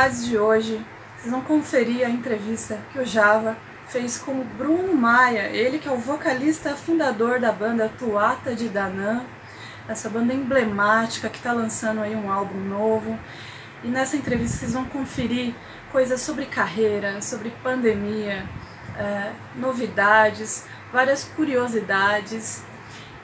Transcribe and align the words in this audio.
Sonoridades 0.00 0.24
de 0.24 0.38
hoje, 0.38 0.86
vocês 1.18 1.30
vão 1.30 1.42
conferir 1.42 2.06
a 2.06 2.08
entrevista 2.08 2.78
que 2.90 2.98
o 2.98 3.04
Java 3.04 3.54
fez 3.86 4.16
com 4.16 4.32
o 4.32 4.44
Bruno 4.44 4.94
Maia, 4.94 5.50
ele 5.50 5.78
que 5.78 5.86
é 5.86 5.92
o 5.92 5.98
vocalista 5.98 6.74
fundador 6.74 7.38
da 7.38 7.52
banda 7.52 7.90
Tuata 7.98 8.54
de 8.54 8.70
Danã, 8.70 9.22
essa 9.86 10.08
banda 10.08 10.32
emblemática 10.32 11.28
que 11.28 11.36
está 11.36 11.52
lançando 11.52 12.00
aí 12.00 12.16
um 12.16 12.32
álbum 12.32 12.60
novo. 12.60 13.18
E 13.84 13.88
nessa 13.88 14.16
entrevista 14.16 14.56
vocês 14.56 14.72
vão 14.72 14.86
conferir 14.86 15.54
coisas 15.92 16.22
sobre 16.22 16.46
carreira, 16.46 17.20
sobre 17.20 17.50
pandemia, 17.62 18.46
é, 18.96 19.32
novidades, 19.56 20.64
várias 20.90 21.24
curiosidades. 21.24 22.62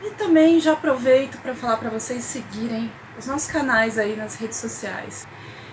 E 0.02 0.11
também 0.11 0.61
já 0.61 0.74
aproveito 0.74 1.38
para 1.38 1.55
falar 1.55 1.79
para 1.79 1.88
vocês 1.88 2.23
seguirem 2.23 2.93
os 3.18 3.27
nossos 3.27 3.51
canais 3.51 3.99
aí 3.99 4.15
nas 4.15 4.35
redes 4.35 4.59
sociais. 4.59 5.27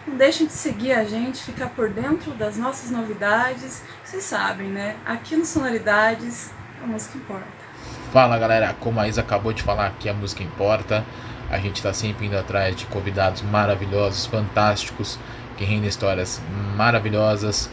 Não 0.06 0.18
deixem 0.18 0.48
de 0.48 0.54
seguir 0.54 0.92
a 0.92 1.06
gente, 1.06 1.42
ficar 1.42 1.70
por 1.70 1.90
dentro 1.90 2.32
das 2.32 2.58
nossas 2.58 2.92
novidades. 2.92 3.82
Vocês 4.04 4.24
sabem, 4.24 4.68
né? 4.68 4.98
Aqui 5.06 5.36
no 5.38 5.46
Sonoridades, 5.46 6.52
a 6.84 6.86
música 6.86 7.18
importa. 7.18 7.48
Fala 8.12 8.38
galera, 8.38 8.76
como 8.80 9.00
a 9.00 9.08
Isa 9.08 9.22
acabou 9.22 9.54
de 9.54 9.64
falar 9.64 9.88
aqui, 9.88 10.10
a 10.10 10.14
música 10.14 10.44
importa. 10.44 11.06
A 11.50 11.58
gente 11.58 11.78
está 11.78 11.94
sempre 11.94 12.26
indo 12.26 12.38
atrás 12.38 12.76
de 12.76 12.86
convidados 12.88 13.42
maravilhosos, 13.44 14.26
fantásticos, 14.26 15.18
que 15.56 15.64
rendem 15.64 15.88
histórias 15.88 16.42
maravilhosas, 16.76 17.70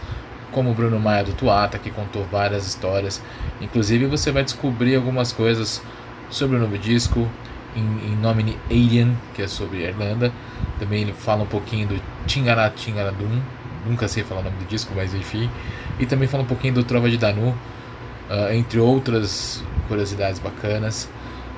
como 0.52 0.70
o 0.70 0.74
Bruno 0.74 1.00
Maia 1.00 1.24
do 1.24 1.32
Tuata, 1.32 1.78
que 1.78 1.90
contou 1.90 2.24
várias 2.30 2.66
histórias. 2.66 3.20
Inclusive 3.60 4.06
você 4.06 4.30
vai 4.30 4.44
descobrir 4.44 4.94
algumas 4.94 5.32
coisas 5.32 5.82
sobre 6.30 6.56
o 6.56 6.60
novo 6.60 6.78
disco, 6.78 7.28
em, 7.76 7.80
em 7.80 8.16
nome 8.16 8.58
Alien, 8.70 9.16
que 9.34 9.42
é 9.42 9.48
sobre 9.48 9.84
a 9.84 9.88
Irlanda. 9.88 10.32
Também 10.78 11.02
ele 11.02 11.12
fala 11.12 11.42
um 11.42 11.46
pouquinho 11.46 11.88
do 11.88 12.02
Tingara 12.26 12.70
Tingaradum, 12.70 13.40
nunca 13.86 14.08
sei 14.08 14.24
falar 14.24 14.40
o 14.40 14.44
nome 14.44 14.56
do 14.58 14.64
disco, 14.66 14.92
mas 14.94 15.14
enfim. 15.14 15.50
E 15.98 16.06
também 16.06 16.28
fala 16.28 16.42
um 16.42 16.46
pouquinho 16.46 16.74
do 16.74 16.84
Trova 16.84 17.10
de 17.10 17.18
Danu, 17.18 17.50
uh, 17.50 18.52
entre 18.52 18.78
outras 18.78 19.62
curiosidades 19.88 20.38
bacanas. 20.38 21.08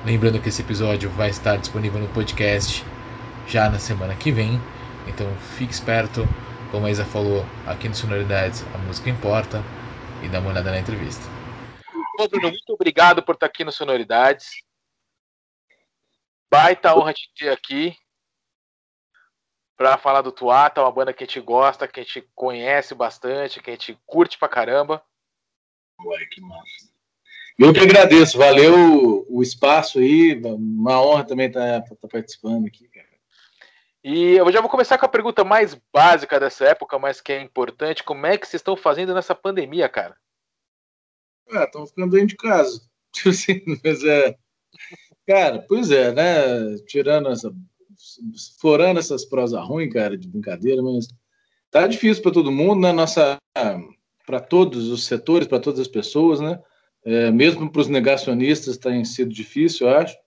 Lembrando 0.05 0.39
que 0.39 0.49
esse 0.49 0.61
episódio 0.61 1.09
vai 1.09 1.29
estar 1.29 1.55
disponível 1.57 1.99
no 1.99 2.07
podcast 2.09 2.83
já 3.47 3.69
na 3.69 3.79
semana 3.79 4.13
que 4.15 4.31
vem. 4.31 4.59
Então 5.07 5.27
fique 5.57 5.73
esperto, 5.73 6.27
como 6.71 6.85
a 6.85 6.91
Isa 6.91 7.05
falou, 7.05 7.45
aqui 7.65 7.87
no 7.87 7.95
Sonoridades 7.95 8.65
a 8.73 8.77
música 8.79 9.09
importa 9.09 9.63
e 10.21 10.27
dá 10.27 10.39
uma 10.39 10.49
olhada 10.49 10.71
na 10.71 10.79
entrevista. 10.79 11.23
Bom, 12.17 12.27
Bruno, 12.27 12.49
muito 12.49 12.73
obrigado 12.73 13.23
por 13.23 13.35
estar 13.35 13.47
aqui 13.47 13.63
no 13.63 13.71
Sonoridades. 13.71 14.49
Baita 16.53 16.95
honra 16.95 17.11
te 17.15 17.31
ter 17.35 17.49
aqui 17.49 17.97
para 19.75 19.97
falar 19.97 20.21
do 20.21 20.31
Tuata, 20.31 20.81
uma 20.81 20.91
banda 20.91 21.11
que 21.11 21.23
a 21.23 21.25
gente 21.25 21.39
gosta, 21.39 21.87
que 21.87 21.99
a 21.99 22.03
gente 22.03 22.29
conhece 22.35 22.93
bastante, 22.93 23.59
que 23.59 23.71
a 23.71 23.73
gente 23.73 23.99
curte 24.05 24.37
pra 24.37 24.47
caramba. 24.47 25.03
Ué, 26.05 26.25
que 26.27 26.39
massa. 26.41 26.93
Eu 27.57 27.73
que 27.73 27.79
agradeço, 27.79 28.37
valeu 28.37 29.25
o 29.27 29.41
espaço 29.41 29.97
aí, 29.97 30.39
uma 30.43 31.01
honra 31.01 31.25
também 31.25 31.47
estar 31.47 31.81
tá, 31.81 31.95
tá 31.95 32.07
participando 32.07 32.67
aqui, 32.67 32.87
cara. 32.87 33.07
E 34.03 34.33
eu 34.33 34.51
já 34.51 34.61
vou 34.61 34.69
começar 34.69 34.99
com 34.99 35.07
a 35.07 35.09
pergunta 35.09 35.43
mais 35.43 35.73
básica 35.91 36.39
dessa 36.39 36.65
época, 36.65 36.99
mas 36.99 37.19
que 37.19 37.31
é 37.31 37.41
importante. 37.41 38.03
Como 38.03 38.27
é 38.27 38.37
que 38.37 38.45
vocês 38.45 38.59
estão 38.59 38.77
fazendo 38.77 39.15
nessa 39.15 39.33
pandemia, 39.33 39.89
cara? 39.89 40.15
Ah, 41.49 41.63
estamos 41.63 41.89
ficando 41.89 42.11
dentro 42.11 42.27
de 42.27 42.37
casa. 42.37 42.79
Mas 43.83 44.03
é. 44.03 44.37
Cara, 45.27 45.63
pois 45.67 45.91
é, 45.91 46.11
né? 46.11 46.77
Tirando 46.87 47.29
essa. 47.29 47.53
Forando 48.59 48.99
essas 48.99 49.23
prosas 49.23 49.65
ruins, 49.65 49.93
cara, 49.93 50.17
de 50.17 50.27
brincadeira, 50.27 50.81
mas 50.81 51.07
tá 51.71 51.87
difícil 51.87 52.21
para 52.21 52.33
todo 52.33 52.51
mundo, 52.51 52.81
né? 52.81 52.91
Nossa. 52.91 53.37
Para 54.25 54.39
todos 54.39 54.89
os 54.89 55.05
setores, 55.05 55.47
para 55.47 55.59
todas 55.59 55.81
as 55.81 55.87
pessoas, 55.87 56.39
né? 56.39 56.61
É, 57.05 57.29
mesmo 57.31 57.69
para 57.69 57.81
os 57.81 57.89
negacionistas 57.89 58.77
tem 58.77 59.03
sido 59.03 59.33
difícil, 59.33 59.87
eu 59.87 59.95
acho. 59.95 60.17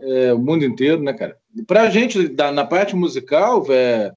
É, 0.00 0.32
o 0.32 0.38
mundo 0.38 0.64
inteiro, 0.64 1.02
né, 1.02 1.12
cara? 1.12 1.36
Para 1.66 1.82
a 1.82 1.90
gente, 1.90 2.28
da, 2.28 2.52
na 2.52 2.64
parte 2.64 2.94
musical, 2.94 3.62
véio, 3.62 4.16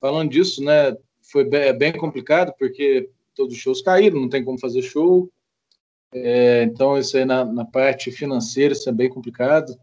falando 0.00 0.30
disso, 0.30 0.62
né? 0.62 0.96
Foi 1.22 1.44
bem, 1.44 1.62
é 1.62 1.72
bem 1.72 1.92
complicado, 1.92 2.54
porque 2.58 3.10
todos 3.34 3.54
os 3.54 3.60
shows 3.60 3.82
caíram, 3.82 4.20
não 4.20 4.28
tem 4.28 4.44
como 4.44 4.58
fazer 4.58 4.82
show. 4.82 5.30
É, 6.12 6.62
então, 6.62 6.98
isso 6.98 7.16
aí 7.16 7.24
na, 7.24 7.44
na, 7.44 7.64
parte 7.64 8.10
financeira, 8.10 8.72
isso 8.72 8.88
é 8.88 8.92
bem 8.92 9.08
complicado. 9.08 9.78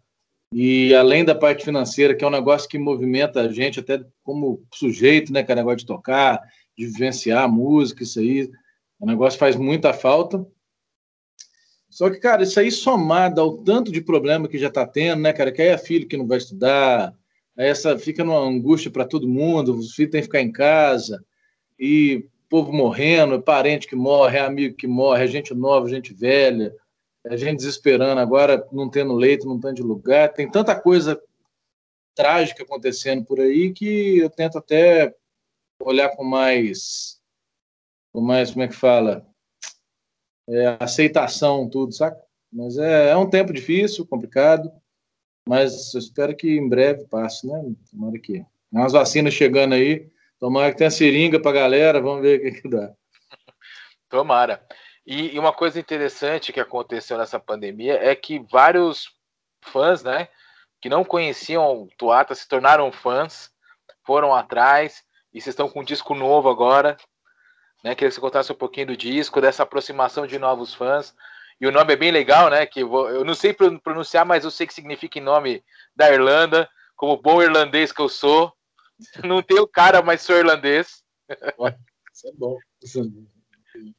E 0.54 0.94
além 0.96 1.26
da 1.26 1.36
parte 1.36 1.66
financeira, 1.66 2.16
que 2.16 2.24
é 2.24 2.28
um 2.28 2.32
negócio 2.32 2.70
que 2.70 2.78
movimenta 2.78 3.42
a 3.42 3.52
gente 3.52 3.80
até 3.80 4.04
como 4.24 4.64
sujeito, 4.74 5.32
né, 5.32 5.46
é 5.48 5.56
negócio 5.56 5.80
de 5.80 5.86
tocar, 5.86 6.42
de 6.78 6.86
vivenciar 6.88 7.52
música, 7.52 8.04
isso 8.04 8.20
aí, 8.20 8.50
o 9.00 9.06
negócio 9.06 9.40
faz 9.40 9.56
muita 9.56 9.94
falta. 9.94 10.46
Só 11.90 12.10
que, 12.10 12.20
cara, 12.20 12.44
isso 12.44 12.60
aí 12.60 12.72
somado 12.72 13.40
ao 13.40 13.58
tanto 13.64 13.92
de 13.92 14.02
problema 14.02 14.48
que 14.48 14.58
já 14.58 14.68
está 14.68 14.86
tendo, 14.86 15.22
né, 15.22 15.34
cara, 15.34 15.52
que 15.52 15.62
aí 15.62 15.70
é 15.70 15.78
filho 15.78 16.08
que 16.08 16.18
não 16.18 16.28
vai 16.28 16.38
estudar, 16.38 17.14
essa 17.56 17.98
fica 17.98 18.24
numa 18.24 18.40
angústia 18.40 18.92
para 18.92 19.06
todo 19.06 19.28
mundo, 19.28 19.74
os 19.78 19.94
filhos 19.94 20.12
têm 20.12 20.22
que 20.22 20.28
ficar 20.28 20.42
em 20.42 20.52
casa, 20.52 21.24
e 21.80 22.26
povo 22.50 22.72
morrendo, 22.72 23.42
parente 23.42 23.88
que 23.88 23.96
morre, 23.96 24.38
é 24.38 24.42
amigo 24.42 24.76
que 24.76 24.88
morre, 24.88 25.24
é 25.24 25.28
gente 25.28 25.54
nova, 25.54 25.90
gente 25.90 26.14
velha, 26.14 26.76
é 27.26 27.36
gente 27.38 27.58
desesperando 27.58 28.20
agora, 28.20 28.68
não 28.72 28.90
tendo 28.90 29.14
leito, 29.14 29.48
não 29.48 29.60
tendo 29.60 29.76
de 29.76 29.84
lugar. 29.84 30.34
Tem 30.34 30.50
tanta 30.50 30.80
coisa 30.80 31.22
trágica 32.16 32.64
acontecendo 32.64 33.26
por 33.26 33.40
aí 33.40 33.74
que 33.74 34.20
eu 34.20 34.30
tento 34.30 34.58
até 34.58 35.14
olhar 35.82 36.10
com 36.16 36.24
mais, 36.24 37.20
com 38.14 38.22
mais 38.22 38.52
como 38.52 38.64
é 38.64 38.68
que 38.68 38.76
fala, 38.76 39.28
é, 40.48 40.78
aceitação, 40.80 41.70
tudo, 41.70 41.94
saca? 41.94 42.24
Mas 42.52 42.78
é, 42.78 43.10
é 43.10 43.18
um 43.18 43.30
tempo 43.30 43.52
difícil, 43.52 44.06
complicado, 44.06 44.72
mas 45.48 45.94
eu 45.94 46.00
espero 46.00 46.36
que 46.36 46.50
em 46.50 46.68
breve 46.68 47.06
passe, 47.06 47.46
né? 47.46 47.74
Tomara 47.92 48.18
que. 48.20 48.34
Tem 48.34 48.82
umas 48.82 48.94
vacinas 48.94 49.34
chegando 49.34 49.74
aí, 49.74 50.10
Tomara 50.40 50.72
que 50.72 50.78
tenha 50.78 50.92
seringa 50.92 51.40
para 51.40 51.52
a 51.52 51.62
galera, 51.62 52.02
vamos 52.02 52.22
ver 52.22 52.40
o 52.40 52.42
que, 52.42 52.62
que 52.62 52.70
dá. 52.70 52.94
Tomara. 54.10 54.66
E, 55.06 55.36
e, 55.36 55.40
uma 55.40 55.54
coisa 55.54 55.80
interessante 55.80 56.52
que 56.52 56.60
aconteceu 56.60 57.18
nessa 57.18 57.40
pandemia 57.40 57.94
é 58.02 58.16
que 58.16 58.40
vários 58.52 59.10
fãs, 59.62 60.04
né, 60.04 60.28
que 60.82 60.90
não 60.90 61.04
conheciam 61.04 61.84
o 61.84 61.88
Tuata 61.98 62.34
se 62.34 62.48
tornaram 62.48 62.92
fãs, 62.92 63.52
foram 64.04 64.34
atrás 64.34 65.04
e 65.34 65.42
vocês 65.42 65.54
estão 65.54 65.70
com 65.70 65.82
um 65.82 65.84
disco 65.84 66.16
novo 66.16 66.50
agora, 66.50 66.98
né? 67.84 67.94
Queria 67.94 68.10
que 68.10 68.16
você 68.16 68.22
contasse 68.22 68.52
um 68.52 68.56
pouquinho 68.56 68.88
do 68.88 68.98
disco, 68.98 69.40
dessa 69.40 69.62
aproximação 69.62 70.26
de 70.26 70.40
novos 70.40 70.74
fãs. 70.74 71.14
E 71.62 71.68
o 71.68 71.72
nome 71.72 71.94
é 71.94 71.96
bem 71.96 72.10
legal, 72.10 72.50
né? 72.50 72.66
Que 72.66 72.84
vou, 72.84 73.10
eu 73.10 73.24
não 73.24 73.36
sei 73.36 73.54
pronunciar, 73.54 74.26
mas 74.26 74.44
eu 74.44 74.50
sei 74.50 74.66
que 74.66 74.74
significa 74.74 75.20
em 75.20 75.22
nome 75.22 75.64
da 75.96 76.12
Irlanda, 76.12 76.68
como 76.96 77.22
bom 77.22 77.44
irlandês 77.44 77.92
que 77.92 78.02
eu 78.02 78.10
sou. 78.10 78.52
Não 79.24 79.42
tenho 79.42 79.68
cara, 79.68 80.02
mas 80.02 80.22
sou 80.22 80.38
irlandês. 80.38 81.04
Isso 82.14 82.28
é 82.28 82.32
bom. 82.34 82.58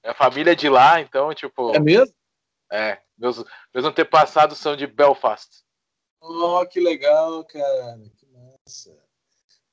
É 0.02 0.10
a 0.10 0.14
família 0.14 0.56
de 0.56 0.68
lá, 0.68 1.00
então, 1.00 1.34
tipo. 1.34 1.74
É 1.74 1.78
mesmo? 1.78 2.14
É. 2.70 3.00
Meus, 3.16 3.44
meus 3.74 3.86
antepassados 3.86 4.58
são 4.58 4.76
de 4.76 4.86
Belfast. 4.86 5.64
Oh, 6.20 6.64
que 6.66 6.80
legal, 6.80 7.44
cara. 7.44 7.98
Que 8.18 8.26
massa. 8.26 8.96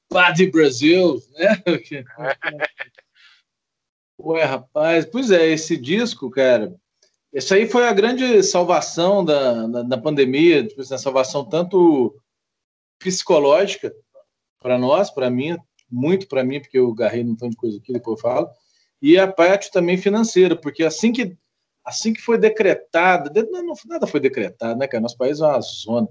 Padre 0.09 0.49
Brasil, 0.51 1.21
né? 1.31 1.63
Ué, 4.19 4.43
rapaz. 4.43 5.05
Pois 5.05 5.31
é, 5.31 5.47
esse 5.47 5.75
disco, 5.75 6.29
cara. 6.29 6.75
Esse 7.31 7.53
aí 7.55 7.67
foi 7.67 7.87
a 7.87 7.93
grande 7.93 8.43
salvação 8.43 9.25
da, 9.25 9.65
da, 9.67 9.81
da 9.81 9.97
pandemia, 9.97 10.65
tipo, 10.65 10.81
assim, 10.81 10.93
a 10.93 10.99
salvação 10.99 11.43
tanto 11.43 12.15
psicológica, 12.99 13.93
para 14.63 14.79
nós, 14.79 15.11
para 15.11 15.29
mim, 15.29 15.55
muito 15.91 16.27
para 16.27 16.43
mim, 16.43 16.59
porque 16.59 16.79
eu 16.79 16.91
garrei 16.93 17.23
um 17.23 17.35
tanto 17.35 17.51
de 17.51 17.57
coisa 17.57 17.77
aqui, 17.77 17.93
depois 17.93 18.17
eu 18.17 18.21
falo, 18.21 18.49
e 19.01 19.17
a 19.19 19.27
parte 19.27 19.71
também 19.71 19.97
financeira, 19.97 20.55
porque 20.55 20.83
assim 20.83 21.11
que 21.11 21.37
assim 21.85 22.13
que 22.13 22.21
foi 22.21 22.37
decretada, 22.37 23.29
não, 23.51 23.73
nada 23.85 24.07
foi 24.07 24.21
decretado, 24.21 24.79
né, 24.79 24.87
cara? 24.87 25.01
Nosso 25.01 25.17
país 25.17 25.41
é 25.41 25.45
uma 25.45 25.59
zona. 25.59 26.07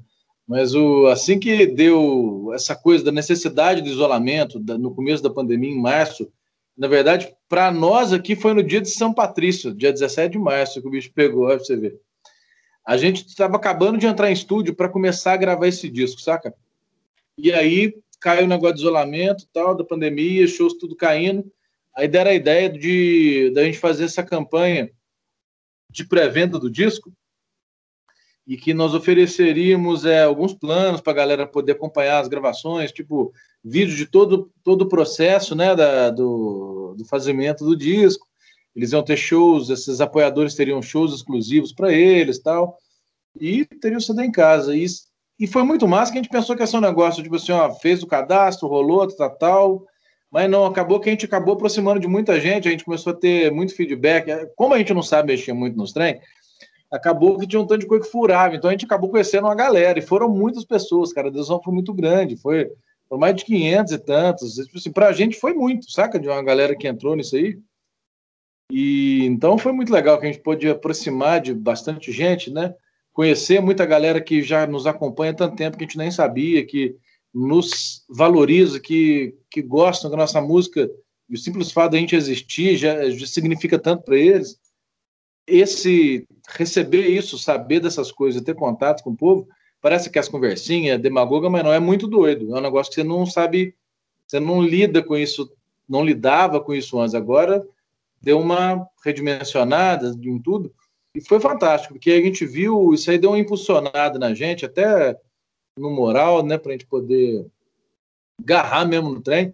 Mas 0.47 0.75
o, 0.75 1.07
assim 1.07 1.39
que 1.39 1.67
deu 1.67 2.51
essa 2.55 2.77
coisa 2.77 3.03
da 3.03 3.11
necessidade 3.11 3.81
de 3.81 3.89
isolamento, 3.89 4.61
da, 4.61 4.77
no 4.77 4.95
começo 4.95 5.23
da 5.23 5.31
pandemia, 5.31 5.71
em 5.71 5.81
março, 5.81 6.31
na 6.77 6.89
verdade, 6.89 7.35
para 7.49 7.71
nós 7.71 8.13
aqui 8.13 8.37
foi 8.37 8.53
no 8.53 8.63
dia 8.63 8.83
de 8.83 8.91
São 8.91 9.15
Patrício, 9.15 9.75
dia 9.75 9.93
17 9.93 10.33
de 10.33 10.39
março, 10.39 10.83
que 10.83 10.89
o 10.89 10.91
bicho 10.91 11.11
pegou, 11.15 11.49
aí 11.49 11.59
você 11.59 11.77
ver. 11.77 11.99
A 12.85 12.97
gente 12.97 13.27
estava 13.27 13.57
acabando 13.57 13.97
de 13.97 14.07
entrar 14.07 14.29
em 14.29 14.35
estúdio 14.35 14.75
para 14.75 14.89
começar 14.89 15.33
a 15.33 15.37
gravar 15.37 15.69
esse 15.69 15.89
disco, 15.89 16.21
saca? 16.21 16.55
E 17.39 17.53
aí 17.53 17.95
caiu 18.23 18.45
o 18.45 18.49
negócio 18.49 18.77
de 18.77 18.83
isolamento 18.83 19.47
tal, 19.53 19.77
da 19.77 19.85
pandemia, 19.85 20.47
shows 20.47 20.75
tudo 20.75 20.97
caindo. 20.97 21.51
Aí 21.95 22.09
deram 22.09 22.31
a 22.31 22.35
ideia 22.35 22.71
de 22.71 23.51
da 23.51 23.65
gente 23.65 23.79
fazer 23.79 24.05
essa 24.05 24.23
campanha 24.23 24.91
de 25.91 26.07
pré-venda 26.07 26.59
do 26.59 26.71
disco. 26.71 27.13
e 28.45 28.57
que 28.57 28.75
nós 28.75 28.93
ofereceríamos 28.93 30.05
é, 30.05 30.25
alguns 30.25 30.53
planos 30.53 31.01
para 31.01 31.13
a 31.13 31.17
galera 31.17 31.47
poder 31.47 31.73
acompanhar 31.73 32.19
as 32.19 32.27
gravações, 32.27 32.91
tipo 32.91 33.33
vídeo 33.63 33.95
de 33.95 34.05
todo, 34.05 34.51
todo 34.65 34.83
o 34.83 34.89
processo 34.89 35.55
né, 35.55 35.77
da, 35.77 36.11
do, 36.11 36.95
do 36.99 37.05
fazimento 37.05 37.65
do 37.65 37.77
disco. 37.77 38.27
Eles 38.75 38.91
iam 38.93 39.03
ter 39.05 39.17
shows, 39.17 39.71
esses 39.71 40.01
apoiadores 40.01 40.57
teriam 40.57 40.83
shows 40.83 41.15
exclusivos 41.15 41.73
para 41.73 41.93
eles 41.93 42.41
tal, 42.41 42.79
e 43.39 43.65
teriam 43.65 43.99
o 43.99 44.03
CD 44.03 44.25
em 44.25 44.33
casa. 44.33 44.75
E, 44.75 44.87
e 45.43 45.47
foi 45.49 45.65
muito 45.65 45.89
massa 45.89 46.13
que 46.13 46.19
a 46.19 46.23
gente 46.23 46.31
pensou 46.31 46.55
que 46.55 46.63
ia 46.63 46.67
ser 46.69 46.77
um 46.77 46.81
negócio, 46.81 47.21
tipo 47.21 47.35
assim, 47.35 47.51
ó, 47.51 47.69
fez 47.75 48.01
o 48.01 48.07
cadastro, 48.07 48.69
rolou, 48.69 49.09
tal, 49.09 49.31
tal, 49.31 49.87
mas 50.31 50.49
não, 50.49 50.65
acabou 50.65 51.01
que 51.01 51.09
a 51.09 51.13
gente 51.13 51.27
acabou 51.27 51.55
aproximando 51.55 51.99
de 51.99 52.07
muita 52.07 52.41
gente, 52.41 52.69
a 52.69 52.71
gente 52.71 52.85
começou 52.85 53.13
a 53.13 53.17
ter 53.17 53.51
muito 53.51 53.75
feedback. 53.75 54.31
Como 54.55 54.73
a 54.73 54.79
gente 54.79 54.95
não 54.95 55.03
sabe 55.03 55.33
mexer 55.33 55.53
muito 55.53 55.77
nos 55.77 55.93
trem, 55.93 56.21
acabou 56.93 57.37
que 57.41 57.47
tinha 57.49 57.61
um 57.61 57.67
tanto 57.67 57.81
de 57.81 57.89
coisa 57.89 58.05
que 58.05 58.11
furava. 58.13 58.55
Então 58.55 58.71
a 58.71 58.73
gente 58.73 58.85
acabou 58.85 59.11
conhecendo 59.11 59.49
uma 59.49 59.55
galera, 59.57 59.99
e 59.99 60.03
foram 60.03 60.29
muitas 60.29 60.65
pessoas, 60.65 61.13
cara. 61.13 61.27
A 61.27 61.31
adesão 61.31 61.61
foi 61.61 61.75
muito 61.75 61.93
grande, 61.93 62.37
foi, 62.37 62.71
foi 63.09 63.19
mais 63.19 63.35
de 63.35 63.45
500 63.45 63.93
e 63.95 63.99
tantos. 63.99 64.55
Tipo 64.55 64.79
assim, 64.79 64.93
pra 64.93 65.13
gente 65.13 65.41
foi 65.41 65.55
muito, 65.55 65.91
saca? 65.91 66.21
De 66.21 66.29
uma 66.29 66.43
galera 66.45 66.77
que 66.77 66.87
entrou 66.87 67.17
nisso 67.17 67.35
aí. 67.35 67.59
E 68.71 69.25
então 69.25 69.59
foi 69.59 69.73
muito 69.73 69.93
legal 69.93 70.21
que 70.21 70.25
a 70.25 70.31
gente 70.31 70.41
pôde 70.41 70.71
aproximar 70.71 71.41
de 71.41 71.53
bastante 71.53 72.13
gente, 72.13 72.49
né? 72.49 72.73
Conhecer 73.13 73.61
muita 73.61 73.85
galera 73.85 74.21
que 74.21 74.43
já 74.43 74.67
nos 74.67 74.87
acompanha 74.87 75.33
há 75.33 75.35
tanto 75.35 75.57
tempo 75.57 75.77
que 75.77 75.85
a 75.85 75.87
gente 75.87 75.99
nem 75.99 76.11
sabia, 76.11 76.65
que 76.65 76.97
nos 77.33 78.05
valoriza, 78.09 78.81
que, 78.81 79.35
que 79.51 79.61
gostam 79.63 80.11
da 80.11 80.17
nossa 80.17 80.41
música. 80.41 80.91
E 81.29 81.35
o 81.35 81.39
simples 81.39 81.73
fato 81.73 81.93
de 81.93 81.99
a 81.99 82.01
gente 82.01 82.17
existir 82.17 82.77
já, 82.77 83.11
já 83.11 83.27
significa 83.27 83.79
tanto 83.79 84.03
para 84.03 84.17
eles 84.17 84.61
esse 85.47 86.27
receber 86.49 87.09
isso, 87.09 87.39
saber 87.39 87.81
dessas 87.81 88.13
coisas, 88.13 88.43
ter 88.43 88.55
contato 88.55 89.03
com 89.03 89.11
o 89.11 89.17
povo, 89.17 89.49
parece 89.81 90.09
que 90.09 90.19
as 90.19 90.29
conversinhas, 90.29 91.01
demagoga, 91.01 91.51
mas 91.51 91.65
não 91.65 91.73
é 91.73 91.81
muito 91.81 92.07
doido. 92.07 92.55
É 92.55 92.59
um 92.59 92.63
negócio 92.63 92.91
que 92.91 93.01
você 93.01 93.05
não 93.07 93.27
sabe, 93.27 93.75
você 94.27 94.39
não 94.39 94.63
lida 94.63 95.03
com 95.03 95.17
isso, 95.17 95.53
não 95.89 96.05
lidava 96.05 96.61
com 96.61 96.73
isso 96.73 96.99
antes. 96.99 97.15
Agora 97.15 97.67
deu 98.21 98.39
uma 98.39 98.87
redimensionada 99.05 100.15
em 100.23 100.39
tudo 100.41 100.73
e 101.15 101.21
foi 101.21 101.39
fantástico, 101.41 101.95
porque 101.95 102.11
a 102.11 102.21
gente 102.21 102.47
viu, 102.47 102.95
isso 102.95 103.11
aí 103.11 103.19
deu 103.19 103.31
uma 103.31 103.39
impulsionada 103.39 104.19
na 104.19 104.35
gente, 104.35 104.65
até 104.65 105.19
no 105.77 105.91
moral, 105.91 106.45
né, 106.45 106.57
para 106.57 106.71
a 106.71 106.73
gente 106.73 106.87
poder 106.87 107.47
agarrar 108.41 108.87
mesmo 108.87 109.11
no 109.11 109.21
trem. 109.21 109.53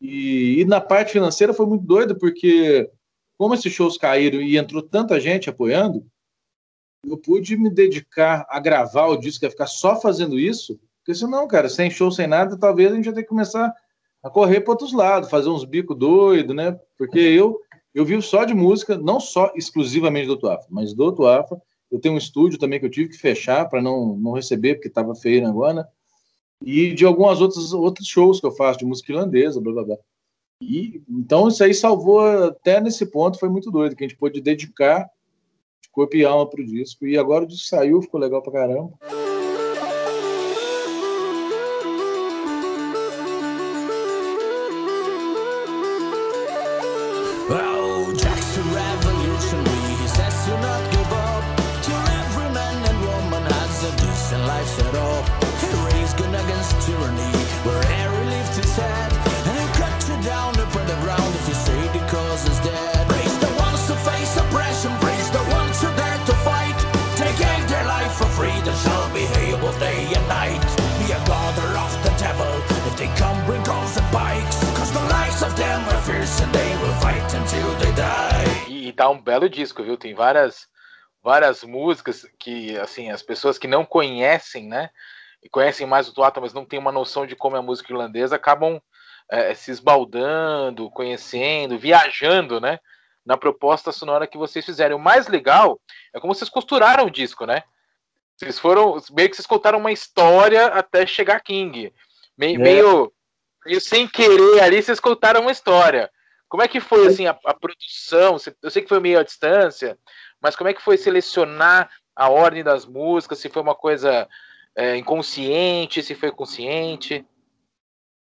E, 0.00 0.60
e 0.60 0.64
na 0.64 0.80
parte 0.80 1.12
financeira 1.12 1.52
foi 1.52 1.66
muito 1.66 1.84
doido, 1.84 2.16
porque 2.18 2.90
como 3.38 3.54
esses 3.54 3.72
shows 3.72 3.98
caíram 3.98 4.40
e 4.40 4.56
entrou 4.56 4.82
tanta 4.82 5.20
gente 5.20 5.50
apoiando, 5.50 6.06
eu 7.06 7.18
pude 7.18 7.56
me 7.56 7.68
dedicar 7.68 8.46
a 8.48 8.58
gravar 8.58 9.06
o 9.06 9.16
disco, 9.16 9.44
a 9.46 9.50
ficar 9.50 9.66
só 9.66 10.00
fazendo 10.00 10.38
isso, 10.38 10.78
porque 10.98 11.14
senão, 11.14 11.46
cara, 11.46 11.68
sem 11.68 11.90
show, 11.90 12.10
sem 12.10 12.26
nada, 12.26 12.58
talvez 12.58 12.90
a 12.90 12.96
gente 12.96 13.06
ia 13.06 13.12
ter 13.12 13.22
que 13.22 13.28
começar 13.28 13.72
a 14.22 14.30
correr 14.30 14.62
para 14.62 14.72
outros 14.72 14.94
lados, 14.94 15.28
fazer 15.28 15.50
uns 15.50 15.66
bicos 15.66 15.98
doidos, 15.98 16.56
né? 16.56 16.78
Porque 16.96 17.18
eu 17.18 17.60
eu 17.94 18.04
vivo 18.04 18.22
só 18.22 18.44
de 18.44 18.54
música, 18.54 18.98
não 18.98 19.20
só 19.20 19.52
exclusivamente 19.54 20.26
do 20.26 20.36
Tuafa, 20.36 20.66
mas 20.68 20.92
do 20.92 21.12
Tuafa. 21.12 21.60
Eu 21.90 22.00
tenho 22.00 22.14
um 22.14 22.18
estúdio 22.18 22.58
também 22.58 22.80
que 22.80 22.86
eu 22.86 22.90
tive 22.90 23.10
que 23.10 23.18
fechar 23.18 23.68
para 23.68 23.80
não, 23.80 24.16
não 24.16 24.32
receber, 24.32 24.74
porque 24.74 24.88
estava 24.88 25.14
feio 25.14 25.46
agora, 25.46 25.74
né? 25.74 25.84
E 26.60 26.92
de 26.92 27.04
algumas 27.04 27.40
outras 27.40 27.72
outros 27.72 28.08
shows 28.08 28.40
que 28.40 28.46
eu 28.46 28.52
faço 28.52 28.78
de 28.78 28.84
música 28.84 29.12
irlandesa, 29.12 29.60
blá 29.60 29.72
blá 29.72 29.84
blá. 29.84 29.96
E, 30.60 31.02
então 31.08 31.48
isso 31.48 31.62
aí 31.62 31.74
salvou 31.74 32.20
até 32.20 32.80
nesse 32.80 33.06
ponto, 33.06 33.38
foi 33.38 33.48
muito 33.48 33.70
doido, 33.70 33.94
que 33.94 34.04
a 34.04 34.08
gente 34.08 34.18
pôde 34.18 34.40
dedicar 34.40 35.08
e 36.12 36.24
alma 36.24 36.48
pro 36.48 36.64
disco. 36.64 37.06
E 37.06 37.16
agora 37.16 37.44
o 37.44 37.46
disco 37.46 37.68
saiu, 37.68 38.02
ficou 38.02 38.18
legal 38.18 38.42
pra 38.42 38.52
caramba. 38.52 38.92
Tá 78.94 79.08
um 79.08 79.20
belo 79.20 79.48
disco, 79.48 79.82
viu? 79.82 79.96
Tem 79.96 80.14
várias 80.14 80.68
várias 81.22 81.64
músicas 81.64 82.26
que 82.38 82.76
assim 82.78 83.10
as 83.10 83.22
pessoas 83.22 83.56
que 83.56 83.66
não 83.66 83.84
conhecem, 83.84 84.68
né? 84.68 84.90
E 85.42 85.48
conhecem 85.48 85.86
mais 85.86 86.08
o 86.08 86.14
Tuata, 86.14 86.40
mas 86.40 86.52
não 86.52 86.64
tem 86.64 86.78
uma 86.78 86.92
noção 86.92 87.26
de 87.26 87.34
como 87.34 87.56
é 87.56 87.58
a 87.58 87.62
música 87.62 87.92
irlandesa, 87.92 88.36
acabam 88.36 88.80
é, 89.30 89.54
se 89.54 89.70
esbaldando, 89.70 90.90
conhecendo, 90.90 91.78
viajando, 91.78 92.60
né? 92.60 92.78
Na 93.24 93.36
proposta 93.36 93.90
sonora 93.90 94.26
que 94.26 94.36
vocês 94.36 94.64
fizeram. 94.64 94.96
O 94.96 95.00
mais 95.00 95.26
legal 95.28 95.80
é 96.12 96.20
como 96.20 96.34
vocês 96.34 96.50
costuraram 96.50 97.06
o 97.06 97.10
disco, 97.10 97.46
né? 97.46 97.62
Vocês 98.36 98.58
foram 98.58 99.00
meio 99.12 99.30
que 99.30 99.36
vocês 99.36 99.46
contaram 99.46 99.78
uma 99.78 99.92
história 99.92 100.66
até 100.66 101.06
chegar 101.06 101.40
King. 101.40 101.92
Meio, 102.36 102.56
é. 102.56 102.58
meio, 102.58 103.12
meio 103.64 103.80
sem 103.80 104.06
querer 104.08 104.60
ali, 104.62 104.82
vocês 104.82 105.00
contaram 105.00 105.40
uma 105.40 105.52
história. 105.52 106.10
Como 106.54 106.62
é 106.62 106.68
que 106.68 106.78
foi 106.78 107.08
assim 107.08 107.26
a, 107.26 107.36
a, 107.46 107.52
produção? 107.52 108.36
Eu 108.62 108.70
sei 108.70 108.80
que 108.80 108.88
foi 108.88 109.00
meio 109.00 109.18
à 109.18 109.24
distância, 109.24 109.98
mas 110.40 110.54
como 110.54 110.70
é 110.70 110.72
que 110.72 110.80
foi 110.80 110.96
selecionar 110.96 111.90
a 112.14 112.28
ordem 112.28 112.62
das 112.62 112.86
músicas? 112.86 113.40
Se 113.40 113.48
foi 113.48 113.60
uma 113.60 113.74
coisa 113.74 114.28
é, 114.76 114.96
inconsciente, 114.96 116.00
se 116.00 116.14
foi 116.14 116.30
consciente? 116.30 117.26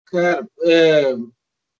Cara, 0.07 0.47
é, 0.63 1.13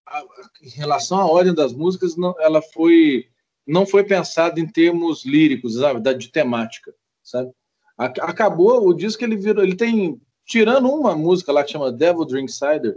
a, 0.06 0.24
em 0.62 0.70
relação 0.76 1.20
à 1.20 1.26
ordem 1.26 1.56
das 1.56 1.74
músicas, 1.74 2.16
não, 2.16 2.36
ela 2.40 2.62
foi 2.62 3.28
não 3.66 3.88
foi 3.88 4.04
pensada 4.04 4.60
em 4.60 4.72
termos 4.72 5.26
líricos, 5.26 5.74
sabe, 5.74 6.14
de 6.14 6.32
temática, 6.32 6.94
sabe? 7.24 7.52
Acabou 7.98 8.88
o 8.88 8.94
disco 8.94 9.24
ele 9.24 9.38
virou, 9.38 9.64
ele 9.64 9.76
tem 9.76 10.22
tirando 10.46 10.88
uma 10.88 11.16
música 11.16 11.52
lá 11.52 11.64
que 11.64 11.72
chama 11.72 11.92
Devil 11.92 12.26
Drink 12.26 12.52
Cider, 12.52 12.96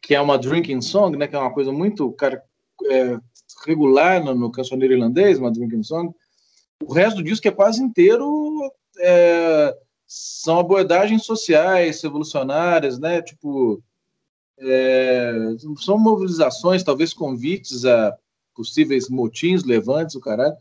que 0.00 0.14
é 0.14 0.20
uma 0.20 0.38
drinking 0.38 0.80
song, 0.80 1.16
né, 1.16 1.26
que 1.26 1.36
é 1.36 1.38
uma 1.38 1.52
coisa 1.52 1.70
muito 1.72 2.10
cara, 2.12 2.42
é, 2.90 3.18
regular 3.66 4.24
no, 4.24 4.34
no 4.34 4.50
cancioneiro 4.50 4.94
irlandês, 4.94 5.38
uma 5.38 5.50
drinking 5.50 5.82
song. 5.82 6.14
O 6.82 6.92
resto 6.92 7.16
do 7.16 7.22
disco 7.22 7.46
é 7.46 7.50
quase 7.50 7.82
inteiro 7.82 8.72
é, 8.98 9.76
são 10.06 10.58
abordagens 10.58 11.24
sociais, 11.24 12.02
revolucionárias, 12.02 12.98
né? 12.98 13.22
Tipo, 13.22 13.82
é, 14.58 15.32
são 15.78 15.98
mobilizações, 15.98 16.82
talvez 16.82 17.12
convites 17.12 17.84
a 17.84 18.16
possíveis 18.54 19.08
motins, 19.08 19.64
levantes, 19.64 20.16
o 20.16 20.20
caralho. 20.20 20.56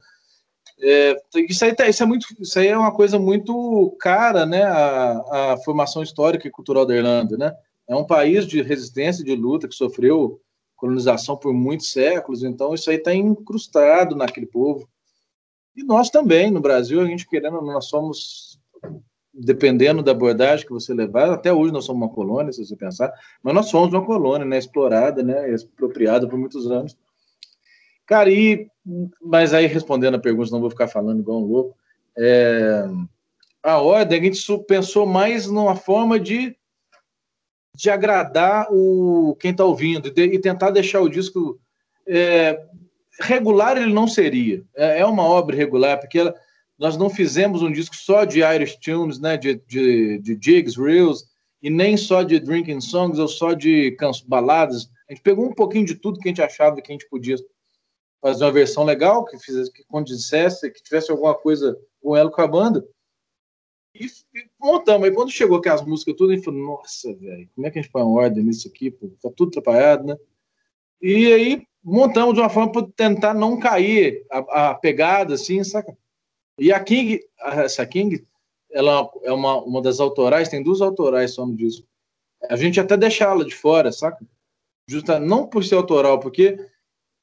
É, 0.81 1.22
isso, 1.36 1.65
aí, 1.65 1.75
tá, 1.75 1.89
isso, 1.89 2.01
é 2.01 2.05
muito, 2.05 2.27
isso 2.39 2.58
aí 2.60 2.67
é 2.67 2.77
uma 2.77 2.93
coisa 2.93 3.19
muito 3.19 3.96
cara, 4.00 4.46
né? 4.46 4.63
A, 4.63 5.53
a 5.53 5.58
formação 5.65 6.03
histórica 6.03 6.48
e 6.48 6.51
cultural 6.51 6.86
da 6.86 6.96
Irlanda, 6.96 7.38
né? 7.38 7.55
É 7.89 7.96
um 7.96 8.05
país 8.05 8.46
de 8.46 8.62
resistência, 8.62 9.25
de 9.25 9.36
luta, 9.36 9.67
que 9.67 9.74
sofreu 9.74 10.39
colonização 10.77 11.36
por 11.36 11.53
muitos 11.53 11.91
séculos, 11.91 12.43
então 12.43 12.74
isso 12.74 12.89
aí 12.89 12.96
está 12.96 13.13
incrustado 13.13 14.15
naquele 14.15 14.46
povo. 14.46 14.88
E 15.75 15.84
nós 15.84 16.10
também, 16.10 16.50
no 16.51 16.62
Brasil, 16.62 17.01
a 17.01 17.05
gente 17.05 17.27
querendo, 17.27 17.60
nós 17.62 17.86
somos, 17.86 18.60
dependendo 19.34 20.01
da 20.01 20.12
abordagem 20.12 20.65
que 20.65 20.72
você 20.72 20.93
levar, 20.93 21.31
até 21.31 21.51
hoje 21.51 21.74
nós 21.74 21.84
somos 21.84 22.01
uma 22.01 22.13
colônia, 22.13 22.53
se 22.53 22.63
você 22.63 22.75
pensar, 22.75 23.12
mas 23.43 23.53
nós 23.53 23.65
somos 23.65 23.91
uma 23.91 24.05
colônia, 24.05 24.46
né, 24.46 24.58
explorada, 24.58 25.22
né, 25.22 25.51
expropriada 25.51 26.27
por 26.27 26.39
muitos 26.39 26.69
anos. 26.72 26.96
Cara, 28.05 28.31
e, 28.31 28.69
mas 29.22 29.53
aí 29.53 29.65
respondendo 29.65 30.15
a 30.15 30.19
pergunta, 30.19 30.51
não 30.51 30.62
vou 30.62 30.69
ficar 30.69 30.88
falando 30.88 31.19
igual 31.19 31.41
um 31.41 31.46
louco, 31.46 31.77
é, 32.17 32.88
a 33.63 33.79
ordem, 33.79 34.19
a 34.19 34.24
gente 34.24 34.41
pensou 34.65 35.05
mais 35.05 35.48
numa 35.48 35.75
forma 35.75 36.19
de 36.19 36.55
de 37.76 37.90
agradar 37.90 38.68
o 38.72 39.36
quem 39.40 39.52
está 39.52 39.64
ouvindo 39.64 40.08
e 40.08 40.40
tentar 40.40 40.72
deixar 40.72 41.02
o 41.02 41.10
disco 41.10 41.60
é, 42.08 42.60
regular 43.22 43.78
ele 43.78 43.94
não 43.94 44.08
seria. 44.08 44.64
É, 44.76 45.00
é, 45.00 45.06
uma 45.06 45.24
obra 45.24 45.56
regular 45.56 46.00
porque 46.00 46.20
ela, 46.20 46.36
nós 46.78 46.98
não 46.98 47.10
fizemos 47.10 47.62
um 47.62 47.72
disco 47.72 47.96
só 47.96 48.26
de 48.26 48.42
Irish 48.42 48.78
tunes 48.78 49.20
né 49.20 49.38
de, 49.38 49.56
de, 49.68 50.20
de 50.20 50.38
jigs 50.42 50.76
reels 50.78 51.26
e 51.62 51.70
nem 51.70 51.98
só 51.98 52.24
de 52.24 52.40
drinking 52.40 52.82
songs 52.82 53.20
ou 53.20 53.28
só 53.28 53.54
de 53.54 53.96
baladas. 54.26 54.90
A 55.10 55.14
gente 55.14 55.22
pegou 55.22 55.46
um 55.46 55.54
pouquinho 55.54 55.86
de 55.86 55.96
tudo 55.96 56.20
que 56.20 56.28
a 56.28 56.32
gente 56.32 56.42
achava 56.42 56.82
que 56.82 56.92
a 56.92 56.94
gente 56.94 57.10
podia 57.10 57.36
fazer 58.22 58.44
uma 58.46 58.52
versão 58.52 58.84
legal 58.84 59.26
que 59.26 59.38
fizesse 59.40 59.72
que 59.72 59.84
condissesse 59.86 60.70
que 60.72 60.84
tivesse 60.84 61.12
alguma 61.12 61.34
coisa 61.34 61.78
com 62.02 62.16
ela 62.16 62.30
com 62.30 62.42
a 62.42 62.48
banda 62.48 62.86
E, 64.00 64.08
montamos. 64.60 65.08
Aí 65.08 65.13
quando 65.13 65.32
chegou 65.32 65.58
aquelas 65.58 65.86
músicas 65.86 66.15
tudo, 66.15 66.32
a 66.32 66.36
gente 66.36 66.46
falou, 66.46 66.77
nossa, 66.77 67.13
velho, 67.15 67.50
como 67.53 67.68
é 67.68 67.72
que 67.72 67.79
a 67.79 67.82
gente 67.82 67.91
põe 67.91 68.03
ordem 68.03 68.44
nisso 68.44 68.68
aqui? 68.68 68.89
Pô? 68.89 69.10
Tá 69.22 69.29
tudo 69.36 69.50
atrapalhado, 69.50 70.06
né? 70.06 70.18
E 71.01 71.32
aí 71.34 71.68
montamos 71.84 72.34
de 72.34 72.39
uma 72.39 72.50
forma 72.50 72.72
para 72.72 72.88
tentar 72.96 73.34
não 73.34 73.60
cair 73.60 74.25
a, 74.32 74.70
a, 74.70 74.75
pegada, 74.75 75.34
assim, 75.34 75.63
saca? 75.63 75.98
E 76.58 76.72
a 76.72 76.79
King, 76.79 77.22
essa 77.39 77.86
King, 77.86 78.25
ela 78.72 79.10
é 79.24 79.32
uma, 79.32 79.62
uma 79.63 79.82
das 79.82 80.00
autorais, 80.00 80.50
tem 80.50 80.62
duas 80.62 80.82
autorais 80.82 81.32
só 81.32 81.46
no 81.46 81.56
disco. 81.56 81.88
A 82.50 82.56
gente 82.56 82.79
até 82.79 82.96
deixá-la 82.96 83.44
de 83.44 83.56
fora, 83.56 83.91
saca? 83.91 84.25
Justa, 84.88 85.20
não 85.20 85.48
por 85.48 85.63
ser 85.63 85.75
autoral, 85.75 86.20
porque 86.20 86.58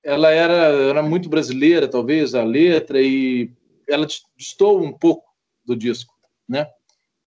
ela 0.03 0.31
era, 0.31 0.55
era 0.55 1.03
muito 1.03 1.29
brasileira, 1.29 1.89
talvez, 1.89 2.35
a 2.35 2.45
letra, 2.45 3.01
e 3.03 3.51
ela 3.89 4.07
distou 4.37 4.81
um 4.81 4.93
pouco 4.93 5.25
do 5.65 5.75
disco, 5.75 6.16
né? 6.49 6.67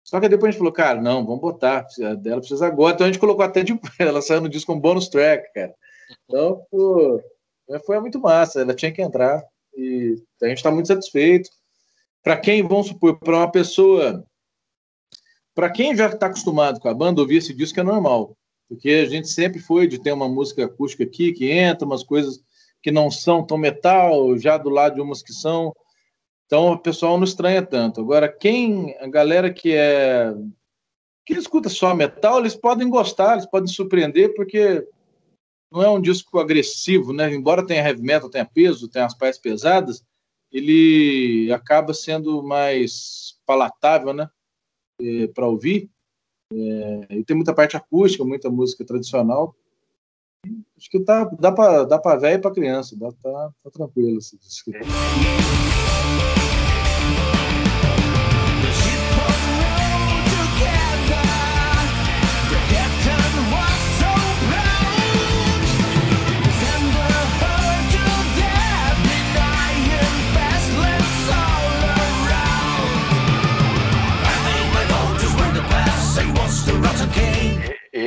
Só 0.04 0.18
que 0.20 0.28
depois 0.28 0.48
a 0.48 0.52
gente 0.52 0.58
falou, 0.58 0.72
cara, 0.72 1.00
não, 1.02 1.24
vamos 1.24 1.40
botar, 1.40 1.86
dela 2.18 2.40
precisa 2.40 2.66
agora. 2.66 2.94
Então 2.94 3.06
a 3.06 3.10
gente 3.10 3.20
colocou 3.20 3.44
até 3.44 3.62
de. 3.62 3.78
Ela 3.98 4.22
saiu 4.22 4.40
no 4.40 4.48
disco 4.48 4.72
como 4.72 4.80
bônus 4.80 5.08
track, 5.08 5.52
cara. 5.52 5.74
Então, 6.24 6.62
pô, 6.70 7.22
foi 7.84 8.00
muito 8.00 8.18
massa, 8.18 8.62
ela 8.62 8.74
tinha 8.74 8.90
que 8.90 9.02
entrar 9.02 9.42
e 9.76 10.16
a 10.42 10.48
gente 10.48 10.58
está 10.58 10.70
muito 10.70 10.88
satisfeito. 10.88 11.50
Para 12.22 12.36
quem, 12.36 12.62
vamos 12.62 12.88
supor, 12.88 13.18
para 13.18 13.36
uma 13.36 13.50
pessoa. 13.50 14.24
Para 15.54 15.70
quem 15.70 15.94
já 15.94 16.06
está 16.06 16.26
acostumado 16.26 16.80
com 16.80 16.88
a 16.88 16.94
banda, 16.94 17.20
ouvir 17.20 17.36
esse 17.36 17.52
disco 17.52 17.78
é 17.80 17.82
normal, 17.82 18.36
porque 18.68 18.90
a 18.90 19.06
gente 19.06 19.28
sempre 19.28 19.60
foi 19.60 19.86
de 19.86 20.00
ter 20.00 20.12
uma 20.12 20.28
música 20.28 20.64
acústica 20.64 21.04
aqui 21.04 21.32
que 21.32 21.50
entra, 21.50 21.84
umas 21.84 22.04
coisas 22.04 22.40
que 22.80 22.90
não 22.90 23.10
são 23.10 23.44
tão 23.44 23.58
metal, 23.58 24.38
já 24.38 24.56
do 24.56 24.70
lado 24.70 24.94
de 24.94 25.00
umas 25.00 25.22
que 25.22 25.32
são. 25.32 25.74
Então 26.48 26.72
o 26.72 26.78
pessoal 26.78 27.18
não 27.18 27.24
estranha 27.24 27.62
tanto. 27.62 28.00
Agora, 28.00 28.26
quem, 28.26 28.96
a 29.00 29.06
galera 29.06 29.52
que 29.52 29.74
é 29.74 30.34
que 31.24 31.34
escuta 31.34 31.68
só 31.68 31.94
metal, 31.94 32.38
eles 32.38 32.54
podem 32.56 32.88
gostar, 32.88 33.34
eles 33.34 33.44
podem 33.44 33.68
surpreender, 33.68 34.34
porque 34.34 34.88
não 35.70 35.82
é 35.82 35.90
um 35.90 36.00
disco 36.00 36.38
agressivo, 36.38 37.12
né? 37.12 37.30
Embora 37.30 37.66
tenha 37.66 37.86
heavy 37.86 38.00
metal, 38.00 38.30
tenha 38.30 38.46
peso, 38.46 38.88
tenha 38.88 39.04
as 39.04 39.12
partes 39.12 39.38
pesadas, 39.38 40.02
ele 40.50 41.52
acaba 41.52 41.92
sendo 41.92 42.42
mais 42.42 43.38
palatável, 43.44 44.14
né? 44.14 44.30
É, 45.02 45.26
para 45.26 45.46
ouvir. 45.46 45.90
É, 46.50 47.16
e 47.16 47.24
tem 47.24 47.36
muita 47.36 47.52
parte 47.52 47.76
acústica, 47.76 48.24
muita 48.24 48.48
música 48.48 48.82
tradicional. 48.86 49.54
Acho 50.78 50.88
que 50.88 51.00
tá, 51.00 51.24
dá 51.24 51.52
para 51.52 51.84
dá 51.84 51.98
para 51.98 52.18
velho 52.18 52.38
e 52.38 52.40
para 52.40 52.54
criança, 52.54 52.96
dá, 52.96 53.12
tá, 53.12 53.52
tá 53.64 53.70
tranquilo 53.70 54.16
esse 54.16 54.38
disco. 54.38 54.70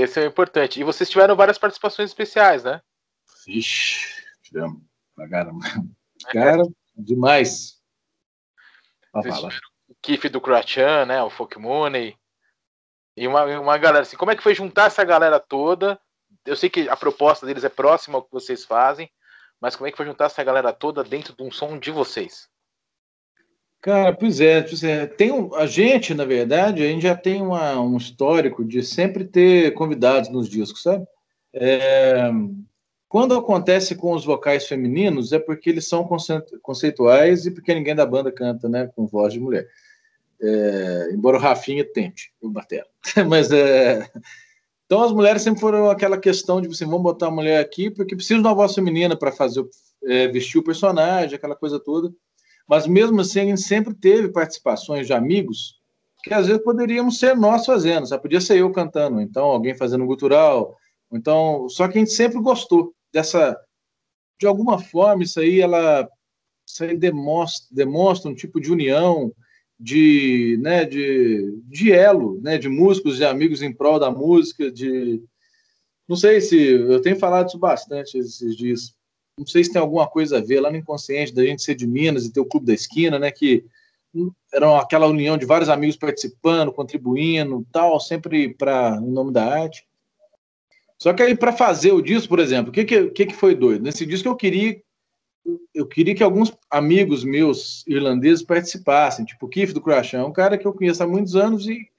Esse 0.01 0.19
é 0.19 0.23
o 0.23 0.27
importante. 0.27 0.79
E 0.79 0.83
vocês 0.83 1.09
tiveram 1.09 1.35
várias 1.35 1.57
participações 1.57 2.09
especiais, 2.09 2.63
né? 2.63 2.81
Vixe, 3.45 4.23
tivemos. 4.41 4.81
Pagaram. 5.15 5.59
Cara, 6.31 6.63
demais. 6.95 7.81
O 9.87 9.95
Kiff 10.01 10.29
do 10.29 10.41
Croatian, 10.41 11.05
né? 11.05 11.21
O 11.21 11.29
Folk 11.29 11.59
Money. 11.59 12.17
E 13.15 13.27
uma, 13.27 13.43
uma 13.59 13.77
galera 13.77 14.03
assim, 14.03 14.17
como 14.17 14.31
é 14.31 14.35
que 14.35 14.43
foi 14.43 14.55
juntar 14.55 14.85
essa 14.85 15.03
galera 15.03 15.39
toda? 15.39 15.99
Eu 16.45 16.55
sei 16.55 16.69
que 16.69 16.87
a 16.89 16.95
proposta 16.95 17.45
deles 17.45 17.63
é 17.63 17.69
próxima 17.69 18.17
ao 18.17 18.23
que 18.23 18.31
vocês 18.31 18.65
fazem, 18.65 19.11
mas 19.59 19.75
como 19.75 19.87
é 19.87 19.91
que 19.91 19.97
foi 19.97 20.05
juntar 20.05 20.25
essa 20.25 20.43
galera 20.43 20.73
toda 20.73 21.03
dentro 21.03 21.35
de 21.35 21.43
um 21.43 21.51
som 21.51 21.77
de 21.77 21.91
vocês? 21.91 22.49
Cara, 23.81 24.13
pois 24.13 24.39
é, 24.39 24.61
pois 24.61 24.83
é. 24.83 25.07
Tem 25.07 25.31
um, 25.31 25.55
a 25.55 25.65
gente, 25.65 26.13
na 26.13 26.23
verdade, 26.23 26.83
a 26.83 26.87
gente 26.87 27.01
já 27.01 27.15
tem 27.15 27.41
uma, 27.41 27.81
um 27.81 27.97
histórico 27.97 28.63
de 28.63 28.83
sempre 28.83 29.25
ter 29.25 29.73
convidados 29.73 30.29
nos 30.29 30.47
discos, 30.47 30.83
sabe? 30.83 31.05
É, 31.51 32.29
quando 33.09 33.35
acontece 33.35 33.95
com 33.95 34.13
os 34.13 34.23
vocais 34.23 34.67
femininos, 34.67 35.33
é 35.33 35.39
porque 35.39 35.69
eles 35.71 35.87
são 35.87 36.07
conceituais 36.61 37.45
e 37.47 37.51
porque 37.51 37.73
ninguém 37.73 37.95
da 37.95 38.05
banda 38.05 38.31
canta, 38.31 38.69
né, 38.69 38.89
com 38.95 39.07
voz 39.07 39.33
de 39.33 39.39
mulher. 39.39 39.67
É, 40.39 41.09
embora 41.11 41.37
o 41.37 41.39
Rafinha 41.39 41.83
tente, 41.83 42.31
o 42.39 42.49
batera. 42.49 42.87
Mas 43.27 43.51
é. 43.51 44.07
Então 44.85 45.01
as 45.01 45.11
mulheres 45.11 45.41
sempre 45.41 45.59
foram 45.59 45.89
aquela 45.89 46.17
questão 46.19 46.61
de 46.61 46.67
assim, 46.67 46.85
vamos 46.85 47.01
botar 47.01 47.27
a 47.27 47.31
mulher 47.31 47.59
aqui 47.59 47.89
porque 47.89 48.15
precisa 48.15 48.39
de 48.39 48.45
uma 48.45 48.53
voz 48.53 48.75
feminina 48.75 49.15
para 49.15 49.31
fazer 49.31 49.65
é, 50.03 50.27
vestir 50.27 50.59
o 50.59 50.63
personagem, 50.63 51.35
aquela 51.35 51.55
coisa 51.55 51.79
toda. 51.79 52.13
Mas 52.71 52.87
mesmo 52.87 53.19
assim, 53.19 53.41
a 53.41 53.43
gente 53.43 53.59
sempre 53.59 53.93
teve 53.93 54.29
participações 54.29 55.05
de 55.05 55.11
amigos 55.11 55.77
que 56.23 56.33
às 56.33 56.47
vezes 56.47 56.63
poderíamos 56.63 57.19
ser 57.19 57.35
nós 57.35 57.65
fazendo, 57.65 58.07
sabe? 58.07 58.21
Podia 58.21 58.39
ser 58.39 58.59
eu 58.59 58.71
cantando, 58.71 59.19
então 59.19 59.43
alguém 59.47 59.75
fazendo 59.75 60.05
gutural, 60.05 60.77
então, 61.11 61.67
só 61.67 61.85
que 61.89 61.97
a 61.97 61.99
gente 61.99 62.13
sempre 62.13 62.39
gostou 62.39 62.93
dessa 63.11 63.59
de 64.39 64.47
alguma 64.47 64.79
forma 64.79 65.23
isso 65.23 65.41
aí 65.41 65.59
ela 65.59 66.07
isso 66.65 66.85
aí 66.85 66.97
demonstra, 66.97 67.67
demonstra 67.75 68.31
um 68.31 68.35
tipo 68.35 68.61
de 68.61 68.71
união, 68.71 69.33
de, 69.77 70.57
né, 70.61 70.85
de, 70.85 71.59
de 71.65 71.91
elo, 71.91 72.39
né, 72.41 72.57
de 72.57 72.69
músicos 72.69 73.19
e 73.19 73.25
amigos 73.25 73.61
em 73.61 73.73
prol 73.73 73.99
da 73.99 74.09
música, 74.09 74.71
de 74.71 75.21
não 76.07 76.15
sei 76.15 76.39
se 76.39 76.57
eu 76.57 77.01
tenho 77.01 77.19
falado 77.19 77.49
isso 77.49 77.59
bastante 77.59 78.17
esses 78.17 78.55
dias 78.55 78.95
não 79.37 79.45
sei 79.45 79.63
se 79.63 79.71
tem 79.71 79.81
alguma 79.81 80.07
coisa 80.07 80.37
a 80.37 80.41
ver 80.41 80.59
lá 80.59 80.69
no 80.69 80.77
inconsciente 80.77 81.33
da 81.33 81.43
gente 81.43 81.63
ser 81.63 81.75
de 81.75 81.87
Minas 81.87 82.25
e 82.25 82.31
ter 82.31 82.39
o 82.39 82.45
Clube 82.45 82.67
da 82.67 82.73
Esquina, 82.73 83.17
né? 83.17 83.31
Que 83.31 83.65
era 84.53 84.79
aquela 84.79 85.07
união 85.07 85.37
de 85.37 85.45
vários 85.45 85.69
amigos 85.69 85.95
participando, 85.95 86.71
contribuindo, 86.71 87.65
tal, 87.71 87.99
sempre 87.99 88.53
para 88.53 88.97
em 89.01 89.09
nome 89.09 89.31
da 89.31 89.45
arte. 89.45 89.87
Só 90.97 91.13
que 91.13 91.23
aí 91.23 91.35
para 91.35 91.53
fazer 91.53 91.93
o 91.93 92.01
disco, 92.01 92.29
por 92.29 92.39
exemplo, 92.39 92.69
o 92.69 92.73
que, 92.73 92.83
que 92.85 93.25
que 93.25 93.33
foi 93.33 93.55
doido? 93.55 93.83
Nesse 93.83 94.05
disco 94.05 94.27
eu 94.27 94.35
queria 94.35 94.81
eu 95.73 95.87
queria 95.87 96.13
que 96.13 96.21
alguns 96.21 96.55
amigos 96.69 97.23
meus 97.23 97.83
irlandeses 97.87 98.43
participassem, 98.43 99.25
tipo 99.25 99.47
o 99.47 99.49
Keith 99.49 99.73
do 99.73 99.81
Crash, 99.81 100.13
é 100.13 100.23
um 100.23 100.31
cara 100.31 100.57
que 100.57 100.67
eu 100.67 100.73
conheço 100.73 101.01
há 101.01 101.07
muitos 101.07 101.35
anos 101.35 101.67
e 101.67 101.89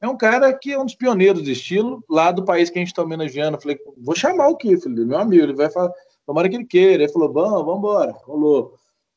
é 0.00 0.06
um 0.06 0.16
cara 0.16 0.52
que 0.52 0.72
é 0.72 0.78
um 0.78 0.84
dos 0.84 0.94
pioneiros 0.94 1.42
de 1.42 1.50
estilo 1.50 2.04
lá 2.08 2.30
do 2.30 2.44
país 2.44 2.70
que 2.70 2.78
a 2.78 2.80
gente 2.80 2.92
está 2.92 3.02
homenageando. 3.02 3.56
Eu 3.56 3.60
falei, 3.60 3.78
vou 3.98 4.14
chamar 4.14 4.48
o 4.48 4.56
Keith, 4.56 4.84
meu 4.86 5.18
amigo, 5.18 5.42
ele 5.42 5.54
vai 5.54 5.70
falar 5.70 5.92
Tomara 6.26 6.48
que 6.48 6.56
ele 6.56 6.64
queira. 6.64 7.04
Ele 7.04 7.12
falou, 7.12 7.32
vamos, 7.32 7.64
vamos 7.64 7.78
embora. 7.78 8.12
Rolou. 8.24 8.74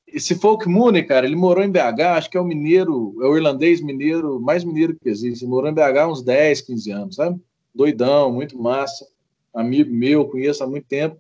Esse 0.08 0.36
Folk 0.36 0.70
Mooney, 0.70 1.04
cara, 1.04 1.26
ele 1.26 1.36
morou 1.36 1.64
em 1.64 1.72
BH, 1.72 2.02
acho 2.16 2.30
que 2.30 2.38
é 2.38 2.40
o 2.40 2.46
mineiro, 2.46 3.16
é 3.22 3.26
o 3.26 3.36
irlandês 3.36 3.82
mineiro, 3.82 4.40
mais 4.40 4.64
mineiro 4.64 4.96
que 4.96 5.10
existe. 5.10 5.44
Ele 5.44 5.52
morou 5.52 5.70
em 5.70 5.74
BH 5.74 5.98
há 6.00 6.08
uns 6.08 6.22
10, 6.22 6.62
15 6.62 6.92
anos, 6.92 7.16
sabe? 7.16 7.42
Doidão, 7.74 8.32
muito 8.32 8.58
massa. 8.58 9.08
Amigo 9.54 9.94
meu, 9.94 10.26
conheço 10.26 10.64
há 10.64 10.68
muito 10.68 10.88
tempo. 10.88 11.18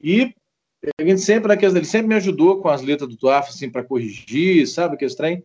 E 0.00 0.32
a 0.98 1.02
gente 1.02 1.20
sempre, 1.20 1.52
ele 1.52 1.84
sempre 1.84 2.08
me 2.08 2.14
ajudou 2.14 2.60
com 2.60 2.68
as 2.68 2.82
letras 2.82 3.08
do 3.08 3.16
Tuaf, 3.16 3.48
assim, 3.48 3.70
para 3.70 3.82
corrigir, 3.82 4.66
sabe? 4.66 4.96
Que 4.96 5.04
estranho. 5.04 5.42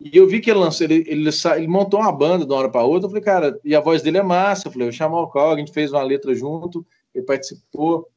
E 0.00 0.16
eu 0.16 0.26
vi 0.26 0.40
que 0.40 0.50
ele 0.50 0.58
lançou, 0.58 0.84
ele, 0.84 1.04
ele, 1.06 1.30
ele, 1.56 1.68
montou 1.68 2.00
uma 2.00 2.12
banda 2.12 2.44
de 2.44 2.52
uma 2.52 2.58
hora 2.58 2.68
para 2.68 2.82
outra. 2.82 3.06
Eu 3.06 3.10
falei, 3.10 3.22
cara, 3.22 3.60
e 3.64 3.74
a 3.74 3.80
voz 3.80 4.02
dele 4.02 4.18
é 4.18 4.22
massa. 4.22 4.66
Eu 4.68 4.72
falei, 4.72 4.88
eu 4.88 4.92
chamar 4.92 5.20
o 5.20 5.28
Cal, 5.28 5.52
a 5.52 5.58
gente 5.58 5.72
fez 5.72 5.92
uma 5.92 6.02
letra 6.02 6.34
junto, 6.34 6.84
ele 7.14 7.24
participou. 7.24 8.08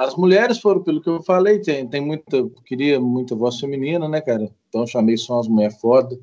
As 0.00 0.16
mulheres 0.16 0.58
foram, 0.58 0.82
pelo 0.82 1.02
que 1.02 1.10
eu 1.10 1.22
falei, 1.22 1.58
tem, 1.58 1.86
tem 1.86 2.00
muita, 2.00 2.48
queria 2.64 2.98
muita 2.98 3.34
voz 3.34 3.60
feminina, 3.60 4.08
né, 4.08 4.22
cara? 4.22 4.50
Então 4.66 4.86
chamei 4.86 5.18
só 5.18 5.40
as 5.40 5.46
mulheres 5.46 5.78
foda. 5.78 6.18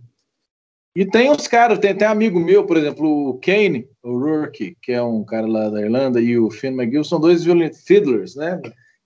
E 0.95 1.05
tem 1.05 1.29
uns 1.29 1.47
caras, 1.47 1.77
tem 1.77 1.91
até 1.91 2.07
amigo 2.07 2.39
meu, 2.39 2.65
por 2.65 2.75
exemplo, 2.75 3.29
o 3.29 3.37
Kane, 3.37 3.87
o 4.01 4.17
Rourke, 4.17 4.75
que 4.81 4.91
é 4.91 5.03
um 5.03 5.23
cara 5.23 5.45
lá 5.45 5.69
da 5.69 5.79
Irlanda, 5.79 6.19
e 6.19 6.39
o 6.39 6.49
Finn 6.49 6.73
McGill, 6.73 7.03
são 7.03 7.19
dois 7.19 7.43
fiddlers, 7.85 8.35
né? 8.35 8.59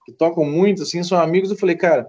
Que 0.06 0.14
tocam 0.14 0.46
muito, 0.46 0.84
assim, 0.84 1.04
são 1.04 1.20
amigos. 1.20 1.52
Eu 1.52 1.58
falei, 1.58 1.76
cara, 1.76 2.08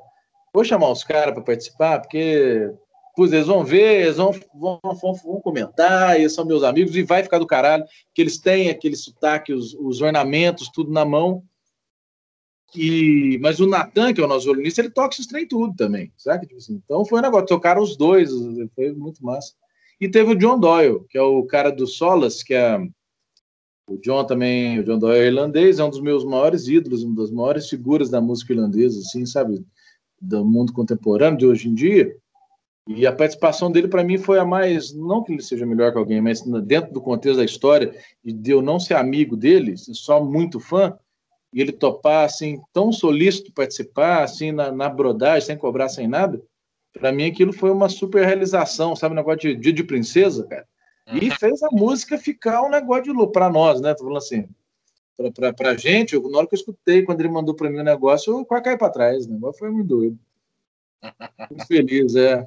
vou 0.55 0.63
chamar 0.63 0.93
os 0.93 1.03
caras 1.03 1.35
para 1.35 1.43
participar, 1.43 1.99
porque 1.99 2.71
pois 3.17 3.33
eles 3.33 3.49
vão 3.49 3.65
ver, 3.65 4.03
eles 4.03 4.19
vão, 4.19 4.31
vão, 4.55 4.79
vão, 4.85 5.15
vão, 5.15 5.41
comentar, 5.41 6.17
eles 6.17 6.33
são 6.33 6.45
meus 6.45 6.63
amigos, 6.63 6.95
e 6.95 7.03
vai 7.03 7.25
ficar 7.25 7.41
do 7.41 7.47
caralho, 7.47 7.85
que 8.15 8.23
eles 8.23 8.39
têm 8.39 8.71
aquele 8.71 8.95
sotaque, 8.95 9.53
os, 9.53 9.75
os 9.75 10.01
ornamentos, 10.01 10.71
tudo 10.73 10.93
na 10.93 11.05
mão. 11.05 11.43
E, 12.75 13.39
mas 13.43 13.61
o 13.61 13.67
Natan, 13.67 14.15
que 14.15 14.21
é 14.21 14.25
o 14.25 14.29
nosso 14.29 14.47
violinista, 14.47 14.81
ele 14.81 14.91
toca 14.91 15.15
esses 15.15 15.27
trem 15.27 15.47
tudo 15.47 15.75
também, 15.75 16.11
sabe? 16.17 16.47
Tipo 16.47 16.59
assim, 16.59 16.81
então 16.85 17.05
foi 17.05 17.19
um 17.19 17.23
negócio, 17.23 17.47
tocaram 17.47 17.83
os 17.83 17.97
dois, 17.97 18.31
foi 18.75 18.93
muito 18.93 19.25
massa. 19.25 19.53
E 20.01 20.09
teve 20.09 20.33
o 20.33 20.35
John 20.35 20.59
Doyle, 20.59 21.05
que 21.09 21.19
é 21.19 21.23
o 21.23 21.45
cara 21.45 21.71
do 21.71 21.87
Solas, 21.87 22.43
que 22.43 22.55
é 22.55 22.79
o 23.87 23.99
John 23.99 24.25
também, 24.25 24.79
o 24.79 24.85
John 24.85 24.99
Doyle 24.99 25.21
é 25.21 25.27
irlandês, 25.27 25.79
é 25.79 25.85
um 25.85 25.91
dos 25.91 26.01
meus 26.01 26.25
maiores 26.25 26.67
ídolos, 26.67 27.03
uma 27.03 27.17
das 27.17 27.31
maiores 27.31 27.69
figuras 27.69 28.09
da 28.09 28.21
música 28.21 28.53
irlandesa, 28.53 28.99
assim, 29.01 29.27
sabe? 29.27 29.65
Do 30.21 30.45
mundo 30.45 30.73
contemporâneo 30.73 31.39
de 31.39 31.47
hoje 31.47 31.69
em 31.69 31.75
dia. 31.75 32.17
E 32.89 33.07
a 33.07 33.13
participação 33.13 33.71
dele, 33.71 33.87
para 33.87 34.03
mim, 34.03 34.19
foi 34.19 34.39
a 34.39 34.45
mais. 34.45 34.93
Não 34.93 35.23
que 35.23 35.33
ele 35.33 35.43
seja 35.43 35.67
melhor 35.67 35.93
que 35.93 35.99
alguém, 35.99 36.21
mas 36.21 36.43
dentro 36.65 36.93
do 36.93 37.01
contexto 37.01 37.37
da 37.37 37.45
história, 37.45 37.95
e 38.25 38.33
de 38.33 38.51
eu 38.51 38.63
não 38.63 38.81
ser 38.81 38.95
amigo 38.95 39.37
dele, 39.37 39.77
só 39.77 40.25
muito 40.25 40.59
fã, 40.59 40.99
e 41.53 41.61
ele 41.61 41.73
topar, 41.73 42.25
assim, 42.25 42.61
tão 42.73 42.93
solícito 42.93 43.53
participar, 43.53 44.23
assim, 44.23 44.53
na, 44.53 44.73
na 44.73 44.89
brodagem, 44.89 45.47
sem 45.47 45.57
cobrar, 45.57 45.89
sem 45.89 46.09
nada, 46.09 46.43
para 46.93 47.13
mim 47.13 47.27
aquilo 47.27 47.53
foi 47.53 47.71
uma 47.71 47.89
super 47.89 48.25
realização, 48.25 48.95
sabe? 48.95 49.13
Um 49.13 49.17
negócio 49.17 49.41
de 49.41 49.57
dia 49.57 49.73
de 49.73 49.85
princesa, 49.85 50.47
cara. 50.47 50.67
E 51.07 51.29
uhum. 51.29 51.35
fez 51.37 51.63
a 51.63 51.69
música 51.73 52.19
ficar 52.19 52.63
um 52.63 52.71
negócio 52.71 53.05
de 53.05 53.13
louco 53.13 53.33
para 53.33 53.51
nós, 53.51 53.81
né? 53.81 53.95
Tô 53.95 54.05
falando 54.05 54.19
assim, 54.19 54.49
pra, 55.35 55.53
pra, 55.53 55.77
gente, 55.77 56.15
eu, 56.15 56.23
na 56.31 56.39
hora 56.39 56.47
que 56.47 56.55
eu 56.55 56.59
escutei, 56.59 57.03
quando 57.03 57.21
ele 57.21 57.29
mandou 57.29 57.55
para 57.55 57.71
mim 57.71 57.81
o 57.81 57.85
negócio, 57.85 58.39
eu 58.39 58.45
quase 58.45 58.65
caí 58.65 58.79
para 58.79 58.93
trás, 58.93 59.27
né? 59.27 59.39
Foi 59.59 59.71
muito 59.71 59.89
doido. 59.89 60.19
Muito 61.51 61.67
feliz, 61.67 62.15
é. 62.15 62.47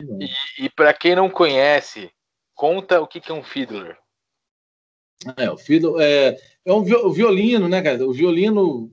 E, 0.00 0.64
e 0.64 0.70
para 0.70 0.94
quem 0.94 1.14
não 1.14 1.28
conhece, 1.28 2.10
conta 2.54 3.02
o 3.02 3.06
que, 3.06 3.20
que 3.20 3.30
é 3.30 3.34
um 3.34 3.42
fiddler. 3.42 3.98
É, 5.36 5.50
o 5.50 5.56
fiddle 5.56 6.00
é, 6.00 6.36
é 6.64 6.72
um 6.72 6.82
violino, 6.82 7.68
né, 7.68 7.82
cara? 7.82 8.06
O 8.06 8.12
violino 8.12 8.92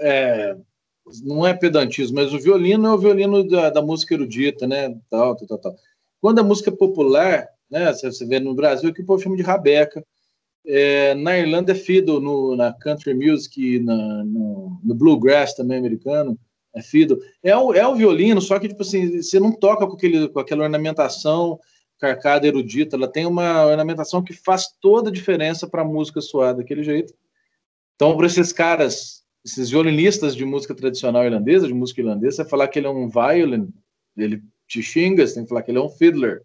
é, 0.00 0.56
não 1.22 1.46
é 1.46 1.54
pedantismo, 1.54 2.16
mas 2.16 2.32
o 2.32 2.38
violino 2.38 2.86
é 2.86 2.92
o 2.92 2.98
violino 2.98 3.46
da, 3.46 3.70
da 3.70 3.82
música 3.82 4.14
erudita, 4.14 4.66
né? 4.66 4.96
Tal, 5.10 5.36
tal, 5.36 5.58
tal. 5.58 5.76
Quando 6.20 6.38
a 6.38 6.44
música 6.44 6.70
é 6.70 6.76
popular, 6.76 7.48
né? 7.70 7.92
Você 7.92 8.24
vê 8.24 8.38
no 8.38 8.54
Brasil 8.54 8.92
que 8.92 9.02
o 9.02 9.06
povo 9.06 9.22
chama 9.22 9.36
de 9.36 9.42
rabeca. 9.42 10.04
É, 10.64 11.14
na 11.14 11.38
Irlanda 11.38 11.72
é 11.72 11.74
fiddle, 11.74 12.20
no, 12.20 12.56
na 12.56 12.72
country 12.72 13.14
music, 13.14 13.78
na, 13.80 14.24
no, 14.24 14.80
no 14.82 14.94
bluegrass 14.94 15.54
também 15.54 15.78
americano 15.78 16.38
é 16.76 16.82
fido. 16.82 17.18
É 17.42 17.56
o, 17.56 17.72
é 17.72 17.86
o 17.88 17.94
violino, 17.94 18.40
só 18.40 18.58
que 18.58 18.68
tipo 18.68 18.82
assim, 18.82 19.22
você 19.22 19.40
não 19.40 19.50
toca 19.50 19.86
com, 19.86 19.94
aquele, 19.94 20.28
com 20.28 20.38
aquela 20.38 20.64
ornamentação 20.64 21.58
carcada 21.98 22.46
erudita, 22.46 22.96
ela 22.96 23.10
tem 23.10 23.26
uma 23.26 23.64
ornamentação 23.64 24.22
que 24.22 24.32
faz 24.32 24.68
toda 24.80 25.10
a 25.10 25.12
diferença 25.12 25.66
para 25.66 25.82
a 25.82 25.84
música 25.84 26.20
soar 26.20 26.54
daquele 26.54 26.82
jeito. 26.82 27.14
Então, 27.94 28.16
para 28.16 28.26
esses 28.26 28.52
caras, 28.52 29.24
esses 29.44 29.70
violinistas 29.70 30.36
de 30.36 30.44
música 30.44 30.74
tradicional 30.74 31.24
irlandesa, 31.24 31.66
de 31.66 31.74
música 31.74 32.00
irlandesa, 32.00 32.44
você 32.44 32.48
falar 32.48 32.68
que 32.68 32.78
ele 32.78 32.86
é 32.86 32.90
um 32.90 33.08
violin, 33.08 33.72
ele 34.16 34.42
te 34.66 34.82
xinga, 34.82 35.26
você 35.26 35.34
tem 35.34 35.44
que 35.44 35.48
falar 35.48 35.62
que 35.62 35.70
ele 35.70 35.78
é 35.78 35.82
um 35.82 35.88
fiddler. 35.88 36.42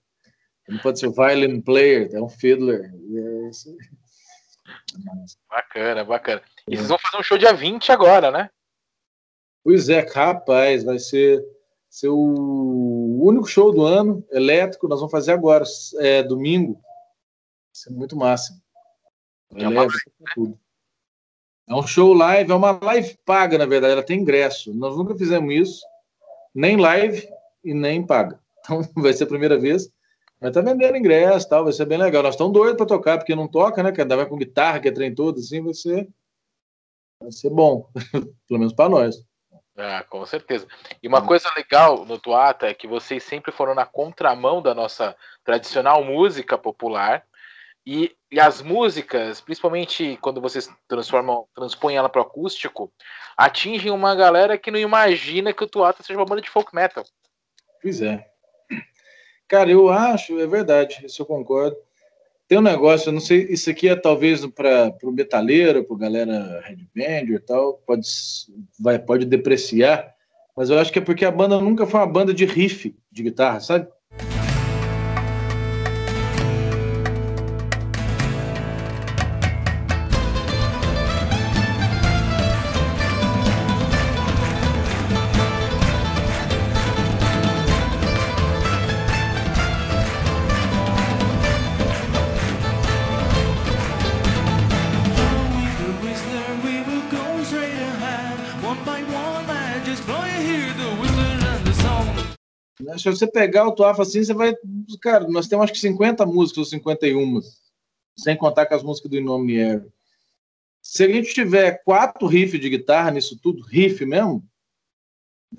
Ele 0.68 0.78
não 0.78 0.84
pode 0.84 1.00
ser 1.00 1.08
um 1.08 1.12
violin 1.12 1.60
player, 1.60 2.10
é 2.14 2.22
um 2.22 2.30
fiddler. 2.30 2.94
É 2.94 3.50
bacana, 5.50 6.06
bacana. 6.06 6.42
E 6.68 6.78
vocês 6.78 6.88
vão 6.88 6.98
fazer 6.98 7.18
um 7.18 7.24
show 7.24 7.38
dia 7.38 7.54
20 7.54 7.92
agora, 7.92 8.32
né? 8.32 8.50
Pois 9.64 9.90
é, 9.90 10.00
rapaz, 10.00 10.84
vai 10.84 10.98
ser, 10.98 11.44
ser 11.90 12.10
o 13.22 13.30
único 13.30 13.46
show 13.46 13.72
do 13.72 13.86
ano 13.86 14.26
elétrico. 14.32 14.88
Nós 14.88 15.00
vamos 15.00 15.12
fazer 15.12 15.32
agora, 15.32 15.64
é, 16.00 16.24
domingo. 16.24 16.74
Vai 16.74 16.82
ser 17.74 17.90
muito 17.92 18.18
massa. 18.18 18.60
É, 19.54 19.66
tudo. 20.34 20.58
é 21.68 21.76
um 21.76 21.86
show 21.86 22.14
live, 22.14 22.52
é 22.52 22.56
uma 22.56 22.80
live 22.82 23.18
paga, 23.26 23.58
na 23.58 23.66
verdade, 23.66 23.94
ela 23.94 24.04
tem 24.04 24.22
ingresso. 24.22 24.74
Nós 24.74 24.98
nunca 24.98 25.16
fizemos 25.16 25.54
isso, 25.54 25.86
nem 26.56 26.78
live 26.78 27.28
e 27.64 27.74
nem 27.74 28.06
paga. 28.06 28.40
Então 28.64 28.84
vai 28.96 29.12
ser 29.12 29.24
a 29.24 29.28
primeira 29.28 29.58
vez. 29.58 29.92
Mas 30.40 30.54
tá 30.54 30.62
vendendo 30.62 30.96
ingresso 30.96 31.50
tal, 31.50 31.64
vai 31.64 31.74
ser 31.74 31.86
bem 31.86 31.98
legal. 31.98 32.22
Nós 32.22 32.36
estamos 32.36 32.54
doidos 32.54 32.78
para 32.78 32.86
tocar, 32.86 33.18
porque 33.18 33.34
não 33.34 33.48
toca, 33.48 33.82
né? 33.82 33.92
Que 33.92 34.04
andava 34.04 34.28
com 34.28 34.38
guitarra, 34.38 34.80
que 34.80 34.88
é 34.88 34.92
trem 34.92 35.16
todo, 35.16 35.40
assim, 35.40 35.64
vai 35.64 35.74
ser. 35.74 36.08
Vai 37.20 37.32
ser 37.32 37.50
bom, 37.50 37.90
pelo 38.48 38.60
menos 38.60 38.74
para 38.74 38.88
nós. 38.88 39.26
Ah, 39.78 40.04
com 40.10 40.26
certeza. 40.26 40.68
E 41.02 41.08
uma 41.08 41.26
coisa 41.26 41.50
legal 41.56 42.06
no 42.06 42.20
Tuata 42.20 42.68
é 42.68 42.74
que 42.74 42.88
vocês 42.88 43.24
sempre 43.24 43.52
foram 43.52 43.74
na 43.74 43.86
contramão 43.86 44.62
da 44.62 44.76
nossa 44.76 45.16
tradicional 45.44 46.04
música 46.04 46.58
popular. 46.58 47.26
E, 47.86 48.16
e 48.30 48.40
as 48.40 48.62
músicas, 48.62 49.42
principalmente 49.42 50.18
quando 50.22 50.40
vocês 50.40 50.70
transformam, 50.88 51.48
transpõem 51.56 51.96
ela 51.96 52.10
para 52.10 52.22
acústico, 52.22 52.92
atingem 53.36 53.92
uma 53.92 54.14
galera 54.14 54.58
que 54.58 54.70
não 54.70 54.78
imagina 54.78 55.54
que 55.54 55.64
o 55.64 55.68
Tuata 55.68 56.04
seja 56.04 56.20
uma 56.20 56.26
banda 56.26 56.42
de 56.42 56.50
folk 56.50 56.76
metal. 56.76 57.04
Pois 57.82 58.02
é. 58.02 58.30
Cara, 59.48 59.70
eu 59.70 59.90
acho, 59.90 60.40
é 60.40 60.46
verdade, 60.46 61.06
isso 61.06 61.22
eu 61.22 61.26
concordo. 61.26 61.76
Tem 62.52 62.58
um 62.58 62.62
negócio, 62.62 63.08
eu 63.08 63.14
não 63.14 63.22
sei, 63.22 63.48
isso 63.50 63.70
aqui 63.70 63.88
é 63.88 63.96
talvez 63.96 64.46
para 64.46 64.94
o 65.04 65.12
metaleiro, 65.14 65.86
para 65.86 65.98
galera 65.98 66.62
headbanger 66.66 67.36
e 67.36 67.40
tal, 67.40 67.76
pode, 67.88 68.06
vai, 68.78 69.00
pode 69.00 69.26
depreciar, 69.26 70.14
mas 70.54 70.70
eu 70.70 70.78
acho 70.78 70.92
que 70.92 71.00
é 71.00 71.02
porque 71.02 71.24
a 71.24 71.32
banda 71.32 71.62
nunca 71.62 71.88
foi 71.88 72.02
uma 72.02 72.08
banda 72.08 72.34
de 72.34 72.44
riff 72.44 72.94
de 73.10 73.24
guitarra, 73.24 73.62
sabe? 73.62 73.88
Se 102.98 103.06
você 103.10 103.28
pegar 103.28 103.68
o 103.68 103.72
Tuafa 103.72 104.02
assim, 104.02 104.24
você 104.24 104.34
vai. 104.34 104.56
Cara, 105.02 105.28
nós 105.28 105.48
temos 105.48 105.64
acho 105.64 105.74
que 105.74 105.80
50 105.80 106.26
músicas 106.26 106.58
ou 106.60 106.66
51, 106.66 107.42
sem 108.18 108.36
contar 108.36 108.66
com 108.66 108.76
as 108.76 108.84
músicas 108.84 109.12
do 109.12 109.18
Inomier. 109.18 109.86
Se 110.82 111.04
a 111.04 111.08
gente 111.08 111.34
tiver 111.34 111.84
quatro 111.84 112.28
riffs 112.28 112.60
de 112.60 112.70
guitarra 112.70 113.12
nisso 113.12 113.40
tudo, 113.42 113.62
riff 113.62 114.04
mesmo, 114.06 114.44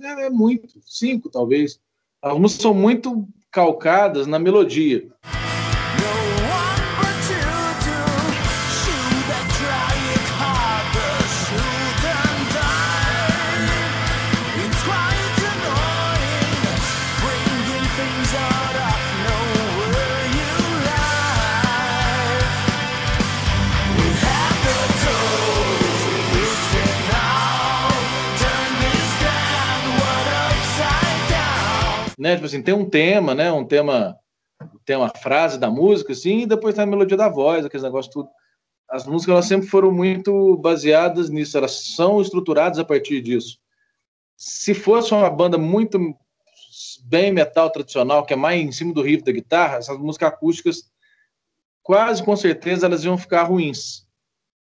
é, 0.01 0.27
é 0.27 0.31
muito, 0.31 0.81
cinco 0.85 1.31
talvez. 1.31 1.81
As 2.21 2.39
músicas 2.39 2.63
são 2.63 2.75
muito 2.75 3.29
calcadas 3.51 4.27
na 4.27 4.39
melodia. 4.39 5.09
Né? 32.23 32.37
Tipo 32.37 32.47
assim, 32.47 32.63
tem 32.63 32.73
um 32.73 32.89
tema, 32.89 33.35
né? 33.35 33.51
Um 33.51 33.65
tema, 33.65 34.17
tem 34.85 34.95
uma 34.95 35.09
frase 35.09 35.59
da 35.59 35.69
música, 35.69 36.13
assim, 36.13 36.43
e 36.43 36.47
depois 36.47 36.73
tem 36.73 36.85
a 36.85 36.87
melodia 36.87 37.17
da 37.17 37.29
voz, 37.29 37.65
aqueles 37.67 37.83
negócios 37.83 38.15
tudo. 38.15 38.29
As 38.89 39.05
músicas 39.05 39.33
elas 39.33 39.47
sempre 39.47 39.67
foram 39.67 39.91
muito 39.91 40.57
baseadas 40.59 41.29
nisso, 41.29 41.59
elas 41.59 41.95
são 41.97 42.21
estruturadas 42.21 42.79
a 42.79 42.85
partir 42.85 43.21
disso. 43.21 43.59
Se 44.37 44.73
fosse 44.73 45.13
uma 45.13 45.29
banda 45.29 45.59
muito 45.59 45.99
bem 47.05 47.33
metal 47.33 47.69
tradicional, 47.71 48.25
que 48.25 48.35
é 48.35 48.37
mais 48.37 48.61
em 48.61 48.71
cima 48.71 48.95
do 48.95 49.03
riff 49.03 49.25
da 49.25 49.33
guitarra, 49.33 49.79
essas 49.79 49.99
músicas 49.99 50.29
acústicas, 50.29 50.93
quase 51.83 52.23
com 52.23 52.37
certeza 52.37 52.87
elas 52.87 53.03
iam 53.03 53.19
ficar 53.19 53.43
ruins. 53.43 54.07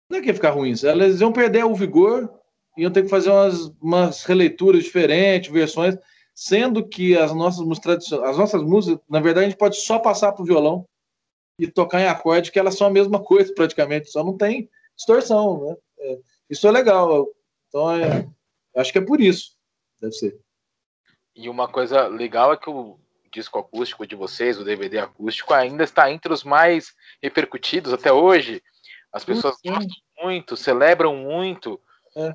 Não 0.08 0.20
é 0.20 0.22
que 0.22 0.28
ia 0.28 0.34
ficar 0.34 0.52
ruins, 0.52 0.84
elas 0.84 1.20
iam 1.20 1.34
perder 1.34 1.65
o 1.65 1.74
vigor, 1.74 2.32
iam 2.78 2.91
ter 2.91 3.02
que 3.02 3.10
fazer 3.10 3.32
umas, 3.32 3.72
umas 3.82 4.24
releituras 4.26 4.84
diferentes, 4.84 5.52
versões 5.52 5.98
sendo 6.39 6.88
que 6.88 7.17
as 7.17 7.34
nossas 7.34 7.65
músicas 7.65 8.13
as 8.13 8.38
nossas 8.38 8.62
músicas, 8.62 9.04
na 9.10 9.19
verdade, 9.19 9.47
a 9.47 9.50
gente 9.50 9.58
pode 9.58 9.78
só 9.78 9.97
passar 9.97 10.34
para 10.34 10.43
o 10.43 10.45
violão 10.45 10.88
e 11.58 11.65
tocar 11.65 12.00
em 12.00 12.06
acorde, 12.06 12.52
que 12.52 12.60
elas 12.60 12.78
são 12.78 12.86
a 12.86 12.91
mesma 12.91 13.19
coisa 13.26 13.52
praticamente, 13.56 14.12
só 14.12 14.23
não 14.23 14.38
tem 14.38 14.69
distorção, 14.95 15.65
né? 15.65 15.76
É, 15.97 16.19
isso 16.47 16.67
é 16.67 16.71
legal. 16.71 17.28
Então, 17.67 17.91
é, 17.91 18.30
acho 18.76 18.91
que 18.91 19.00
é 19.00 19.02
por 19.02 19.19
isso, 19.19 19.58
deve 20.00 20.13
ser. 20.13 20.39
E 21.36 21.50
uma 21.50 21.67
coisa 21.67 22.06
legal 22.06 22.54
é 22.54 22.58
que 22.58 22.69
o 22.69 23.00
disco 23.34 23.58
acústico 23.58 24.06
de 24.06 24.15
vocês, 24.15 24.60
o 24.60 24.63
DVD 24.63 25.00
acústico, 25.00 25.56
ainda 25.56 25.84
está 25.84 26.12
entre 26.12 26.32
os 26.32 26.43
mais 26.43 26.93
repercutidos 27.19 27.91
até 27.91 28.13
hoje. 28.13 28.62
As 29.12 29.26
pessoas 29.26 29.56
Sim. 29.56 29.71
gostam 29.71 29.95
muito, 30.21 30.56
celebram 30.56 31.15
muito. 31.15 31.82
É. 32.15 32.32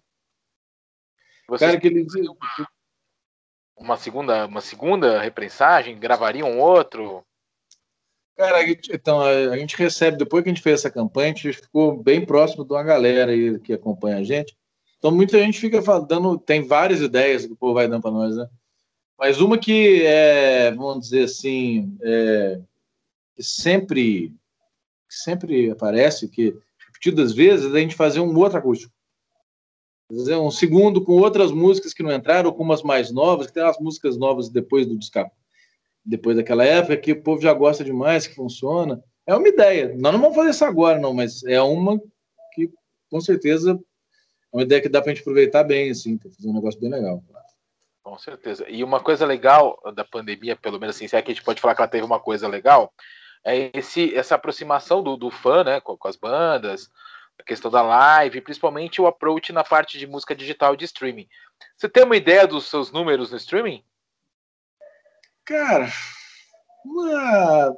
Vocês 1.49 1.71
Cara, 1.71 1.87
eles, 1.87 2.13
uma 3.77 3.97
segunda, 3.97 4.47
uma 4.47 4.61
segunda 4.61 5.21
reprensagem? 5.21 5.99
Gravariam 5.99 6.59
outro? 6.59 7.25
Cara, 8.37 8.63
então 8.91 9.21
a 9.21 9.57
gente 9.57 9.77
recebe, 9.77 10.17
depois 10.17 10.43
que 10.43 10.51
a 10.51 10.53
gente 10.53 10.63
fez 10.63 10.81
essa 10.81 10.91
campanha, 10.91 11.33
a 11.33 11.35
gente 11.35 11.53
ficou 11.53 12.03
bem 12.03 12.25
próximo 12.25 12.65
de 12.65 12.73
uma 12.73 12.83
galera 12.83 13.33
aí 13.33 13.59
que 13.61 13.73
acompanha 13.73 14.17
a 14.17 14.25
gente. 14.25 14.57
Então 14.99 15.11
muita 15.11 15.39
gente 15.39 15.61
fica 15.61 15.81
dando, 16.01 16.39
tem 16.39 16.67
várias 16.67 17.01
ideias 17.01 17.45
que 17.45 17.53
o 17.53 17.57
povo 17.57 17.75
vai 17.75 17.89
dando 17.89 18.03
para 18.03 18.11
nós, 18.11 18.37
né? 18.37 18.49
Mas 19.19 19.41
uma 19.41 19.59
que 19.59 20.05
é, 20.05 20.71
vamos 20.73 21.05
dizer 21.05 21.25
assim, 21.25 21.97
é, 22.03 22.61
que 23.37 23.43
sempre, 23.43 24.31
que 25.09 25.15
sempre 25.15 25.71
aparece, 25.71 26.29
que 26.29 26.57
repetidas 26.87 27.33
vezes, 27.33 27.73
é 27.73 27.79
a 27.79 27.81
gente 27.81 27.95
fazer 27.95 28.21
um 28.21 28.37
outro 28.37 28.59
acústico. 28.59 28.93
Um 30.15 30.51
segundo 30.51 31.03
com 31.03 31.13
outras 31.13 31.51
músicas 31.51 31.95
que 31.95 32.03
não 32.03 32.13
entraram, 32.13 32.53
com 32.53 32.63
umas 32.63 32.83
mais 32.83 33.11
novas, 33.11 33.47
que 33.47 33.55
tem 33.55 33.63
umas 33.63 33.79
músicas 33.79 34.17
novas 34.19 34.51
depois 34.51 34.87
do 34.87 34.99
disco, 34.99 35.31
depois 36.05 36.37
daquela 36.37 36.65
época, 36.65 36.99
que 36.99 37.13
o 37.13 37.23
povo 37.23 37.41
já 37.41 37.53
gosta 37.55 37.83
demais, 37.83 38.27
que 38.27 38.35
funciona. 38.35 39.03
É 39.27 39.35
uma 39.35 39.49
ideia. 39.49 39.95
Nós 39.97 40.13
não 40.13 40.21
vamos 40.21 40.37
fazer 40.37 40.51
isso 40.51 40.65
agora, 40.65 40.99
não, 40.99 41.15
mas 41.15 41.43
é 41.45 41.63
uma 41.63 41.99
que, 42.53 42.71
com 43.11 43.21
certeza, 43.21 43.81
é 44.53 44.57
uma 44.57 44.63
ideia 44.65 44.83
que 44.83 44.89
dá 44.89 45.01
para 45.01 45.13
a 45.13 45.15
gente 45.15 45.23
aproveitar 45.23 45.65
bem, 45.65 45.91
assim, 45.91 46.19
para 46.19 46.31
fazer 46.31 46.49
um 46.49 46.55
negócio 46.55 46.79
bem 46.79 46.91
legal. 46.91 47.23
Com 48.03 48.19
certeza. 48.19 48.69
E 48.69 48.83
uma 48.85 49.01
coisa 49.01 49.25
legal 49.25 49.81
da 49.95 50.05
pandemia, 50.05 50.57
pelo 50.57 50.79
menos 50.79 50.97
assim, 50.97 51.09
se 51.09 51.17
é 51.17 51.23
que 51.23 51.31
a 51.31 51.35
gente 51.35 51.45
pode 51.45 51.61
falar 51.61 51.75
que 51.75 51.81
ela 51.81 51.89
teve 51.89 52.05
uma 52.05 52.21
coisa 52.21 52.49
legal, 52.49 52.93
é 53.45 53.71
esse, 53.75 54.15
essa 54.15 54.35
aproximação 54.35 55.03
do, 55.03 55.17
do 55.17 55.31
fã, 55.31 55.65
né, 55.65 55.81
com, 55.81 55.97
com, 55.97 56.09
as 56.09 56.17
bandas, 56.17 56.91
a 57.43 57.45
questão 57.45 57.71
da 57.71 57.83
live, 57.83 58.41
principalmente 58.41 59.03
o 59.03 59.07
approach 59.07 59.53
na 59.53 59.65
parte 59.65 59.99
de 59.99 60.07
música 60.07 60.35
digital 60.35 60.77
de 60.77 60.85
streaming. 60.85 61.29
Você 61.77 61.89
tem 61.89 62.05
uma 62.05 62.17
ideia 62.17 62.47
dos 62.47 62.69
seus 62.69 62.91
números 62.93 63.31
no 63.31 63.37
streaming? 63.37 63.85
Cara, 65.45 65.89
uma... 66.85 67.77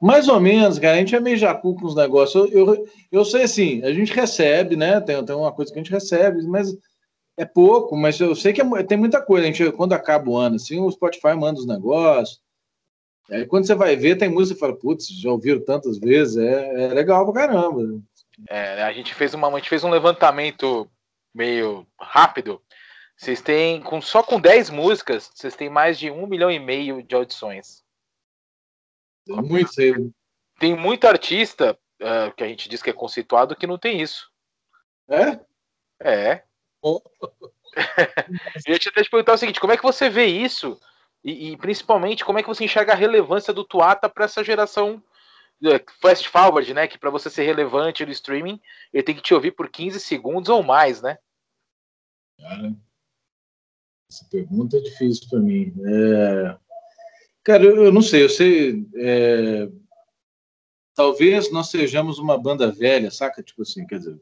mais 0.00 0.28
ou 0.28 0.40
menos, 0.40 0.78
cara. 0.78 0.94
A 0.94 0.98
gente 1.00 1.14
é 1.14 1.20
meio 1.20 1.36
jacu 1.36 1.74
com 1.74 1.86
os 1.86 1.96
negócios. 1.96 2.52
Eu, 2.52 2.66
eu, 2.66 2.88
eu 3.10 3.24
sei 3.24 3.42
assim, 3.42 3.82
a 3.82 3.92
gente 3.92 4.12
recebe, 4.12 4.76
né? 4.76 5.00
Tem, 5.00 5.22
tem 5.24 5.36
uma 5.36 5.52
coisa 5.52 5.72
que 5.72 5.78
a 5.78 5.82
gente 5.82 5.92
recebe, 5.92 6.42
mas 6.46 6.72
é 7.36 7.44
pouco, 7.44 7.96
mas 7.96 8.20
eu 8.20 8.34
sei 8.36 8.52
que 8.52 8.62
é, 8.62 8.82
tem 8.84 8.96
muita 8.96 9.20
coisa. 9.20 9.44
A 9.44 9.50
gente, 9.50 9.72
quando 9.72 9.92
acaba 9.92 10.30
o 10.30 10.36
ano, 10.36 10.54
assim, 10.56 10.78
o 10.78 10.90
Spotify 10.90 11.34
manda 11.34 11.58
os 11.58 11.66
negócios. 11.66 12.40
Aí 13.28 13.44
quando 13.46 13.66
você 13.66 13.74
vai 13.74 13.96
ver, 13.96 14.16
tem 14.16 14.28
música 14.28 14.56
e 14.56 14.60
fala, 14.60 14.76
putz, 14.76 15.08
já 15.08 15.30
ouviram 15.30 15.64
tantas 15.64 15.98
vezes, 15.98 16.36
é, 16.36 16.84
é 16.84 16.88
legal 16.88 17.24
pra 17.32 17.46
caramba. 17.46 18.00
É, 18.48 18.82
a 18.82 18.92
gente 18.92 19.14
fez 19.14 19.34
uma, 19.34 19.48
a 19.48 19.58
gente 19.58 19.68
fez 19.68 19.84
um 19.84 19.90
levantamento 19.90 20.90
meio 21.34 21.86
rápido. 21.98 22.62
Vocês 23.16 23.40
têm, 23.40 23.82
com, 23.82 24.00
só 24.00 24.22
com 24.22 24.40
10 24.40 24.70
músicas, 24.70 25.30
vocês 25.34 25.54
têm 25.54 25.68
mais 25.68 25.98
de 25.98 26.10
um 26.10 26.26
milhão 26.26 26.50
e 26.50 26.58
meio 26.58 27.02
de 27.02 27.14
audições. 27.14 27.84
É 29.28 29.42
muito 29.42 29.72
cedo. 29.72 30.12
Tem 30.58 30.74
muito 30.74 31.06
artista 31.06 31.78
uh, 32.00 32.34
que 32.34 32.42
a 32.42 32.48
gente 32.48 32.68
diz 32.68 32.82
que 32.82 32.90
é 32.90 32.94
conceituado 32.94 33.54
que 33.54 33.66
não 33.66 33.78
tem 33.78 34.00
isso. 34.00 34.30
É? 35.08 35.40
É. 36.02 36.44
eu 38.66 38.72
ia 38.72 38.78
te 38.78 38.88
até 38.88 39.02
te 39.02 39.10
perguntar 39.10 39.34
o 39.34 39.38
seguinte: 39.38 39.60
como 39.60 39.72
é 39.72 39.76
que 39.76 39.82
você 39.82 40.08
vê 40.08 40.26
isso? 40.26 40.80
E, 41.22 41.52
e 41.52 41.56
principalmente, 41.56 42.24
como 42.24 42.38
é 42.38 42.42
que 42.42 42.48
você 42.48 42.64
enxerga 42.64 42.92
a 42.92 42.96
relevância 42.96 43.52
do 43.52 43.64
Tuata 43.64 44.08
para 44.08 44.24
essa 44.24 44.42
geração 44.42 45.02
fast 46.00 46.28
forward, 46.28 46.72
né? 46.72 46.86
Que 46.86 46.98
para 46.98 47.10
você 47.10 47.28
ser 47.28 47.44
relevante 47.44 48.04
no 48.04 48.12
streaming, 48.12 48.60
ele 48.92 49.02
tem 49.02 49.14
que 49.14 49.22
te 49.22 49.34
ouvir 49.34 49.52
por 49.52 49.68
15 49.68 50.00
segundos 50.00 50.48
ou 50.48 50.62
mais, 50.62 51.02
né? 51.02 51.18
Cara, 52.38 52.74
essa 54.10 54.26
pergunta 54.30 54.76
é 54.76 54.80
difícil 54.80 55.28
para 55.28 55.40
mim. 55.40 55.72
É... 55.86 56.56
Cara, 57.44 57.64
eu, 57.64 57.84
eu, 57.84 57.92
não 57.92 58.02
sei, 58.02 58.24
eu 58.24 58.28
sei. 58.28 58.86
É... 58.96 59.68
Talvez 60.94 61.50
nós 61.52 61.70
sejamos 61.70 62.18
uma 62.18 62.36
banda 62.36 62.70
velha, 62.70 63.10
saca? 63.10 63.42
Tipo 63.42 63.62
assim, 63.62 63.86
quer 63.86 63.98
dizer, 63.98 64.18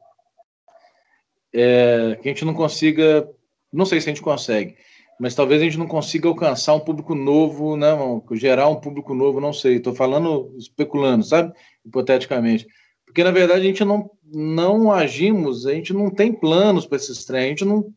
é, 1.52 2.16
que 2.16 2.28
a 2.28 2.32
gente 2.32 2.44
não 2.44 2.54
consiga, 2.54 3.28
não 3.72 3.86
sei 3.86 4.00
se 4.00 4.08
a 4.08 4.12
gente 4.12 4.22
consegue, 4.22 4.76
mas 5.18 5.34
talvez 5.34 5.60
a 5.60 5.64
gente 5.64 5.78
não 5.78 5.86
consiga 5.86 6.28
alcançar 6.28 6.74
um 6.74 6.80
público 6.80 7.14
novo, 7.14 7.76
né, 7.76 7.88
gerar 8.32 8.68
um 8.68 8.80
público 8.80 9.14
novo, 9.14 9.40
não 9.40 9.52
sei. 9.52 9.76
Estou 9.76 9.94
falando, 9.94 10.54
especulando, 10.56 11.24
sabe? 11.24 11.52
Hipoteticamente. 11.84 12.66
Porque, 13.04 13.24
na 13.24 13.30
verdade, 13.30 13.62
a 13.62 13.64
gente 13.64 13.84
não, 13.84 14.10
não 14.24 14.92
agimos, 14.92 15.66
a 15.66 15.72
gente 15.72 15.92
não 15.92 16.10
tem 16.10 16.32
planos 16.32 16.86
para 16.86 16.96
esses 16.96 17.24
trem, 17.24 17.46
a 17.46 17.48
gente 17.48 17.64
não. 17.64 17.92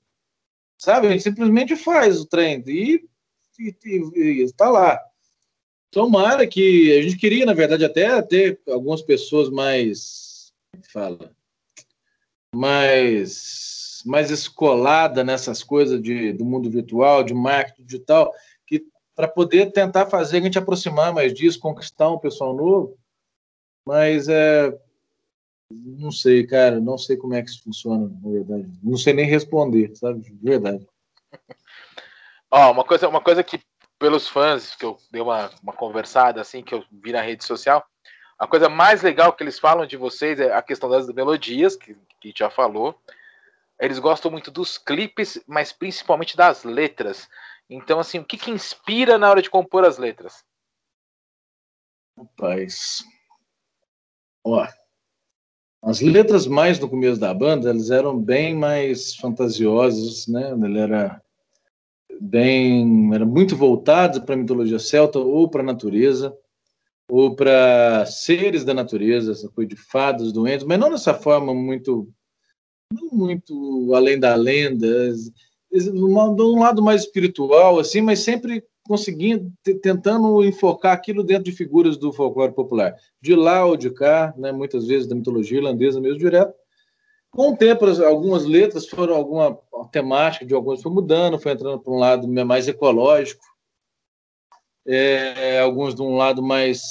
Sabe? 0.77 1.07
A 1.07 1.11
gente 1.11 1.23
simplesmente 1.23 1.75
faz 1.75 2.19
o 2.19 2.25
trem 2.25 2.63
e 2.65 3.05
está 4.43 4.69
lá. 4.69 4.99
Tomara 5.91 6.47
que. 6.47 6.97
A 6.97 7.01
gente 7.03 7.17
queria, 7.17 7.45
na 7.45 7.53
verdade, 7.53 7.85
até 7.85 8.19
ter 8.21 8.59
algumas 8.67 9.01
pessoas 9.01 9.49
mais. 9.49 10.51
Fala 10.91 11.31
mais, 14.05 14.29
escolada 14.31 15.23
nessas 15.23 15.63
coisas 15.63 16.01
de, 16.01 16.33
do 16.33 16.45
mundo 16.45 16.69
virtual, 16.69 17.23
de 17.23 17.33
marketing 17.33 17.83
digital, 17.83 18.33
que 18.65 18.85
para 19.15 19.27
poder 19.27 19.71
tentar 19.71 20.05
fazer 20.07 20.37
a 20.37 20.41
gente 20.41 20.57
aproximar 20.57 21.13
mais 21.13 21.33
disso, 21.33 21.59
conquistar 21.59 22.09
um 22.09 22.19
pessoal 22.19 22.55
novo. 22.55 22.97
Mas 23.85 24.27
é, 24.27 24.77
não 25.71 26.11
sei, 26.11 26.45
cara, 26.45 26.79
não 26.79 26.97
sei 26.97 27.17
como 27.17 27.33
é 27.33 27.41
que 27.41 27.49
isso 27.49 27.63
funciona, 27.63 28.11
na 28.21 28.29
verdade. 28.29 28.71
Não 28.83 28.97
sei 28.97 29.13
nem 29.13 29.25
responder, 29.25 29.95
sabe? 29.95 30.21
De 30.21 30.33
verdade. 30.41 30.87
Oh, 32.53 32.69
uma 32.71 32.83
coisa, 32.83 33.07
uma 33.07 33.21
coisa 33.21 33.41
que 33.41 33.61
pelos 33.97 34.27
fãs 34.27 34.75
que 34.75 34.83
eu 34.83 34.97
dei 35.09 35.21
uma, 35.21 35.49
uma 35.63 35.71
conversada 35.71 36.41
assim 36.41 36.61
que 36.61 36.75
eu 36.75 36.83
vi 36.91 37.13
na 37.13 37.21
rede 37.21 37.45
social, 37.45 37.81
a 38.37 38.47
coisa 38.47 38.67
mais 38.67 39.03
legal 39.03 39.31
que 39.31 39.43
eles 39.43 39.59
falam 39.59 39.85
de 39.85 39.95
vocês 39.95 40.39
é 40.39 40.51
a 40.51 40.63
questão 40.63 40.89
das 40.89 41.07
melodias, 41.07 41.75
que, 41.75 41.95
que 42.19 42.33
já 42.35 42.49
falou. 42.49 42.99
Eles 43.81 43.97
gostam 43.97 44.29
muito 44.29 44.51
dos 44.51 44.77
clipes, 44.77 45.41
mas 45.47 45.73
principalmente 45.73 46.37
das 46.37 46.63
letras. 46.63 47.27
Então, 47.67 47.99
assim, 47.99 48.19
o 48.19 48.23
que, 48.23 48.37
que 48.37 48.51
inspira 48.51 49.17
na 49.17 49.29
hora 49.29 49.41
de 49.41 49.49
compor 49.49 49.83
as 49.83 49.97
letras? 49.97 50.45
Rapaz. 52.15 53.03
Ó, 54.45 54.67
as 55.81 55.99
letras 55.99 56.45
mais 56.45 56.77
no 56.77 56.87
começo 56.87 57.19
da 57.19 57.33
banda, 57.33 57.71
elas 57.71 57.89
eram 57.89 58.19
bem 58.19 58.55
mais 58.55 59.15
fantasiosas, 59.15 60.27
né? 60.27 60.51
Ele 60.51 60.79
era 60.79 61.19
bem, 62.19 63.11
era 63.15 63.25
muito 63.25 63.55
voltada 63.55 64.21
para 64.21 64.35
a 64.35 64.37
mitologia 64.37 64.77
celta 64.77 65.17
ou 65.17 65.49
para 65.49 65.61
a 65.61 65.65
natureza 65.65 66.37
ou 67.09 67.35
para 67.35 68.05
seres 68.05 68.63
da 68.63 68.75
natureza, 68.75 69.31
essa 69.31 69.49
coisa 69.49 69.69
de 69.69 69.75
fadas, 69.75 70.31
doentes, 70.31 70.65
mas 70.65 70.79
não 70.79 70.91
dessa 70.91 71.13
forma 71.13 71.53
muito, 71.53 72.07
não 72.91 73.09
muito 73.11 73.91
além 73.93 74.19
da 74.19 74.35
lenda, 74.35 75.13
de 75.71 75.89
um 75.89 76.59
lado 76.59 76.81
mais 76.81 77.01
espiritual, 77.01 77.79
assim, 77.79 78.01
mas 78.01 78.19
sempre 78.19 78.63
conseguindo, 78.83 79.51
tentando 79.81 80.43
enfocar 80.43 80.93
aquilo 80.93 81.23
dentro 81.23 81.45
de 81.45 81.51
figuras 81.51 81.97
do 81.97 82.11
folclore 82.11 82.53
popular, 82.53 82.95
de 83.21 83.35
lá 83.35 83.65
ou 83.65 83.77
de 83.77 83.89
cá, 83.89 84.33
né, 84.37 84.51
muitas 84.51 84.87
vezes 84.87 85.07
da 85.07 85.15
mitologia 85.15 85.59
irlandesa 85.59 86.01
mesmo 86.01 86.19
direto. 86.19 86.53
Com 87.29 87.53
o 87.53 87.57
tempo, 87.57 87.85
algumas 88.03 88.43
letras 88.43 88.87
foram 88.87 89.15
alguma 89.15 89.57
temática 89.91 90.45
de 90.45 90.53
algumas 90.53 90.81
foi 90.81 90.91
mudando, 90.91 91.39
foi 91.39 91.53
entrando 91.53 91.79
para 91.79 91.93
um 91.93 91.97
lado 91.97 92.27
mais 92.27 92.67
ecológico, 92.67 93.45
é, 94.85 95.59
alguns 95.59 95.95
de 95.95 96.01
um 96.01 96.17
lado 96.17 96.43
mais 96.43 96.81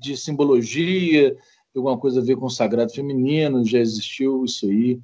de 0.00 0.16
simbologia, 0.16 1.36
alguma 1.78 1.98
coisa 1.98 2.20
a 2.20 2.24
ver 2.24 2.36
com 2.36 2.46
o 2.46 2.50
sagrado 2.50 2.92
feminino, 2.92 3.64
já 3.64 3.78
existiu 3.78 4.44
isso 4.44 4.66
aí. 4.66 5.00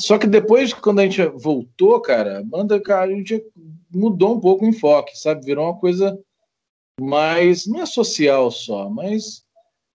Só 0.00 0.16
que 0.16 0.26
depois, 0.26 0.72
quando 0.72 1.00
a 1.00 1.02
gente 1.02 1.22
voltou, 1.36 2.00
cara, 2.00 2.38
a 2.38 2.42
banda, 2.42 2.80
cara, 2.80 3.12
a 3.12 3.14
gente 3.14 3.44
mudou 3.92 4.34
um 4.34 4.40
pouco 4.40 4.64
o 4.64 4.68
enfoque, 4.68 5.18
sabe? 5.18 5.44
Virou 5.44 5.66
uma 5.66 5.78
coisa 5.78 6.18
mais, 7.00 7.66
não 7.66 7.82
é 7.82 7.86
social 7.86 8.50
só, 8.50 8.88
mas 8.88 9.44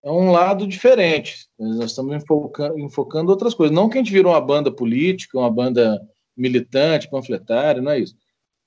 é 0.04 0.12
um 0.12 0.32
lado 0.32 0.68
diferente. 0.68 1.48
Nós 1.58 1.92
estamos 1.92 2.16
enfocando, 2.16 2.80
enfocando 2.80 3.32
outras 3.32 3.54
coisas. 3.54 3.76
Não 3.76 3.90
que 3.90 3.98
a 3.98 4.02
gente 4.02 4.12
virou 4.12 4.34
uma 4.34 4.42
banda 4.42 4.72
política, 4.72 5.38
uma 5.38 5.52
banda 5.52 6.00
militante, 6.38 7.10
panfletária, 7.10 7.82
não 7.82 7.92
é 7.92 8.00
isso. 8.00 8.16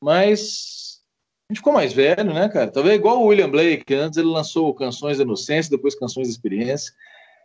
Mas 0.03 0.92
gente 1.53 1.59
ficou 1.59 1.73
mais 1.73 1.93
velho, 1.93 2.33
né, 2.33 2.49
cara? 2.49 2.71
Talvez 2.71 2.97
igual 2.97 3.21
o 3.21 3.27
William 3.27 3.51
Blake, 3.51 3.95
antes 3.95 4.19
ele 4.19 4.29
lançou 4.29 4.75
Canções 4.75 5.19
da 5.19 5.25
Inocência, 5.25 5.71
depois 5.71 5.95
Canções 5.95 6.27
da 6.27 6.33
Experiência, 6.33 6.93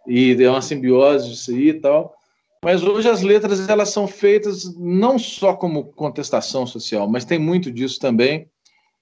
e 0.07 0.33
deu 0.33 0.51
uma 0.51 0.61
simbiose 0.61 1.29
disso 1.29 1.51
aí 1.51 1.69
e 1.69 1.73
tal. 1.73 2.15
Mas 2.63 2.81
hoje 2.83 3.07
as 3.09 3.21
letras 3.21 3.67
elas 3.69 3.89
são 3.89 4.07
feitas 4.07 4.75
não 4.77 5.19
só 5.19 5.53
como 5.53 5.85
contestação 5.85 6.65
social, 6.65 7.07
mas 7.07 7.25
tem 7.25 7.37
muito 7.37 7.71
disso 7.71 7.99
também. 7.99 8.49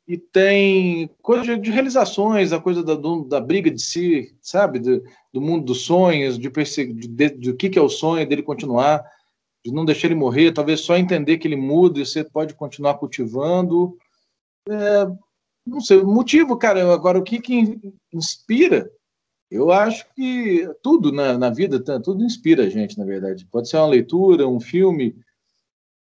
E 0.07 0.17
tem 0.17 1.09
coisa 1.21 1.57
de 1.57 1.71
realizações, 1.71 2.51
a 2.51 2.59
coisa 2.59 2.83
da, 2.83 2.95
da 3.27 3.39
briga 3.39 3.71
de 3.71 3.81
si, 3.81 4.35
sabe? 4.41 4.77
Do, 4.79 5.03
do 5.33 5.41
mundo 5.41 5.65
dos 5.65 5.81
sonhos, 5.81 6.37
de 6.37 6.49
de, 6.49 7.07
de, 7.07 7.29
do 7.29 7.55
que, 7.55 7.69
que 7.69 7.79
é 7.79 7.81
o 7.81 7.89
sonho 7.89 8.27
dele 8.27 8.43
continuar, 8.43 9.03
de 9.63 9.71
não 9.71 9.83
deixar 9.83 10.07
ele 10.07 10.15
morrer, 10.15 10.51
talvez 10.51 10.81
só 10.81 10.95
entender 10.95 11.37
que 11.37 11.47
ele 11.47 11.55
muda 11.55 11.99
e 11.99 12.05
você 12.05 12.23
pode 12.23 12.53
continuar 12.53 12.95
cultivando 12.95 13.97
é, 14.69 15.06
não 15.65 15.80
sei, 15.82 15.97
o 15.97 16.08
motivo, 16.08 16.58
cara, 16.58 16.93
agora 16.93 17.19
o 17.19 17.23
que, 17.23 17.39
que 17.39 17.80
inspira? 18.13 18.91
Eu 19.49 19.71
acho 19.71 20.06
que 20.13 20.67
tudo 20.82 21.12
na, 21.12 21.38
na 21.38 21.49
vida, 21.49 21.80
tudo 22.01 22.23
inspira 22.23 22.63
a 22.63 22.69
gente, 22.69 22.97
na 22.97 23.06
verdade. 23.06 23.47
Pode 23.51 23.69
ser 23.69 23.78
uma 23.78 23.88
leitura, 23.88 24.47
um 24.47 24.60
filme, 24.60 25.15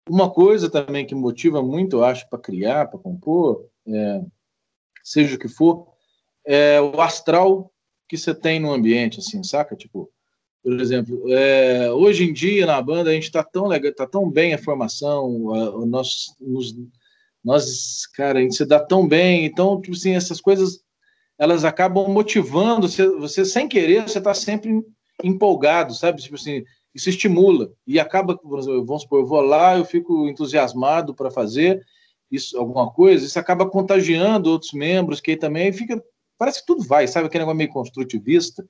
uma 0.08 0.30
coisa 0.30 0.70
também 0.70 1.06
que 1.06 1.16
motiva 1.16 1.62
muito, 1.62 1.98
eu 1.98 2.04
acho, 2.04 2.28
para 2.30 2.40
criar, 2.40 2.88
para 2.88 3.00
compor, 3.00 3.68
é, 3.88 4.22
seja 5.04 5.36
o 5.36 5.40
que 5.40 5.48
for, 5.48 5.88
é 6.46 6.80
o 6.82 7.00
astral 7.02 7.72
que 8.08 8.18
você 8.18 8.34
tem 8.34 8.60
no 8.60 8.72
ambiente, 8.72 9.20
assim, 9.20 9.44
saca? 9.44 9.76
Tipo, 9.76 10.12
por 10.64 10.80
exemplo, 10.80 11.24
é, 11.34 11.92
hoje 11.92 12.24
em 12.24 12.34
dia 12.34 12.66
na 12.66 12.80
banda 12.82 13.10
a 13.10 13.14
gente 13.14 13.24
está 13.24 13.44
tão 13.44 13.68
legal, 13.68 13.94
tá 13.94 14.06
tão 14.06 14.30
bem 14.30 14.54
a 14.54 14.58
formação, 14.58 15.54
a, 15.54 15.84
a, 15.84 15.86
nós, 15.86 16.36
nos, 16.40 16.76
nós, 17.44 18.06
cara, 18.08 18.40
a 18.40 18.42
gente 18.42 18.56
se 18.56 18.66
dá 18.66 18.80
tão 18.80 19.08
bem, 19.08 19.46
então, 19.46 19.80
tipo 19.82 19.96
assim, 19.96 20.16
essas 20.16 20.40
coisas 20.40 20.84
elas 21.38 21.66
acabam 21.66 22.08
motivando 22.08 22.88
você, 22.88 23.08
você 23.10 23.44
sem 23.44 23.68
querer, 23.68 24.04
você 24.04 24.20
está 24.20 24.32
sempre 24.32 24.80
empolgado, 25.24 25.94
sabe? 25.96 26.22
Tipo 26.22 26.36
assim, 26.36 26.64
isso 26.94 27.10
estimula 27.10 27.72
e 27.88 28.00
acaba, 28.00 28.40
vamos 28.44 29.02
supor, 29.02 29.22
eu 29.22 29.26
vou 29.26 29.42
lá, 29.42 29.76
eu 29.76 29.84
fico 29.84 30.28
entusiasmado 30.28 31.16
para 31.16 31.32
fazer 31.32 31.82
isso, 32.30 32.58
alguma 32.58 32.92
coisa, 32.92 33.26
isso 33.26 33.40
acaba 33.40 33.68
contagiando 33.68 34.52
outros 34.52 34.72
membros 34.72 35.20
que 35.20 35.36
também 35.36 35.74
fica, 35.74 36.02
parece 36.38 36.62
que 36.62 36.68
tudo 36.68 36.84
vai, 36.84 37.08
sabe? 37.08 37.26
Aquele 37.26 37.42
negócio 37.42 37.58
meio 37.58 37.70
construtivista, 37.72 38.64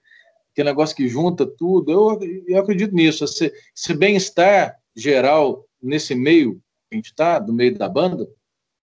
aquele 0.52 0.70
negócio 0.70 0.96
que 0.96 1.08
junta 1.08 1.46
tudo. 1.46 1.92
Eu, 1.92 2.20
eu 2.48 2.58
acredito 2.58 2.96
nisso, 2.96 3.26
esse, 3.26 3.54
esse 3.76 3.94
bem-estar 3.94 4.78
geral 4.96 5.66
nesse 5.82 6.16
meio 6.16 6.56
que 6.90 6.94
a 6.94 6.96
gente 6.96 7.08
está, 7.08 7.38
do 7.38 7.54
meio 7.54 7.78
da 7.78 7.88
banda, 7.90 8.28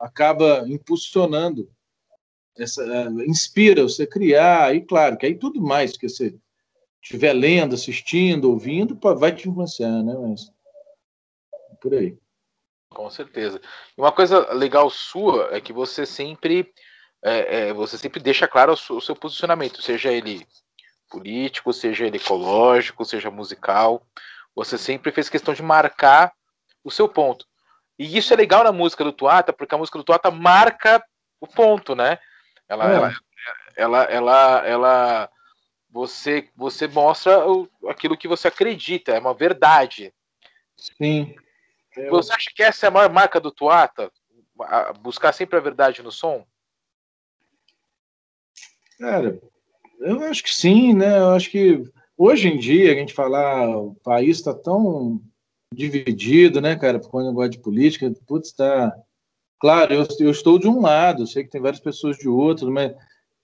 acaba 0.05 0.65
impulsionando, 0.69 1.71
essa, 2.57 2.85
é, 2.85 3.09
inspira 3.27 3.83
você 3.83 4.07
criar, 4.07 4.75
e 4.75 4.83
claro, 4.83 5.17
que 5.17 5.25
aí 5.25 5.35
tudo 5.35 5.61
mais 5.61 5.97
que 5.97 6.09
você 6.09 6.35
estiver 7.03 7.33
lendo, 7.33 7.75
assistindo, 7.75 8.51
ouvindo, 8.51 8.99
vai 9.17 9.35
te 9.35 9.49
influenciar, 9.49 10.03
né? 10.03 10.15
Mas, 10.15 10.53
por 11.81 11.95
aí. 11.95 12.17
Com 12.91 13.11
certeza. 13.11 13.61
Uma 13.97 14.13
coisa 14.13 14.53
legal 14.53 14.89
sua 14.91 15.49
é 15.53 15.61
que 15.61 15.73
você 15.73 16.07
sempre 16.07 16.73
é, 17.23 17.69
é, 17.69 17.73
você 17.73 17.97
sempre 17.97 18.21
deixa 18.21 18.47
claro 18.47 18.75
o 18.75 18.77
seu, 18.77 18.97
o 18.97 19.01
seu 19.01 19.17
posicionamento, 19.17 19.81
seja 19.81 20.13
ele 20.13 20.47
político, 21.11 21.73
seja 21.73 22.07
ele 22.07 22.19
ecológico, 22.19 23.05
seja 23.05 23.31
musical. 23.31 24.07
Você 24.55 24.77
sempre 24.77 25.11
fez 25.11 25.31
questão 25.31 25.55
de 25.55 25.63
marcar 25.63 26.33
o 26.85 26.91
seu 26.91 27.09
ponto. 27.09 27.47
E 27.99 28.17
isso 28.17 28.33
é 28.33 28.37
legal 28.37 28.65
na 28.65 28.73
música 28.73 29.05
do 29.05 29.13
Tuata, 29.13 29.53
porque 29.53 29.75
a 29.75 29.79
música 29.79 29.99
do 29.99 30.05
Tuata 30.05 30.31
marca 30.31 31.05
o 31.41 31.47
ponto, 31.47 31.95
né? 31.95 32.19
Ela, 32.69 32.91
é. 32.91 32.95
ela, 32.97 33.15
ela, 33.77 34.05
ela, 34.05 34.67
ela, 34.67 35.31
você, 35.91 36.49
você 36.57 36.89
mostra 36.89 37.49
o, 37.49 37.69
aquilo 37.89 38.17
que 38.17 38.27
você 38.27 38.49
acredita, 38.49 39.13
é 39.13 39.19
uma 39.19 39.35
verdade. 39.35 40.13
Sim. 40.77 41.35
Você 42.11 42.33
acha 42.33 42.51
que 42.55 42.63
essa 42.63 42.87
é 42.87 42.89
a 42.89 42.91
maior 42.91 43.11
marca 43.11 43.41
do 43.41 43.53
Tuata? 43.53 44.11
Buscar 45.01 45.33
sempre 45.33 45.57
a 45.57 45.63
verdade 45.63 46.03
no 46.03 46.11
som? 46.11 46.45
Cara, 48.99 49.41
eu 50.01 50.23
acho 50.25 50.43
que 50.43 50.53
sim, 50.53 50.93
né? 50.95 51.19
Eu 51.19 51.31
acho 51.31 51.51
que 51.51 51.85
hoje 52.17 52.49
em 52.49 52.59
dia 52.59 52.93
a 52.93 52.95
gente 52.95 53.13
falar 53.13 53.69
o 53.77 53.95
país 54.03 54.39
está 54.39 54.55
tão 54.55 55.21
dividido, 55.75 56.61
né, 56.61 56.77
cara, 56.77 56.99
por 56.99 57.11
quando 57.11 57.29
negócio 57.29 57.51
de 57.51 57.59
política, 57.59 58.13
putz, 58.27 58.53
tá. 58.53 58.95
Claro, 59.61 59.95
eu, 59.95 60.07
eu 60.21 60.31
estou 60.31 60.59
de 60.59 60.69
um 60.69 60.81
lado, 60.81 61.27
sei 61.27 61.45
que 61.45 61.51
tem 61.51 61.61
várias 61.61 61.81
pessoas 61.81 62.17
de 62.17 62.29
outro, 62.29 62.71
mas 62.71 62.93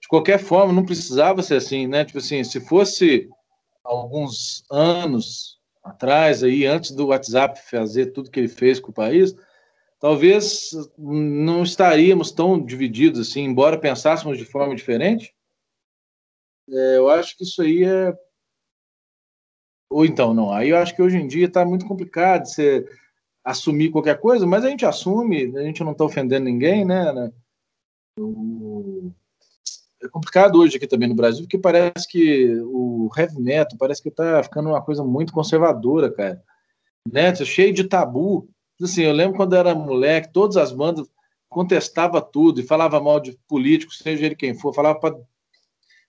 de 0.01 0.07
qualquer 0.07 0.39
forma 0.39 0.73
não 0.73 0.85
precisava 0.85 1.43
ser 1.43 1.55
assim, 1.55 1.87
né? 1.87 2.05
Tipo 2.05 2.19
assim, 2.19 2.43
se 2.43 2.59
fosse 2.59 3.29
alguns 3.83 4.63
anos 4.69 5.59
atrás, 5.83 6.43
aí, 6.43 6.65
antes 6.65 6.91
do 6.91 7.07
WhatsApp 7.07 7.59
fazer 7.69 8.07
tudo 8.07 8.29
que 8.29 8.39
ele 8.39 8.47
fez 8.47 8.79
com 8.79 8.91
o 8.91 8.93
país, 8.93 9.35
talvez 9.99 10.71
não 10.97 11.63
estaríamos 11.63 12.31
tão 12.31 12.63
divididos 12.63 13.19
assim, 13.19 13.43
embora 13.43 13.77
pensássemos 13.77 14.37
de 14.37 14.45
forma 14.45 14.75
diferente. 14.75 15.33
É, 16.69 16.97
eu 16.97 17.09
acho 17.09 17.37
que 17.37 17.43
isso 17.43 17.61
aí 17.61 17.83
é. 17.83 18.13
Ou 19.91 20.05
então, 20.05 20.33
não. 20.33 20.53
Aí 20.53 20.69
eu 20.69 20.77
acho 20.77 20.95
que 20.95 21.01
hoje 21.01 21.17
em 21.17 21.27
dia 21.27 21.47
está 21.47 21.65
muito 21.65 21.85
complicado 21.85 22.45
você 22.45 22.87
assumir 23.43 23.91
qualquer 23.91 24.17
coisa, 24.21 24.47
mas 24.47 24.63
a 24.63 24.69
gente 24.69 24.85
assume, 24.85 25.53
a 25.57 25.63
gente 25.63 25.83
não 25.83 25.91
está 25.91 26.05
ofendendo 26.05 26.45
ninguém, 26.45 26.85
né? 26.85 27.11
né? 27.11 27.31
É 30.01 30.07
complicado 30.07 30.59
hoje 30.59 30.77
aqui 30.77 30.87
também 30.87 31.09
no 31.09 31.15
Brasil, 31.15 31.43
porque 31.43 31.57
parece 31.57 32.07
que 32.07 32.55
o 32.63 33.09
heavy 33.17 33.41
metal 33.41 33.77
parece 33.77 34.01
que 34.01 34.07
está 34.07 34.41
ficando 34.41 34.69
uma 34.69 34.81
coisa 34.81 35.03
muito 35.03 35.33
conservadora, 35.33 36.09
cara. 36.09 36.41
Né? 37.11 37.35
Cheio 37.35 37.73
de 37.73 37.83
tabu. 37.83 38.47
Assim, 38.81 39.03
eu 39.03 39.11
lembro 39.11 39.35
quando 39.35 39.57
era 39.57 39.75
moleque, 39.75 40.31
todas 40.31 40.55
as 40.55 40.71
bandas 40.71 41.05
contestava 41.49 42.21
tudo 42.21 42.61
e 42.61 42.65
falava 42.65 43.01
mal 43.01 43.19
de 43.19 43.37
político, 43.45 43.93
seja 43.93 44.25
ele 44.25 44.35
quem 44.37 44.53
for, 44.53 44.73
falava 44.73 44.97
para 44.97 45.17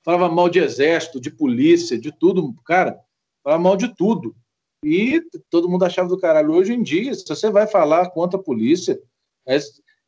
falava 0.04 0.32
mal 0.32 0.48
de 0.48 0.60
exército, 0.60 1.20
de 1.20 1.30
polícia, 1.30 1.98
de 1.98 2.12
tudo, 2.12 2.54
cara, 2.64 3.00
falava 3.42 3.62
mal 3.62 3.76
de 3.76 3.94
tudo. 3.94 4.34
E 4.84 5.22
todo 5.48 5.68
mundo 5.68 5.84
achava 5.84 6.08
do 6.08 6.18
caralho. 6.18 6.52
Hoje 6.52 6.72
em 6.72 6.82
dia, 6.82 7.14
se 7.14 7.24
você 7.26 7.50
vai 7.50 7.66
falar 7.66 8.10
contra 8.10 8.38
a 8.38 8.42
polícia, 8.42 9.00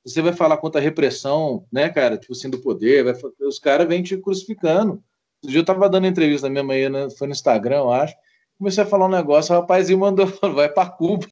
você 0.05 0.21
vai 0.21 0.33
falar 0.33 0.57
contra 0.59 0.81
a 0.81 0.85
repressão, 0.85 1.65
né, 1.73 1.89
cara, 1.89 2.19
tipo 2.19 2.33
assim, 2.33 2.51
do 2.51 2.61
poder, 2.61 3.05
vai, 3.05 3.15
os 3.47 3.59
caras 3.59 3.89
vêm 3.89 4.03
te 4.03 4.17
crucificando. 4.17 5.03
Um 5.45 5.49
dia 5.49 5.61
eu 5.61 5.65
tava 5.65 5.89
dando 5.89 6.07
entrevista 6.07 6.47
na 6.47 6.53
minha 6.53 6.65
manhã, 6.65 6.89
né, 6.91 7.09
foi 7.17 7.27
no 7.27 7.33
Instagram, 7.33 7.77
eu 7.79 7.93
acho, 7.93 8.15
comecei 8.59 8.83
a 8.83 8.87
falar 8.87 9.07
um 9.07 9.11
negócio, 9.11 9.55
o 9.55 9.61
rapazinho 9.61 9.99
mandou, 9.99 10.27
vai 10.55 10.69
para 10.69 10.91
Cuba. 10.91 11.27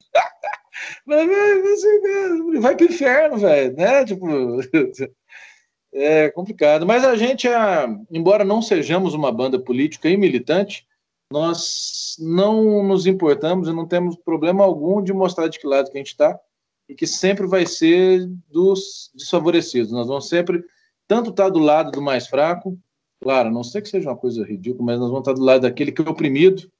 vai, 2.61 2.75
pro 2.75 2.85
inferno, 2.85 3.37
velho, 3.37 3.75
né, 3.75 4.05
tipo... 4.05 4.25
É 5.95 6.31
complicado, 6.31 6.87
mas 6.87 7.05
a 7.05 7.15
gente, 7.15 7.47
embora 8.09 8.43
não 8.43 8.63
sejamos 8.63 9.13
uma 9.13 9.31
banda 9.31 9.59
política 9.59 10.09
e 10.09 10.17
militante, 10.17 10.87
nós 11.33 12.15
não 12.19 12.83
nos 12.83 13.07
importamos 13.07 13.67
e 13.67 13.73
não 13.73 13.87
temos 13.87 14.15
problema 14.15 14.63
algum 14.63 15.01
de 15.01 15.11
mostrar 15.11 15.47
de 15.47 15.59
que 15.59 15.65
lado 15.65 15.89
que 15.89 15.97
a 15.97 15.99
gente 15.99 16.11
está 16.11 16.39
e 16.87 16.93
que 16.93 17.07
sempre 17.07 17.47
vai 17.47 17.65
ser 17.65 18.27
dos 18.51 19.09
desfavorecidos. 19.15 19.91
Nós 19.91 20.07
vamos 20.07 20.29
sempre 20.29 20.63
tanto 21.07 21.31
estar 21.31 21.45
tá 21.45 21.49
do 21.49 21.57
lado 21.57 21.91
do 21.91 22.03
mais 22.03 22.27
fraco, 22.27 22.77
claro, 23.19 23.49
não 23.49 23.63
sei 23.63 23.81
que 23.81 23.89
seja 23.89 24.09
uma 24.09 24.15
coisa 24.15 24.45
ridícula, 24.45 24.85
mas 24.85 24.99
nós 24.99 25.09
vamos 25.09 25.21
estar 25.21 25.33
tá 25.33 25.39
do 25.39 25.43
lado 25.43 25.61
daquele 25.61 25.91
que 25.91 26.03
é 26.03 26.09
oprimido 26.09 26.71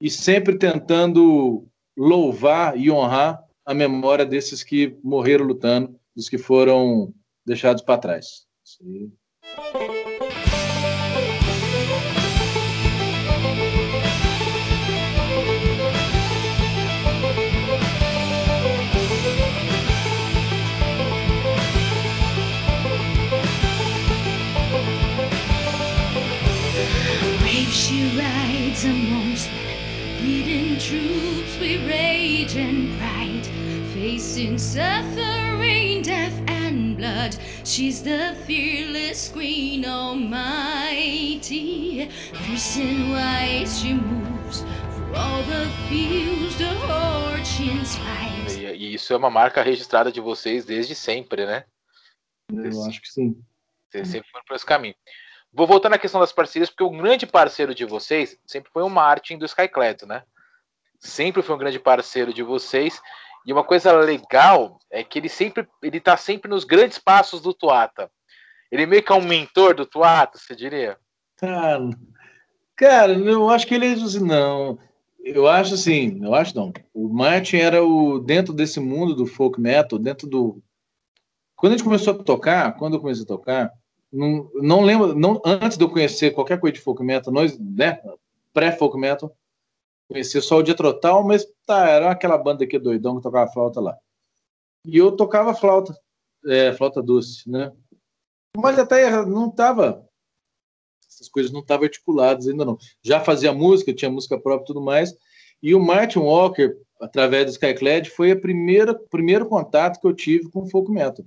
e 0.00 0.08
sempre 0.08 0.56
tentando 0.56 1.66
louvar 1.96 2.78
e 2.78 2.92
honrar 2.92 3.44
a 3.66 3.74
memória 3.74 4.24
desses 4.24 4.62
que 4.62 4.96
morreram 5.02 5.44
lutando, 5.44 5.98
dos 6.14 6.28
que 6.28 6.38
foram 6.38 7.12
deixados 7.44 7.82
para 7.82 7.98
trás. 7.98 8.46
Sim. 8.62 9.12
She 28.00 28.08
rides 28.18 28.84
amongst 28.86 29.50
the 29.50 29.74
hidden 30.24 30.78
troops 30.78 31.58
we 31.60 31.86
rage 31.86 32.56
and 32.56 32.98
pride, 32.98 33.46
facing 33.92 34.56
suffering, 34.56 36.00
death, 36.00 36.32
and 36.46 36.96
blood. 36.96 37.36
She's 37.62 38.02
the 38.02 38.34
fearless 38.46 39.28
queen 39.28 39.84
almighty. 39.84 41.50
Fierce 42.08 42.78
and 42.78 43.10
white 43.12 43.68
she 43.68 43.92
moves 43.92 44.64
through 44.94 45.14
all 45.14 45.42
the 45.42 45.68
fields, 45.90 46.56
the 46.56 46.72
horde 46.88 47.46
she 47.46 47.70
inspires. 47.70 48.56
E 48.56 48.94
isso 48.94 49.12
é 49.12 49.16
uma 49.18 49.28
marca 49.28 49.62
registrada 49.62 50.10
de 50.10 50.22
vocês 50.22 50.64
desde 50.64 50.94
sempre, 50.94 51.44
né? 51.44 51.66
Eu 52.50 52.82
acho 52.86 53.02
que 53.02 53.10
sim. 53.10 53.38
Vocês 53.90 54.08
sempre 54.08 54.30
foram 54.30 54.44
por 54.46 54.56
esse 54.56 54.64
caminho. 54.64 54.94
Vou 55.52 55.66
voltar 55.66 55.88
na 55.88 55.98
questão 55.98 56.20
das 56.20 56.32
parcerias, 56.32 56.70
porque 56.70 56.84
o 56.84 56.90
grande 56.90 57.26
parceiro 57.26 57.74
de 57.74 57.84
vocês 57.84 58.38
sempre 58.46 58.70
foi 58.72 58.82
o 58.82 58.88
Martin 58.88 59.36
do 59.36 59.44
Skycleto, 59.44 60.06
né? 60.06 60.22
Sempre 60.98 61.42
foi 61.42 61.56
um 61.56 61.58
grande 61.58 61.78
parceiro 61.78 62.32
de 62.32 62.42
vocês. 62.42 63.00
E 63.44 63.52
uma 63.52 63.64
coisa 63.64 63.92
legal 63.92 64.78
é 64.90 65.02
que 65.02 65.18
ele 65.18 65.28
sempre 65.28 65.66
ele 65.82 65.98
tá 65.98 66.16
sempre 66.16 66.48
nos 66.48 66.64
grandes 66.64 66.98
passos 66.98 67.40
do 67.40 67.52
Tuata. 67.52 68.10
Ele 68.70 68.86
meio 68.86 69.02
que 69.02 69.10
é 69.10 69.14
um 69.14 69.24
mentor 69.24 69.74
do 69.74 69.84
Tuata, 69.84 70.38
você 70.38 70.54
diria? 70.54 70.96
Cara, 71.36 71.90
cara, 72.76 73.12
eu 73.12 73.50
acho 73.50 73.66
que 73.66 73.74
ele 73.74 73.86
é 73.86 73.92
assim, 73.92 74.24
não. 74.24 74.78
Eu 75.18 75.48
acho 75.48 75.74
assim, 75.74 76.24
eu 76.24 76.34
acho 76.34 76.54
não. 76.54 76.72
O 76.94 77.08
Martin 77.08 77.56
era 77.56 77.82
o 77.82 78.20
dentro 78.20 78.54
desse 78.54 78.78
mundo 78.78 79.14
do 79.14 79.26
folk 79.26 79.60
metal, 79.60 79.98
dentro 79.98 80.28
do 80.28 80.62
quando 81.56 81.74
a 81.74 81.76
gente 81.76 81.84
começou 81.84 82.14
a 82.14 82.24
tocar, 82.24 82.74
quando 82.76 82.94
eu 82.94 83.00
comecei 83.00 83.22
a 83.22 83.26
tocar, 83.26 83.70
não, 84.12 84.50
não 84.54 84.80
lembro, 84.82 85.14
não, 85.14 85.40
antes 85.44 85.76
de 85.76 85.84
eu 85.84 85.90
conhecer 85.90 86.32
qualquer 86.32 86.58
coisa 86.58 86.74
de 86.74 86.80
folk 86.80 87.02
metal, 87.02 87.32
nós, 87.32 87.58
né, 87.58 88.00
pré 88.52 88.72
folk 88.72 88.98
metal, 88.98 89.34
Conhecia 90.10 90.40
só 90.40 90.56
o 90.56 90.62
Dia 90.62 90.74
Trotal, 90.74 91.22
mas 91.22 91.46
tá, 91.64 91.88
era 91.88 92.10
aquela 92.10 92.36
banda 92.36 92.64
aqui 92.64 92.76
doidão 92.80 93.16
que 93.16 93.22
tocava 93.22 93.52
flauta 93.52 93.80
lá. 93.80 93.96
E 94.84 94.96
eu 94.96 95.12
tocava 95.12 95.54
flauta, 95.54 95.96
é, 96.44 96.72
flauta 96.72 97.00
doce, 97.00 97.48
né? 97.48 97.72
Mas 98.56 98.76
até 98.76 99.24
não 99.24 99.48
tava 99.48 100.04
essas 101.08 101.28
coisas 101.28 101.52
não 101.52 101.60
estavam 101.60 101.84
articuladas 101.84 102.48
ainda 102.48 102.64
não. 102.64 102.76
Já 103.00 103.20
fazia 103.20 103.52
música, 103.52 103.94
tinha 103.94 104.10
música 104.10 104.36
própria 104.36 104.64
e 104.64 104.66
tudo 104.66 104.80
mais. 104.80 105.14
E 105.62 105.76
o 105.76 105.80
Martin 105.80 106.18
Walker, 106.18 106.76
através 107.00 107.46
do 107.46 107.52
Skyclad, 107.52 108.10
foi 108.10 108.34
primeira 108.34 108.92
primeiro 108.92 109.46
contato 109.46 110.00
que 110.00 110.06
eu 110.08 110.12
tive 110.12 110.50
com 110.50 110.62
o 110.62 110.68
folk 110.68 110.90
metal. 110.90 111.24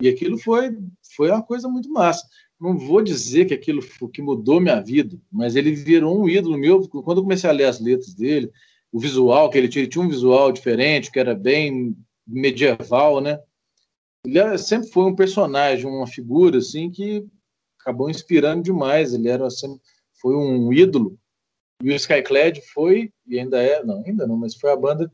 E 0.00 0.08
aquilo 0.08 0.38
foi 0.38 0.76
foi 1.14 1.30
uma 1.30 1.42
coisa 1.42 1.68
muito 1.68 1.90
massa. 1.90 2.26
Não 2.58 2.78
vou 2.78 3.02
dizer 3.02 3.46
que 3.46 3.54
aquilo 3.54 3.82
que 4.12 4.22
mudou 4.22 4.60
minha 4.60 4.80
vida, 4.80 5.18
mas 5.30 5.56
ele 5.56 5.72
virou 5.72 6.22
um 6.22 6.28
ídolo 6.28 6.58
meu 6.58 6.86
quando 6.88 7.18
eu 7.18 7.22
comecei 7.22 7.48
a 7.48 7.52
ler 7.52 7.64
as 7.64 7.80
letras 7.80 8.14
dele, 8.14 8.50
o 8.92 8.98
visual 8.98 9.48
que 9.50 9.58
ele 9.58 9.68
tinha, 9.68 9.82
ele 9.82 9.90
tinha 9.90 10.04
um 10.04 10.08
visual 10.08 10.52
diferente, 10.52 11.10
que 11.10 11.18
era 11.18 11.34
bem 11.34 11.96
medieval, 12.26 13.20
né? 13.20 13.40
Ele 14.24 14.58
sempre 14.58 14.88
foi 14.90 15.04
um 15.04 15.14
personagem, 15.14 15.86
uma 15.86 16.06
figura 16.06 16.58
assim 16.58 16.90
que 16.90 17.26
acabou 17.80 18.10
inspirando 18.10 18.62
demais. 18.62 19.14
Ele 19.14 19.28
era 19.28 19.48
sempre 19.50 19.80
foi 20.20 20.34
um 20.36 20.72
ídolo. 20.72 21.18
E 21.82 21.90
o 21.90 21.96
Skyclad 21.96 22.60
foi, 22.74 23.10
e 23.26 23.38
ainda 23.38 23.62
é, 23.62 23.82
não, 23.82 24.04
ainda 24.04 24.26
não, 24.26 24.36
mas 24.36 24.54
foi 24.54 24.70
a 24.70 24.76
banda 24.76 25.10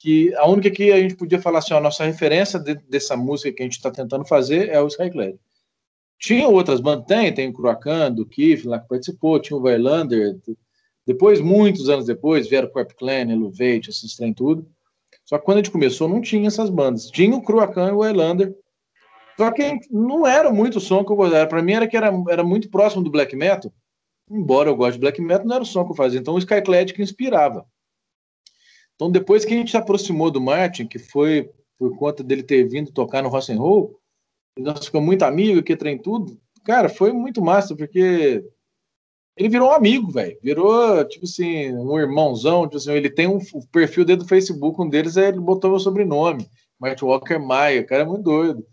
que 0.00 0.34
a 0.36 0.46
única 0.46 0.70
que 0.70 0.92
a 0.92 1.00
gente 1.00 1.16
podia 1.16 1.40
falar 1.40 1.58
assim, 1.58 1.74
a 1.74 1.80
nossa 1.80 2.04
referência 2.04 2.58
de, 2.58 2.74
dessa 2.74 3.16
música 3.16 3.52
que 3.52 3.62
a 3.62 3.66
gente 3.66 3.76
está 3.76 3.90
tentando 3.90 4.24
fazer 4.24 4.68
é 4.68 4.80
o 4.80 4.86
Skyclad. 4.86 5.36
Tinha 6.18 6.48
outras 6.48 6.80
bandas, 6.80 7.06
tem, 7.06 7.32
tem 7.32 7.48
o 7.48 7.52
Cruacan, 7.52 8.12
do 8.12 8.26
Keith, 8.26 8.64
lá 8.64 8.80
que 8.80 8.88
participou, 8.88 9.40
tinha 9.40 9.56
o 9.56 9.62
Verlander. 9.62 10.36
Depois, 11.06 11.40
muitos 11.40 11.88
anos 11.88 12.06
depois, 12.06 12.48
vieram 12.48 12.68
o 12.68 12.70
Corp 12.70 12.90
Clan, 12.92 13.30
Elevate, 13.30 13.90
esses 13.90 14.16
trem 14.16 14.34
tudo. 14.34 14.68
Só 15.24 15.38
que 15.38 15.44
quando 15.44 15.58
a 15.58 15.60
gente 15.60 15.70
começou, 15.70 16.08
não 16.08 16.20
tinha 16.20 16.48
essas 16.48 16.70
bandas. 16.70 17.06
Tinha 17.10 17.36
o 17.36 17.42
Cruacan 17.42 17.88
e 17.88 17.92
o 17.92 18.00
Verlander, 18.00 18.54
só 19.38 19.52
que 19.52 19.78
não 19.88 20.26
era 20.26 20.52
muito 20.52 20.78
o 20.78 20.80
som 20.80 21.04
que 21.04 21.12
eu 21.12 21.16
gostava. 21.16 21.46
Para 21.46 21.62
mim 21.62 21.72
era 21.72 21.86
que 21.86 21.96
era, 21.96 22.12
era 22.28 22.42
muito 22.42 22.68
próximo 22.68 23.04
do 23.04 23.10
black 23.10 23.36
metal. 23.36 23.72
Embora 24.28 24.68
eu 24.68 24.76
goste 24.76 24.94
de 24.94 25.00
black 25.00 25.22
metal, 25.22 25.46
não 25.46 25.54
era 25.54 25.62
o 25.62 25.66
som 25.66 25.84
que 25.84 25.92
eu 25.92 25.96
fazia. 25.96 26.18
Então 26.18 26.34
o 26.34 26.38
Skyclad 26.38 26.92
que 26.92 27.00
inspirava. 27.00 27.64
Então 28.98 29.12
depois 29.12 29.44
que 29.44 29.54
a 29.54 29.56
gente 29.56 29.70
se 29.70 29.76
aproximou 29.76 30.28
do 30.28 30.40
Martin, 30.40 30.88
que 30.88 30.98
foi 30.98 31.48
por 31.78 31.96
conta 31.96 32.24
dele 32.24 32.42
ter 32.42 32.64
vindo 32.64 32.90
tocar 32.90 33.22
no 33.22 33.28
Rock 33.28 33.52
and 33.52 33.60
Roll, 33.60 33.96
nós 34.58 34.84
ficamos 34.84 35.06
muito 35.06 35.22
amigos, 35.22 35.62
que 35.62 35.76
trem 35.76 35.96
tudo. 35.96 36.36
Cara, 36.64 36.88
foi 36.88 37.12
muito 37.12 37.40
massa, 37.40 37.76
porque 37.76 38.44
ele 39.36 39.48
virou 39.48 39.68
um 39.68 39.72
amigo, 39.72 40.10
velho. 40.10 40.36
Virou, 40.42 41.04
tipo 41.04 41.24
assim, 41.24 41.72
um 41.72 41.96
irmãozão. 41.96 42.64
Tipo 42.64 42.78
assim, 42.78 42.92
ele 42.92 43.08
tem 43.08 43.28
um 43.28 43.38
perfil 43.70 44.04
dentro 44.04 44.24
do 44.24 44.28
Facebook, 44.28 44.82
um 44.82 44.88
deles 44.88 45.16
é, 45.16 45.28
ele 45.28 45.38
botou 45.38 45.70
meu 45.70 45.78
sobrenome, 45.78 46.44
Martin 46.76 47.04
Walker 47.04 47.38
Maia. 47.38 47.82
O 47.82 47.86
cara 47.86 48.02
é 48.02 48.06
muito 48.06 48.24
doido. 48.24 48.66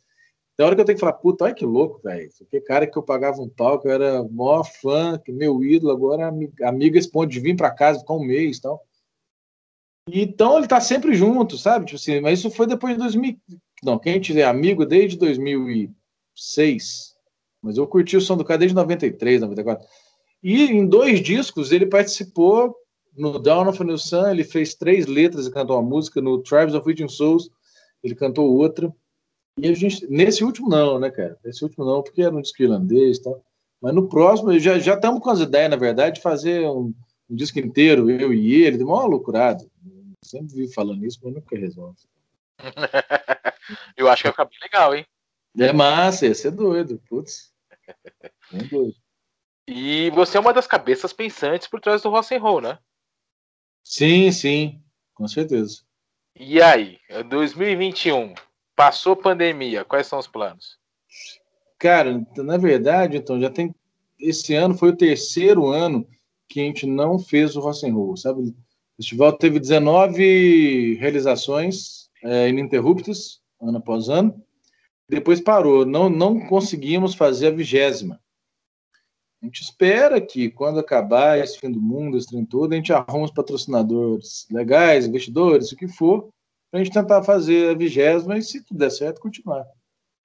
Tem 0.58 0.66
hora 0.66 0.74
que 0.74 0.82
eu 0.82 0.86
tenho 0.86 0.96
que 0.96 1.02
falar, 1.02 1.14
puta, 1.14 1.44
olha 1.44 1.54
que 1.54 1.66
louco, 1.66 2.02
velho. 2.04 2.30
Que 2.50 2.60
cara 2.62 2.88
que 2.88 2.98
eu 2.98 3.04
pagava 3.04 3.42
um 3.42 3.50
pau, 3.50 3.80
que 3.80 3.88
eu 3.88 3.92
era 3.92 4.24
maior 4.24 4.64
fã, 4.64 5.20
que 5.24 5.32
meu 5.32 5.64
ídolo, 5.64 5.92
agora 5.92 6.28
amiga, 6.28 6.68
amiga 6.68 6.98
esse 6.98 7.12
ponto 7.12 7.30
de 7.30 7.40
vir 7.40 7.56
para 7.56 7.70
casa, 7.70 8.00
ficar 8.00 8.14
um 8.14 8.24
mês 8.24 8.58
e 8.58 8.62
tal. 8.62 8.82
Então 10.08 10.58
ele 10.58 10.68
tá 10.68 10.80
sempre 10.80 11.16
junto, 11.16 11.58
sabe? 11.58 11.86
Tipo 11.86 11.96
assim, 11.96 12.20
mas 12.20 12.40
isso 12.40 12.52
foi 12.52 12.68
depois 12.68 12.94
de 12.94 13.00
2000. 13.00 13.38
Não, 13.84 14.00
quem 14.00 14.22
é 14.38 14.44
amigo 14.44 14.86
desde 14.86 15.18
2006. 15.18 17.16
Mas 17.62 17.78
eu 17.78 17.88
curti 17.88 18.16
o 18.16 18.22
som 18.22 18.38
do 18.38 18.46
cara 18.46 18.60
desde 18.60 18.76
93, 18.76 19.42
94. 19.42 19.88
E 20.44 20.64
em 20.66 20.86
dois 20.86 21.22
discos 21.22 21.72
ele 21.72 21.88
participou 21.88 22.76
no 23.18 23.40
Down 23.40 23.70
of 23.70 23.82
a 23.82 23.86
New 23.86 23.98
Sun, 23.98 24.28
ele 24.28 24.44
fez 24.44 24.76
três 24.76 25.06
letras 25.06 25.48
e 25.48 25.52
cantou 25.52 25.78
uma 25.78 25.90
música. 25.90 26.22
No 26.22 26.42
Tribes 26.44 26.76
of 26.76 26.88
Witching 26.88 27.08
Souls, 27.08 27.50
ele 28.04 28.14
cantou 28.14 28.56
outra. 28.56 28.94
E 29.58 29.70
a 29.70 29.74
gente, 29.74 30.06
nesse 30.08 30.44
último 30.44 30.70
não, 30.70 31.00
né, 31.00 31.10
cara? 31.10 31.38
Nesse 31.44 31.64
último 31.64 31.86
não, 31.86 32.04
porque 32.04 32.22
era 32.22 32.36
um 32.36 32.42
disco 32.42 32.62
irlandês 32.62 33.18
e 33.18 33.24
tal. 33.24 33.42
Mas 33.82 33.96
no 33.96 34.08
próximo, 34.10 34.58
já 34.60 34.78
estamos 34.78 35.22
com 35.22 35.30
as 35.30 35.40
ideias, 35.40 35.70
na 35.70 35.78
verdade, 35.78 36.16
de 36.16 36.22
fazer 36.22 36.68
um, 36.68 36.94
um, 37.30 37.36
disco 37.36 37.60
inteiro, 37.60 38.10
eu 38.10 38.34
e 38.34 38.64
ele, 38.64 38.78
de 38.78 38.84
uma 38.84 39.06
loucurada. 39.06 39.66
Sempre 40.24 40.56
vi 40.56 40.74
falando 40.74 41.06
isso, 41.06 41.20
mas 41.24 41.34
nunca 41.34 41.58
resolve. 41.58 41.98
eu 43.98 44.10
acho 44.10 44.24
que 44.24 44.28
vai 44.28 44.34
ficar 44.34 44.46
bem 44.46 44.60
legal, 44.62 44.96
hein? 44.96 45.06
É 45.58 45.72
massa, 45.72 46.26
ia 46.26 46.36
ser 46.36 46.52
doido, 46.52 47.02
putz. 47.08 47.54
Bem 48.52 48.68
doido. 48.68 48.96
E 49.68 50.10
você 50.12 50.38
é 50.38 50.40
uma 50.40 50.54
das 50.54 50.68
cabeças 50.68 51.14
pensantes 51.14 51.68
por 51.68 51.80
trás 51.80 52.02
do 52.02 52.10
rock 52.10 52.36
and 52.36 52.40
roll, 52.40 52.62
né? 52.62 52.78
Sim, 53.84 54.32
sim, 54.32 54.84
com 55.14 55.28
certeza. 55.28 55.84
E 56.36 56.62
aí, 56.62 57.00
2021, 57.30 58.34
Passou 58.76 59.16
pandemia, 59.16 59.86
quais 59.86 60.06
são 60.06 60.20
os 60.20 60.28
planos? 60.28 60.78
Cara, 61.80 62.26
na 62.38 62.58
verdade, 62.58 63.18
então, 63.18 63.40
já 63.40 63.50
tem. 63.50 63.74
Esse 64.20 64.54
ano 64.54 64.78
foi 64.78 64.90
o 64.90 64.98
terceiro 64.98 65.68
ano 65.68 66.06
que 66.48 66.60
a 66.60 66.64
gente 66.64 66.86
não 66.86 67.18
fez 67.18 67.56
o 67.56 67.62
Rock 67.62 67.90
and 67.90 67.94
Roll, 67.94 68.18
sabe? 68.18 68.54
O 68.98 69.04
festival 69.04 69.34
teve 69.34 69.60
19 69.60 70.96
realizações 70.96 72.10
é, 72.24 72.48
ininterruptas, 72.48 73.42
ano 73.62 73.78
após 73.78 74.08
ano. 74.08 74.42
Depois 75.10 75.42
parou, 75.42 75.86
não, 75.86 76.10
não 76.10 76.40
conseguimos 76.48 77.14
fazer 77.14 77.48
a 77.48 77.52
vigésima. 77.52 78.20
A 79.42 79.46
gente 79.46 79.62
espera 79.62 80.20
que, 80.20 80.50
quando 80.50 80.80
acabar 80.80 81.38
esse 81.38 81.60
fim 81.60 81.70
do 81.70 81.82
mundo, 81.82 82.18
esse 82.18 82.28
trem 82.28 82.46
todo, 82.46 82.72
a 82.72 82.76
gente 82.76 82.94
arruma 82.94 83.26
os 83.26 83.32
patrocinadores 83.32 84.48
legais, 84.50 85.06
investidores, 85.06 85.72
o 85.72 85.76
que 85.76 85.88
for, 85.88 86.30
para 86.72 86.80
a 86.80 86.84
gente 86.84 86.94
tentar 86.94 87.22
fazer 87.22 87.70
a 87.70 87.78
vigésima 87.78 88.38
e, 88.38 88.42
se 88.42 88.64
tudo 88.64 88.80
der 88.80 88.90
certo, 88.90 89.22
continuar. 89.22 89.68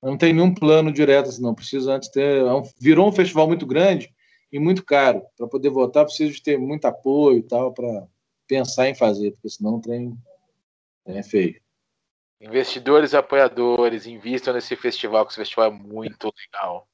Não 0.03 0.17
tem 0.17 0.33
nenhum 0.33 0.55
plano 0.55 0.91
direto, 0.91 1.29
assim, 1.29 1.43
não. 1.43 1.55
Precisa 1.55 1.93
antes 1.93 2.09
ter. 2.09 2.47
É 2.47 2.63
virou 2.79 3.09
um 3.09 3.13
festival 3.13 3.47
muito 3.47 3.67
grande 3.67 4.15
e 4.51 4.59
muito 4.59 4.85
caro. 4.85 5.23
Para 5.37 5.47
poder 5.47 5.69
votar, 5.71 6.05
precisa 6.05 6.33
de 6.33 6.43
ter 6.43 6.59
muito 6.59 6.87
apoio 6.87 7.39
e 7.39 7.43
tal 7.43 7.75
para 7.75 8.07
pensar 8.51 8.89
em 8.89 8.97
fazer, 8.97 9.31
porque 9.31 9.49
senão 9.49 9.77
o 9.77 9.81
trem 9.81 10.13
é 11.07 11.23
feio. 11.23 11.61
Investidores 12.41 13.15
apoiadores, 13.15 14.07
invistam 14.07 14.53
nesse 14.53 14.75
festival, 14.75 15.25
que 15.25 15.31
esse 15.31 15.39
festival 15.39 15.67
é 15.67 15.71
muito 15.71 16.33
legal. 16.37 16.89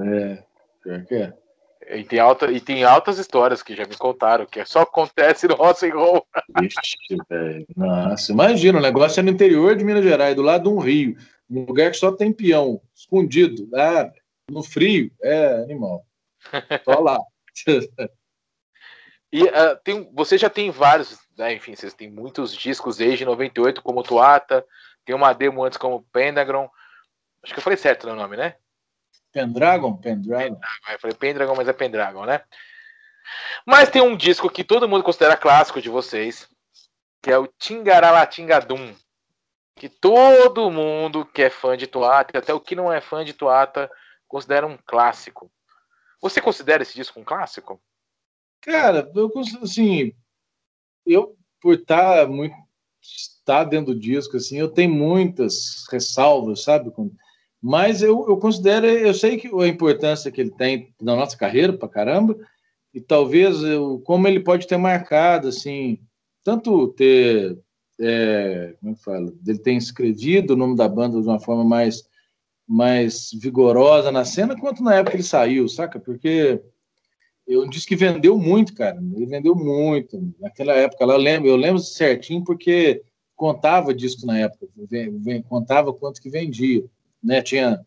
É, 0.00 0.42
pior 0.82 1.04
que 1.04 1.14
é. 1.14 1.32
E 1.88 2.02
tem, 2.02 2.18
alta, 2.18 2.50
e 2.50 2.60
tem 2.60 2.82
altas 2.82 3.18
histórias 3.18 3.62
que 3.62 3.76
já 3.76 3.84
me 3.84 3.96
contaram, 3.96 4.44
que 4.46 4.64
só 4.64 4.80
acontece 4.80 5.46
no 5.46 5.54
rock 5.54 5.86
and 5.86 5.94
roll. 5.94 6.26
Ixi, 6.60 7.16
velho. 7.30 7.66
Nossa, 7.76 8.32
imagina, 8.32 8.78
o 8.78 8.82
negócio 8.82 9.20
é 9.20 9.22
no 9.22 9.30
interior 9.30 9.76
de 9.76 9.84
Minas 9.84 10.02
Gerais, 10.02 10.34
do 10.34 10.42
lado 10.42 10.64
de 10.64 10.68
um 10.70 10.80
rio, 10.80 11.16
um 11.48 11.64
lugar 11.64 11.92
que 11.92 11.98
só 11.98 12.10
tem 12.10 12.32
peão, 12.32 12.80
escondido, 12.92 13.68
ah, 13.76 14.10
no 14.50 14.64
frio, 14.64 15.12
é 15.22 15.62
animal. 15.62 16.04
Só 16.84 16.98
lá. 16.98 17.20
e 19.32 19.42
uh, 19.42 19.76
tem, 19.82 20.10
você 20.12 20.38
já 20.38 20.48
tem 20.48 20.70
vários, 20.70 21.18
né, 21.36 21.54
enfim, 21.54 21.74
vocês 21.74 21.94
têm 21.94 22.10
muitos 22.10 22.54
discos 22.54 22.96
desde 22.96 23.24
98, 23.24 23.82
como 23.82 24.02
Tuata, 24.02 24.64
tem 25.04 25.14
uma 25.14 25.32
demo 25.32 25.64
antes 25.64 25.78
como 25.78 26.02
Pentagon. 26.12 26.70
Acho 27.42 27.52
que 27.52 27.58
eu 27.58 27.62
falei 27.62 27.76
certo 27.76 28.08
no 28.08 28.16
nome, 28.16 28.36
né? 28.36 28.56
Pendragon? 29.32 29.96
Pendragon. 29.96 30.58
Eu 30.90 30.98
falei 30.98 31.16
Pendragon, 31.16 31.54
mas 31.54 31.68
é 31.68 31.72
Pendragon, 31.72 32.24
né? 32.24 32.42
Mas 33.64 33.90
tem 33.90 34.02
um 34.02 34.16
disco 34.16 34.50
que 34.50 34.64
todo 34.64 34.88
mundo 34.88 35.04
considera 35.04 35.36
clássico 35.36 35.80
de 35.80 35.88
vocês, 35.88 36.48
que 37.22 37.30
é 37.30 37.38
o 37.38 37.46
Tingaralatingadum. 37.46 38.94
Que 39.74 39.88
todo 39.88 40.70
mundo 40.70 41.26
que 41.26 41.42
é 41.42 41.50
fã 41.50 41.76
de 41.76 41.86
Tuata, 41.86 42.38
até 42.38 42.54
o 42.54 42.60
que 42.60 42.74
não 42.74 42.90
é 42.90 43.00
fã 43.00 43.24
de 43.24 43.34
Tuata, 43.34 43.90
considera 44.26 44.66
um 44.66 44.78
clássico. 44.86 45.50
Você 46.22 46.40
considera 46.40 46.82
esse 46.82 46.94
disco 46.94 47.20
um 47.20 47.24
clássico? 47.24 47.80
Cara, 48.60 49.10
eu 49.14 49.30
assim, 49.62 50.12
eu 51.06 51.36
por 51.60 51.74
estar 51.74 52.28
muito 52.28 52.54
estar 53.00 53.64
dentro 53.64 53.94
do 53.94 54.00
disco 54.00 54.36
assim, 54.36 54.58
eu 54.58 54.68
tenho 54.68 54.92
muitas 54.92 55.84
ressalvas, 55.90 56.62
sabe? 56.64 56.92
Mas 57.62 58.02
eu, 58.02 58.28
eu 58.28 58.36
considero, 58.36 58.86
eu 58.86 59.14
sei 59.14 59.36
que 59.36 59.48
a 59.48 59.66
importância 59.66 60.30
que 60.30 60.40
ele 60.40 60.50
tem 60.50 60.92
na 61.00 61.14
nossa 61.14 61.36
carreira 61.36 61.72
para 61.72 61.88
caramba, 61.88 62.36
e 62.92 63.00
talvez 63.00 63.62
eu, 63.62 64.00
como 64.00 64.26
ele 64.26 64.40
pode 64.40 64.66
ter 64.66 64.76
marcado, 64.76 65.48
assim, 65.48 66.00
tanto 66.42 66.88
ter, 66.88 67.58
é, 68.00 68.74
como 68.80 68.92
é 68.92 68.94
que 68.94 69.02
fala, 69.02 69.32
ele 69.46 69.58
ter 69.58 69.72
escrevido 69.74 70.54
o 70.54 70.56
nome 70.56 70.76
da 70.76 70.88
banda 70.88 71.20
de 71.20 71.28
uma 71.28 71.40
forma 71.40 71.64
mais, 71.64 72.02
mais 72.66 73.30
vigorosa 73.40 74.10
na 74.10 74.24
cena, 74.24 74.58
quanto 74.58 74.82
na 74.82 74.94
época 74.94 75.16
ele 75.16 75.22
saiu, 75.22 75.68
saca? 75.68 76.00
Porque 76.00 76.60
eu 77.46 77.68
disse 77.68 77.86
que 77.86 77.96
vendeu 77.96 78.38
muito, 78.38 78.74
cara, 78.74 78.98
ele 79.14 79.26
vendeu 79.26 79.54
muito. 79.54 80.34
Naquela 80.40 80.74
época, 80.74 81.04
eu 81.04 81.16
lembro, 81.16 81.48
eu 81.48 81.56
lembro 81.56 81.78
certinho 81.80 82.42
porque 82.44 83.02
contava 83.34 83.94
disco 83.94 84.26
na 84.26 84.38
época, 84.38 84.66
contava 85.48 85.92
quanto 85.92 86.20
que 86.20 86.30
vendia 86.30 86.84
né? 87.26 87.42
Tinha 87.42 87.80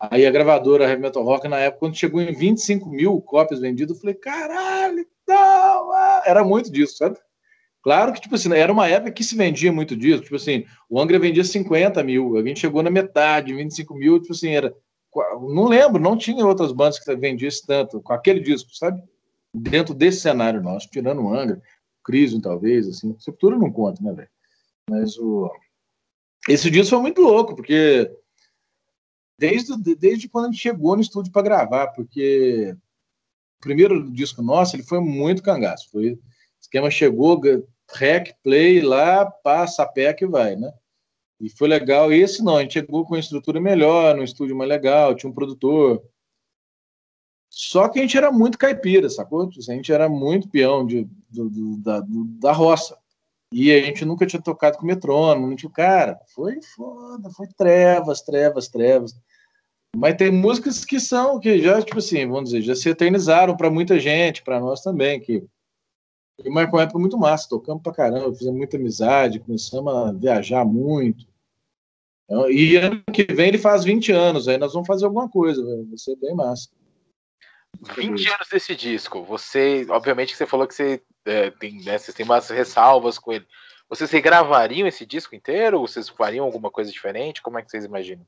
aí 0.00 0.26
a 0.26 0.30
gravadora 0.30 0.88
Heavy 0.88 1.02
Metal 1.02 1.22
Rock 1.22 1.46
na 1.46 1.58
época, 1.58 1.80
quando 1.80 1.96
chegou 1.96 2.20
em 2.20 2.32
25 2.32 2.88
mil 2.88 3.20
cópias 3.20 3.60
vendidas, 3.60 3.94
eu 3.94 4.00
falei, 4.00 4.14
caralho, 4.14 5.06
não! 5.26 5.92
Ah! 5.92 6.22
Era 6.24 6.42
muito 6.42 6.72
disso, 6.72 6.96
sabe? 6.96 7.18
Claro 7.82 8.12
que, 8.12 8.20
tipo 8.20 8.34
assim, 8.34 8.52
era 8.52 8.72
uma 8.72 8.88
época 8.88 9.12
que 9.12 9.22
se 9.22 9.36
vendia 9.36 9.72
muito 9.72 9.96
disco. 9.96 10.24
Tipo 10.24 10.36
assim, 10.36 10.64
o 10.88 11.00
Angra 11.00 11.18
vendia 11.18 11.44
50 11.44 12.02
mil, 12.02 12.36
a 12.36 12.42
gente 12.42 12.60
chegou 12.60 12.82
na 12.82 12.90
metade, 12.90 13.54
25 13.54 13.94
mil, 13.94 14.20
tipo 14.20 14.32
assim, 14.32 14.50
era. 14.50 14.74
Não 15.40 15.66
lembro, 15.66 16.00
não 16.00 16.16
tinha 16.16 16.46
outras 16.46 16.72
bandas 16.72 16.98
que 16.98 17.16
vendiam 17.16 17.50
tanto 17.66 18.00
com 18.00 18.12
aquele 18.12 18.40
disco, 18.40 18.74
sabe? 18.74 19.02
Dentro 19.52 19.94
desse 19.94 20.20
cenário 20.20 20.62
nosso, 20.62 20.88
tirando 20.90 21.22
o 21.22 21.34
Angra, 21.34 21.62
Crisium, 22.04 22.40
talvez, 22.40 22.88
assim. 22.88 23.16
Sepultura 23.18 23.56
não 23.56 23.70
conta, 23.70 24.02
né, 24.02 24.12
velho? 24.12 24.28
Mas 24.88 25.18
o. 25.18 25.50
Esse 26.48 26.70
disco 26.70 26.90
foi 26.90 27.00
muito 27.00 27.20
louco, 27.20 27.54
porque 27.54 28.10
desde, 29.38 29.94
desde 29.94 30.28
quando 30.28 30.46
a 30.46 30.50
gente 30.50 30.60
chegou 30.60 30.96
no 30.96 31.02
estúdio 31.02 31.32
para 31.32 31.42
gravar, 31.42 31.88
porque 31.88 32.74
o 33.58 33.60
primeiro 33.60 34.10
disco 34.10 34.42
nosso 34.42 34.74
ele 34.74 34.82
foi 34.82 35.00
muito 35.00 35.42
cangaço. 35.42 35.90
Foi, 35.90 36.12
o 36.12 36.20
esquema 36.60 36.90
chegou, 36.90 37.40
rec, 37.94 38.32
play 38.42 38.80
lá, 38.80 39.24
passa 39.26 39.82
a 39.82 39.86
pé 39.86 40.12
que 40.12 40.26
vai, 40.26 40.56
né? 40.56 40.72
E 41.40 41.48
foi 41.48 41.68
legal. 41.68 42.12
E 42.12 42.20
esse 42.20 42.42
não, 42.42 42.56
a 42.56 42.62
gente 42.62 42.74
chegou 42.74 43.04
com 43.04 43.14
uma 43.14 43.20
estrutura 43.20 43.60
melhor, 43.60 44.16
no 44.16 44.24
estúdio 44.24 44.56
mais 44.56 44.68
legal, 44.68 45.14
tinha 45.14 45.30
um 45.30 45.34
produtor. 45.34 46.02
Só 47.50 47.88
que 47.88 47.98
a 47.98 48.02
gente 48.02 48.16
era 48.16 48.30
muito 48.30 48.58
caipira, 48.58 49.08
sacou? 49.08 49.48
A 49.48 49.72
gente 49.72 49.92
era 49.92 50.08
muito 50.08 50.48
peão 50.48 50.86
de, 50.86 51.08
do, 51.30 51.48
do, 51.48 51.76
da, 51.78 52.00
do, 52.00 52.24
da 52.24 52.52
roça. 52.52 52.96
E 53.52 53.72
a 53.72 53.80
gente 53.80 54.04
nunca 54.04 54.26
tinha 54.26 54.42
tocado 54.42 54.76
com 54.76 54.86
metrônomo, 54.86 55.46
não 55.46 55.56
tinha. 55.56 55.70
Cara, 55.70 56.20
foi 56.34 56.60
foda, 56.76 57.30
foi 57.30 57.46
trevas, 57.48 58.20
trevas, 58.20 58.68
trevas. 58.68 59.14
Mas 59.96 60.16
tem 60.16 60.30
músicas 60.30 60.84
que 60.84 61.00
são, 61.00 61.40
que 61.40 61.60
já, 61.60 61.80
tipo 61.82 61.98
assim, 61.98 62.26
vamos 62.26 62.50
dizer, 62.50 62.62
já 62.62 62.74
se 62.74 62.88
eternizaram 62.88 63.56
para 63.56 63.70
muita 63.70 63.98
gente, 63.98 64.42
para 64.42 64.60
nós 64.60 64.82
também, 64.82 65.18
que, 65.18 65.42
marcou 66.46 66.78
uma 66.78 66.84
época 66.84 66.98
muito 66.98 67.18
massa, 67.18 67.48
tocamos 67.48 67.82
pra 67.82 67.92
caramba, 67.92 68.34
fizemos 68.34 68.58
muita 68.58 68.76
amizade, 68.76 69.40
começamos 69.40 69.92
a 69.92 70.12
viajar 70.12 70.64
muito. 70.64 71.26
Então, 72.28 72.50
e 72.50 72.76
ano 72.76 73.02
que 73.12 73.24
vem 73.32 73.48
ele 73.48 73.58
faz 73.58 73.84
20 73.84 74.12
anos, 74.12 74.48
aí 74.48 74.58
nós 74.58 74.74
vamos 74.74 74.86
fazer 74.86 75.06
alguma 75.06 75.30
coisa, 75.30 75.64
vai 75.64 75.96
ser 75.96 76.14
bem 76.16 76.34
massa. 76.34 76.68
20 77.96 78.28
anos 78.28 78.48
desse 78.50 78.74
disco, 78.76 79.24
você, 79.24 79.86
obviamente 79.88 80.32
que 80.32 80.36
você 80.36 80.46
falou 80.46 80.66
que 80.66 80.74
você 80.74 81.02
é, 81.24 81.50
tem, 81.50 81.82
né, 81.84 81.96
vocês 81.96 82.14
têm 82.14 82.26
umas 82.26 82.50
ressalvas 82.50 83.18
com 83.18 83.32
ele. 83.32 83.46
Vocês 83.88 84.10
regravariam 84.10 84.86
esse 84.86 85.06
disco 85.06 85.34
inteiro? 85.34 85.80
Ou 85.80 85.88
vocês 85.88 86.08
fariam 86.08 86.44
alguma 86.44 86.70
coisa 86.70 86.92
diferente? 86.92 87.40
Como 87.40 87.58
é 87.58 87.62
que 87.62 87.70
vocês 87.70 87.86
imaginam? 87.86 88.26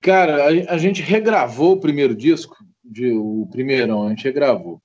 Cara, 0.00 0.44
a, 0.44 0.74
a, 0.74 0.78
gente 0.78 1.02
regravou 1.02 1.72
o 1.72 1.80
primeiro 1.80 2.14
disco, 2.14 2.56
de, 2.82 3.12
o 3.12 3.46
primeirão, 3.50 4.06
a 4.06 4.08
gente 4.08 4.24
regravou. 4.24 4.80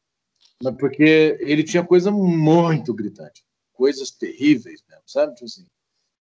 Porque 0.77 1.37
ele 1.39 1.63
tinha 1.63 1.85
coisa 1.85 2.11
muito 2.11 2.93
gritante, 2.93 3.45
coisas 3.71 4.11
terríveis 4.11 4.83
mesmo, 4.89 5.03
sabe? 5.05 5.33
Tipo 5.35 5.45
assim, 5.45 5.65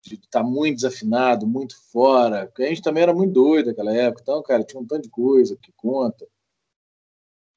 de 0.09 0.15
estar 0.15 0.41
tá 0.41 0.43
muito 0.43 0.77
desafinado, 0.77 1.47
muito 1.47 1.77
fora. 1.91 2.51
A 2.59 2.63
gente 2.63 2.83
também 2.83 3.03
era 3.03 3.15
muito 3.15 3.33
doido 3.33 3.67
naquela 3.67 3.95
época, 3.95 4.23
então, 4.23 4.43
cara, 4.43 4.65
tinha 4.65 4.81
um 4.81 4.87
tanto 4.87 5.03
de 5.03 5.11
coisa 5.11 5.57
que 5.61 5.73
conta. 5.77 6.27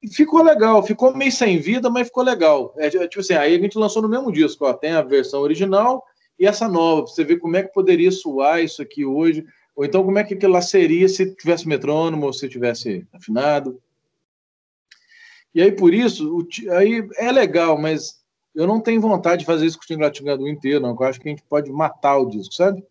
E 0.02 0.08
ficou 0.08 0.42
legal, 0.42 0.82
ficou 0.82 1.16
meio 1.16 1.32
sem 1.32 1.60
vida, 1.60 1.90
mas 1.90 2.08
ficou 2.08 2.24
legal. 2.24 2.74
É, 2.78 2.90
tipo 2.90 3.20
assim, 3.20 3.34
aí 3.34 3.56
a 3.56 3.60
gente 3.60 3.78
lançou 3.78 4.02
no 4.02 4.10
mesmo 4.10 4.32
disco, 4.32 4.66
ó, 4.66 4.74
tem 4.74 4.92
a 4.92 5.02
versão 5.02 5.42
original 5.42 6.04
e 6.40 6.46
essa 6.46 6.70
nova, 6.70 7.04
pra 7.04 7.12
você 7.12 7.24
ver 7.24 7.38
como 7.38 7.58
é 7.58 7.64
que 7.64 7.74
poderia 7.74 8.12
soar 8.12 8.64
isso 8.64 8.82
aqui 8.82 9.04
hoje. 9.04 9.46
Ou 9.76 9.84
então, 9.84 10.04
como 10.04 10.18
é 10.18 10.24
que 10.24 10.34
aquilo 10.34 10.54
lá 10.54 10.62
seria 10.62 11.08
se 11.10 11.36
tivesse 11.36 11.68
metrônomo 11.68 12.26
ou 12.26 12.34
se 12.34 12.48
tivesse 12.48 13.06
afinado. 13.12 13.82
E 15.54 15.62
aí, 15.62 15.72
por 15.72 15.94
isso, 15.94 16.48
aí 16.72 17.06
é 17.18 17.32
legal, 17.32 17.78
mas 17.78 18.19
eu 18.60 18.68
não 18.68 18.82
tenho 18.82 19.00
vontade 19.00 19.40
de 19.40 19.46
fazer 19.46 19.66
isso 19.66 19.78
com 19.78 19.86
o 19.86 19.88
Tinglatiнгado 19.88 20.46
inteiro, 20.46 20.82
não. 20.82 20.94
Eu 20.94 21.04
acho 21.04 21.18
que 21.18 21.30
a 21.30 21.32
gente 21.32 21.44
pode 21.44 21.72
matar 21.72 22.18
o 22.18 22.30
disco, 22.30 22.54
sabe? 22.54 22.86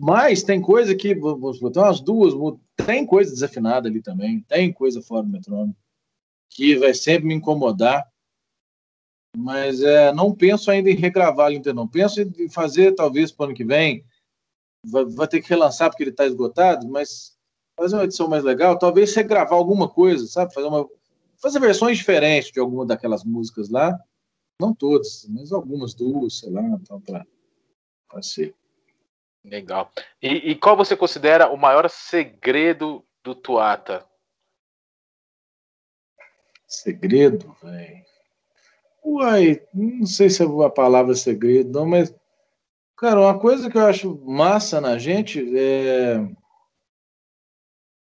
Mas 0.00 0.42
tem 0.42 0.62
coisa 0.62 0.94
que, 0.94 1.14
tem 1.14 1.22
umas 1.22 2.00
duas, 2.00 2.32
tem 2.86 3.04
coisa 3.04 3.30
desafinada 3.30 3.86
ali 3.86 4.00
também, 4.00 4.40
tem 4.48 4.72
coisa 4.72 5.02
fora 5.02 5.24
do 5.24 5.28
metrônomo, 5.28 5.76
que 6.50 6.74
vai 6.76 6.94
sempre 6.94 7.28
me 7.28 7.34
incomodar. 7.34 8.10
Mas 9.36 9.82
é, 9.82 10.10
não 10.12 10.34
penso 10.34 10.70
ainda 10.70 10.90
em 10.90 10.96
regravar 10.96 11.46
ali 11.46 11.56
inteiro, 11.56 11.76
não. 11.76 11.86
Penso 11.86 12.22
em 12.22 12.48
fazer, 12.48 12.94
talvez, 12.94 13.30
para 13.30 13.44
o 13.44 13.46
ano 13.48 13.54
que 13.54 13.64
vem, 13.64 14.02
vai, 14.86 15.04
vai 15.04 15.28
ter 15.28 15.42
que 15.42 15.50
relançar 15.50 15.90
porque 15.90 16.02
ele 16.02 16.10
está 16.10 16.24
esgotado, 16.24 16.88
mas 16.88 17.36
fazer 17.78 17.96
uma 17.96 18.04
edição 18.04 18.26
mais 18.26 18.42
legal, 18.42 18.78
talvez 18.78 19.10
você 19.12 19.22
gravar 19.22 19.56
alguma 19.56 19.86
coisa, 19.86 20.26
sabe? 20.26 20.54
Fazer, 20.54 20.66
uma, 20.66 20.88
fazer 21.36 21.60
versões 21.60 21.98
diferentes 21.98 22.50
de 22.50 22.58
alguma 22.58 22.86
daquelas 22.86 23.22
músicas 23.22 23.68
lá. 23.68 23.98
Não 24.60 24.74
todas, 24.74 25.26
mas 25.28 25.52
algumas, 25.52 25.94
duas, 25.94 26.38
sei 26.38 26.50
lá, 26.50 26.62
então 26.62 27.00
para 27.00 28.22
ser. 28.22 28.54
Legal. 29.44 29.90
E, 30.20 30.50
e, 30.50 30.54
qual 30.54 30.76
você 30.76 30.96
considera 30.96 31.50
o 31.50 31.56
maior 31.56 31.88
segredo 31.90 33.04
do 33.24 33.34
Tuata? 33.34 34.06
Segredo, 36.66 37.56
velho. 37.60 38.04
Uai, 39.04 39.66
não 39.74 40.06
sei 40.06 40.30
se 40.30 40.44
é 40.44 40.46
a 40.64 40.70
palavra 40.70 41.14
segredo, 41.14 41.72
não, 41.72 41.86
mas 41.86 42.14
Cara, 43.02 43.20
uma 43.20 43.36
coisa 43.36 43.68
que 43.68 43.76
eu 43.76 43.84
acho 43.84 44.16
massa 44.24 44.80
na 44.80 44.96
gente 44.96 45.58
é, 45.58 46.24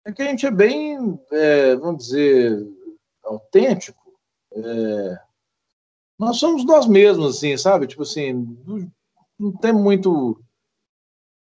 é 0.05 0.13
que 0.13 0.21
a 0.21 0.27
gente 0.27 0.45
é 0.45 0.51
bem, 0.51 1.19
é, 1.33 1.75
vamos 1.75 2.05
dizer, 2.05 2.65
autêntico. 3.21 4.01
É... 4.53 5.24
Nós 6.17 6.37
somos 6.37 6.65
nós 6.65 6.87
mesmos, 6.87 7.37
assim, 7.37 7.57
sabe? 7.57 7.87
Tipo 7.87 8.03
assim, 8.03 8.33
não, 9.37 9.51
tem 9.51 9.73
muito. 9.73 10.39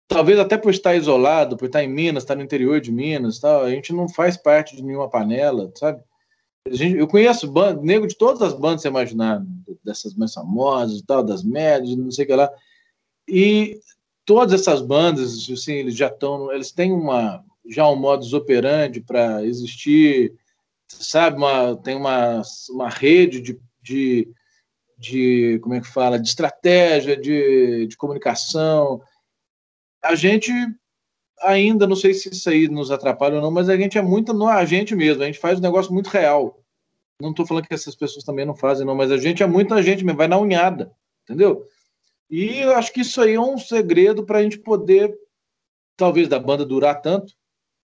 Talvez 0.08 0.38
até 0.38 0.56
por 0.56 0.70
estar 0.70 0.94
isolado, 0.94 1.56
por 1.56 1.66
estar 1.66 1.82
em 1.82 1.88
Minas, 1.88 2.22
estar 2.22 2.34
no 2.34 2.42
interior 2.42 2.80
de 2.80 2.92
Minas, 2.92 3.38
tal, 3.38 3.62
a 3.62 3.70
gente 3.70 3.92
não 3.92 4.08
faz 4.08 4.36
parte 4.36 4.76
de 4.76 4.82
nenhuma 4.82 5.08
panela, 5.08 5.72
sabe? 5.76 6.02
Gente, 6.70 6.98
eu 6.98 7.06
conheço 7.06 7.50
banda, 7.50 7.80
nego 7.82 8.06
de 8.06 8.16
todas 8.16 8.42
as 8.42 8.54
bandas, 8.54 8.82
você 8.82 8.88
imaginar, 8.88 9.44
dessas 9.84 10.14
mais 10.14 10.32
famosas, 10.32 11.02
tal, 11.02 11.22
das 11.22 11.42
médias, 11.42 11.96
não 11.96 12.10
sei 12.10 12.24
o 12.24 12.28
que 12.28 12.34
lá. 12.34 12.50
E 13.28 13.80
todas 14.24 14.60
essas 14.60 14.80
bandas, 14.80 15.48
assim, 15.50 15.74
eles 15.74 15.94
já 15.96 16.08
estão, 16.08 16.52
eles 16.52 16.72
têm 16.72 16.92
uma 16.92 17.44
já 17.66 17.88
um 17.88 17.96
modus 17.96 18.32
operandi 18.32 19.00
para 19.00 19.44
existir, 19.44 20.34
sabe? 20.88 21.36
Uma, 21.36 21.76
tem 21.76 21.96
uma, 21.96 22.42
uma 22.70 22.88
rede 22.88 23.40
de, 23.40 23.60
de, 23.82 24.28
de, 24.96 25.58
como 25.60 25.74
é 25.74 25.80
que 25.80 25.86
fala, 25.86 26.18
de 26.18 26.28
estratégia, 26.28 27.16
de, 27.16 27.86
de 27.86 27.96
comunicação. 27.96 29.02
A 30.02 30.14
gente 30.14 30.52
ainda, 31.40 31.86
não 31.86 31.96
sei 31.96 32.14
se 32.14 32.30
isso 32.30 32.48
aí 32.48 32.68
nos 32.68 32.90
atrapalha 32.90 33.36
ou 33.36 33.42
não, 33.42 33.50
mas 33.50 33.68
a 33.68 33.76
gente 33.76 33.98
é 33.98 34.02
muito 34.02 34.32
no 34.32 34.46
agente 34.46 34.94
mesmo, 34.94 35.22
a 35.22 35.26
gente 35.26 35.38
faz 35.38 35.58
um 35.58 35.62
negócio 35.62 35.92
muito 35.92 36.08
real. 36.08 36.60
Não 37.20 37.30
estou 37.30 37.46
falando 37.46 37.66
que 37.66 37.74
essas 37.74 37.94
pessoas 37.94 38.24
também 38.24 38.44
não 38.44 38.54
fazem, 38.54 38.86
não, 38.86 38.94
mas 38.94 39.10
a 39.10 39.16
gente 39.16 39.42
é 39.42 39.46
muito 39.46 39.74
a 39.74 39.82
gente 39.82 40.04
mesmo, 40.04 40.18
vai 40.18 40.28
na 40.28 40.38
unhada, 40.38 40.92
entendeu? 41.22 41.64
E 42.30 42.58
eu 42.60 42.74
acho 42.74 42.92
que 42.92 43.02
isso 43.02 43.20
aí 43.20 43.34
é 43.34 43.40
um 43.40 43.58
segredo 43.58 44.24
para 44.24 44.38
a 44.38 44.42
gente 44.42 44.58
poder, 44.58 45.14
talvez, 45.96 46.28
da 46.28 46.38
banda 46.38 46.64
durar 46.64 47.00
tanto, 47.00 47.34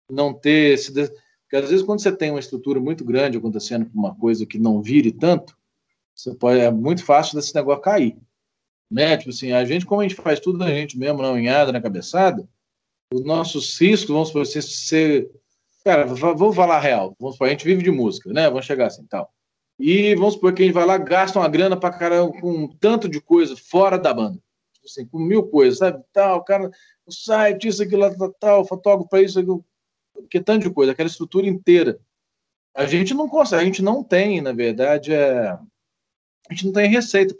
não 0.09 0.33
ter 0.33 0.73
esse. 0.73 0.91
Porque 0.93 1.55
às 1.55 1.69
vezes, 1.69 1.85
quando 1.85 2.01
você 2.01 2.11
tem 2.11 2.31
uma 2.31 2.39
estrutura 2.39 2.79
muito 2.79 3.03
grande 3.03 3.37
acontecendo 3.37 3.89
uma 3.93 4.15
coisa 4.15 4.45
que 4.45 4.59
não 4.59 4.81
vire 4.81 5.11
tanto, 5.11 5.57
você 6.17 6.33
pode, 6.33 6.59
é 6.59 6.71
muito 6.71 7.05
fácil 7.05 7.35
desse 7.35 7.53
negócio 7.53 7.83
cair. 7.83 8.17
Né? 8.89 9.15
Tipo 9.17 9.29
assim, 9.29 9.51
a 9.51 9.63
gente, 9.63 9.85
como 9.85 10.01
a 10.01 10.03
gente 10.03 10.15
faz 10.15 10.39
tudo 10.39 10.63
a 10.63 10.69
gente 10.69 10.97
mesmo, 10.97 11.21
na 11.21 11.31
unhada, 11.31 11.71
na 11.71 11.81
cabeçada, 11.81 12.47
os 13.13 13.23
nossos 13.23 13.79
riscos, 13.79 14.09
vamos 14.09 14.31
por 14.31 14.41
assim, 14.41 14.61
ser. 14.61 15.31
Cara, 15.85 16.05
vou 16.05 16.51
falar 16.51 16.79
real. 16.79 17.15
Vamos 17.19 17.35
supor, 17.35 17.47
a 17.47 17.51
gente 17.51 17.63
vive 17.63 17.83
de 17.83 17.91
música, 17.91 18.33
né? 18.33 18.49
Vamos 18.49 18.65
chegar 18.65 18.87
assim 18.87 19.05
tal. 19.05 19.31
E 19.79 20.15
vamos 20.15 20.33
supor 20.33 20.53
que 20.53 20.63
a 20.63 20.65
gente 20.65 20.73
vai 20.73 20.85
lá, 20.85 20.97
gasta 20.97 21.39
uma 21.39 21.47
grana 21.47 21.77
para 21.77 21.97
caramba 21.97 22.33
com 22.41 22.51
um 22.51 22.67
tanto 22.67 23.07
de 23.07 23.21
coisa 23.21 23.55
fora 23.55 23.97
da 23.97 24.13
banda. 24.13 24.39
Tipo 24.73 24.87
assim, 24.87 25.05
com 25.05 25.19
mil 25.19 25.43
coisas, 25.43 25.77
sabe? 25.77 26.03
Tal, 26.11 26.43
cara, 26.43 26.71
o 27.05 27.11
site, 27.11 27.67
isso, 27.67 27.83
aquilo, 27.83 28.09
tal, 28.17 28.33
tal 28.33 28.65
fotógrafo 28.65 29.09
para 29.09 29.21
isso, 29.21 29.39
aquilo, 29.39 29.63
que 30.29 30.41
tanto 30.41 30.63
de 30.63 30.73
coisa, 30.73 30.91
aquela 30.91 31.07
estrutura 31.07 31.47
inteira. 31.47 31.99
A 32.75 32.85
gente 32.85 33.13
não 33.13 33.29
consegue, 33.29 33.61
a 33.61 33.65
gente 33.65 33.81
não 33.81 34.03
tem, 34.03 34.41
na 34.41 34.51
verdade, 34.51 35.13
é... 35.13 35.57
a 36.49 36.53
gente 36.53 36.65
não 36.65 36.73
tem 36.73 36.89
receita 36.89 37.35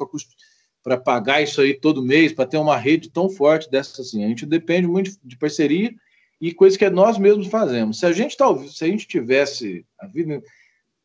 para 0.84 0.98
pagar 0.98 1.42
isso 1.42 1.62
aí 1.62 1.74
todo 1.74 2.04
mês, 2.04 2.34
para 2.34 2.46
ter 2.46 2.58
uma 2.58 2.78
rede 2.78 3.10
tão 3.10 3.30
forte 3.30 3.70
dessa 3.70 4.02
assim. 4.02 4.24
A 4.24 4.28
gente 4.28 4.46
depende 4.46 4.88
muito 4.88 5.12
de 5.24 5.38
parceria 5.38 5.94
e 6.40 6.54
coisas 6.54 6.78
que 6.78 6.90
nós 6.90 7.18
mesmos 7.18 7.48
fazemos. 7.48 8.00
Se 8.00 8.06
a 8.06 8.12
gente 8.12 8.38
talvez, 8.38 8.78
se 8.78 8.86
a 8.86 8.88
gente 8.88 9.08
tivesse 9.08 9.86
a 10.00 10.08
vida 10.08 10.42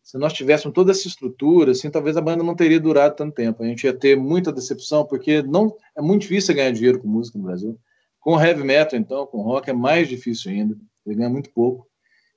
se 0.02 0.18
nós 0.18 0.32
tivéssemos 0.32 0.74
toda 0.74 0.90
essa 0.90 1.06
estrutura, 1.06 1.70
assim, 1.70 1.88
talvez 1.88 2.16
a 2.16 2.20
banda 2.20 2.42
não 2.42 2.56
teria 2.56 2.80
durado 2.80 3.14
tanto 3.14 3.34
tempo. 3.34 3.62
A 3.62 3.66
gente 3.66 3.84
ia 3.84 3.94
ter 3.94 4.16
muita 4.16 4.52
decepção, 4.52 5.06
porque 5.06 5.42
não 5.42 5.74
é 5.96 6.02
muito 6.02 6.22
difícil 6.22 6.54
ganhar 6.54 6.72
dinheiro 6.72 7.00
com 7.00 7.06
música 7.06 7.38
no 7.38 7.44
Brasil. 7.44 7.78
Com 8.18 8.40
heavy 8.40 8.64
metal, 8.64 8.98
então, 8.98 9.26
com 9.26 9.40
rock 9.42 9.70
é 9.70 9.72
mais 9.72 10.08
difícil 10.08 10.50
ainda. 10.50 10.76
Ele 11.06 11.16
ganha 11.16 11.30
muito 11.30 11.50
pouco. 11.50 11.86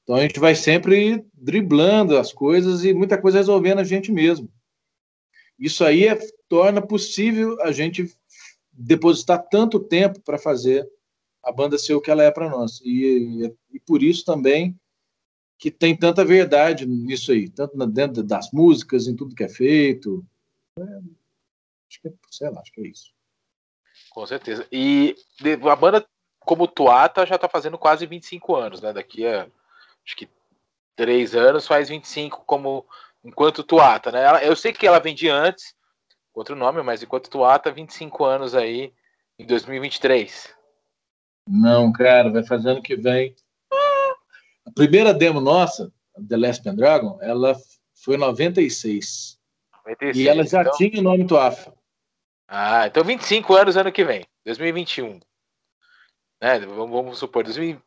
Então 0.03 0.15
a 0.15 0.21
gente 0.21 0.39
vai 0.39 0.53
sempre 0.53 1.25
driblando 1.33 2.17
as 2.17 2.31
coisas 2.31 2.85
e 2.85 2.93
muita 2.93 3.17
coisa 3.17 3.39
resolvendo 3.39 3.79
a 3.79 3.83
gente 3.83 4.11
mesmo. 4.11 4.47
Isso 5.59 5.83
aí 5.83 6.07
é, 6.07 6.17
torna 6.47 6.81
possível 6.81 7.61
a 7.61 7.71
gente 7.71 8.13
depositar 8.71 9.47
tanto 9.49 9.79
tempo 9.79 10.19
para 10.21 10.37
fazer 10.37 10.89
a 11.43 11.51
banda 11.51 11.77
ser 11.77 11.93
o 11.93 12.01
que 12.01 12.11
ela 12.11 12.23
é 12.23 12.31
para 12.31 12.49
nós. 12.49 12.81
E, 12.83 13.53
e, 13.71 13.79
por 13.79 14.01
isso 14.01 14.25
também 14.25 14.77
que 15.57 15.71
tem 15.71 15.95
tanta 15.95 16.25
verdade 16.25 16.85
nisso 16.85 17.31
aí, 17.31 17.47
tanto 17.49 17.77
dentro 17.87 18.23
das 18.23 18.51
músicas, 18.51 19.07
em 19.07 19.15
tudo 19.15 19.35
que 19.35 19.43
é 19.43 19.49
feito. 19.49 20.25
É, 20.77 20.83
acho 20.83 22.01
que 22.01 22.07
é, 22.07 22.13
sei 22.29 22.49
lá, 22.49 22.61
acho 22.61 22.71
que 22.71 22.81
é 22.81 22.87
isso. 22.87 23.13
Com 24.09 24.25
certeza. 24.25 24.67
E 24.71 25.15
a 25.69 25.75
banda, 25.75 26.05
como 26.39 26.67
Tuata, 26.67 27.25
já 27.25 27.35
está 27.35 27.47
fazendo 27.47 27.77
quase 27.77 28.05
25 28.05 28.55
anos, 28.55 28.81
né? 28.81 28.91
Daqui 28.91 29.25
a 29.25 29.47
acho 30.05 30.15
que 30.15 30.29
três 30.95 31.35
anos 31.35 31.67
faz 31.67 31.89
25 31.89 32.43
como 32.45 32.85
enquanto 33.25 33.63
Tuata, 33.63 34.11
né? 34.11 34.47
Eu 34.47 34.55
sei 34.55 34.71
que 34.71 34.85
ela 34.85 34.99
vem 34.99 35.15
de 35.15 35.27
antes, 35.27 35.73
outro 36.33 36.55
nome, 36.55 36.81
mas 36.83 37.01
enquanto 37.01 37.29
Tuata, 37.29 37.71
25 37.71 38.23
anos 38.23 38.53
aí 38.53 38.93
em 39.37 39.45
2023. 39.45 40.53
Não, 41.49 41.91
cara, 41.91 42.31
vai 42.31 42.43
fazer 42.43 42.69
ano 42.69 42.81
que 42.81 42.95
vem. 42.95 43.35
A 44.65 44.71
primeira 44.73 45.13
demo 45.13 45.41
nossa, 45.41 45.91
The 46.27 46.37
Last 46.37 46.63
Pendragon, 46.63 47.17
ela 47.21 47.55
foi 47.93 48.15
em 48.15 48.19
96. 48.19 49.39
96. 49.85 50.17
E 50.17 50.29
ela 50.29 50.43
já 50.45 50.61
então... 50.61 50.77
tinha 50.77 50.99
o 50.99 51.03
nome 51.03 51.27
Tuafa. 51.27 51.73
Ah, 52.47 52.85
então 52.85 53.03
25 53.03 53.55
anos 53.55 53.75
ano 53.75 53.91
que 53.91 54.05
vem, 54.05 54.23
2021. 54.45 55.19
Né? 56.41 56.59
Vamos, 56.59 56.91
vamos 56.91 57.17
supor, 57.17 57.43
2000... 57.43 57.81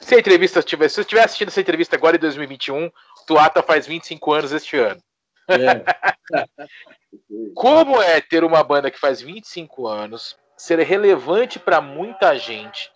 se 0.00 0.14
a 0.16 0.18
entrevista 0.18 0.62
tivesse, 0.62 0.96
se 0.96 1.00
eu 1.00 1.02
estiver 1.02 1.24
assistindo 1.24 1.48
essa 1.48 1.60
entrevista 1.60 1.96
agora 1.96 2.16
em 2.16 2.20
2021, 2.20 2.90
Tuata 3.28 3.62
faz 3.62 3.86
25 3.86 4.32
anos 4.32 4.52
este 4.52 4.76
ano. 4.78 5.00
É. 5.48 5.84
Como 7.54 8.00
é 8.00 8.20
ter 8.20 8.42
uma 8.42 8.62
banda 8.62 8.90
que 8.90 8.98
faz 8.98 9.20
25 9.20 9.86
anos, 9.86 10.36
ser 10.56 10.78
relevante 10.80 11.58
para 11.58 11.80
muita 11.80 12.36
gente 12.36 12.90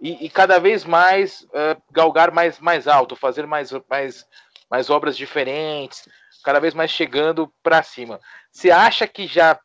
e, 0.00 0.26
e, 0.26 0.30
cada 0.30 0.58
vez 0.58 0.84
mais 0.84 1.42
uh, 1.42 1.80
galgar 1.90 2.30
mais, 2.30 2.58
mais 2.58 2.86
alto, 2.86 3.16
fazer 3.16 3.46
mais, 3.46 3.70
mais, 3.88 4.26
mais 4.70 4.90
obras 4.90 5.16
diferentes, 5.16 6.06
cada 6.44 6.60
vez 6.60 6.74
mais 6.74 6.90
chegando 6.90 7.52
para 7.62 7.82
cima. 7.82 8.20
Você 8.50 8.70
acha 8.70 9.06
que 9.06 9.26
já 9.26 9.58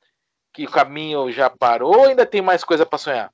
que 0.54 0.66
o 0.66 0.72
caminho 0.72 1.32
já 1.32 1.50
parou 1.50 1.98
ou 1.98 2.10
ainda 2.10 2.26
tem 2.26 2.42
mais 2.42 2.64
coisa 2.64 2.86
para 2.86 3.00
sonhar? 3.00 3.32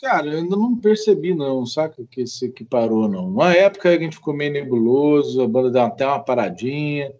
Cara, 0.00 0.26
eu 0.26 0.38
ainda 0.38 0.56
não 0.56 0.76
percebi, 0.76 1.34
não, 1.34 1.64
saca? 1.64 2.04
Que 2.10 2.22
esse 2.22 2.50
que 2.50 2.64
parou, 2.64 3.08
não. 3.08 3.28
Uma 3.28 3.54
época 3.54 3.88
a 3.88 3.98
gente 3.98 4.16
ficou 4.16 4.34
meio 4.34 4.52
nebuloso, 4.52 5.42
a 5.42 5.48
banda 5.48 5.70
deu 5.70 5.82
até 5.82 6.06
uma 6.06 6.22
paradinha, 6.22 7.12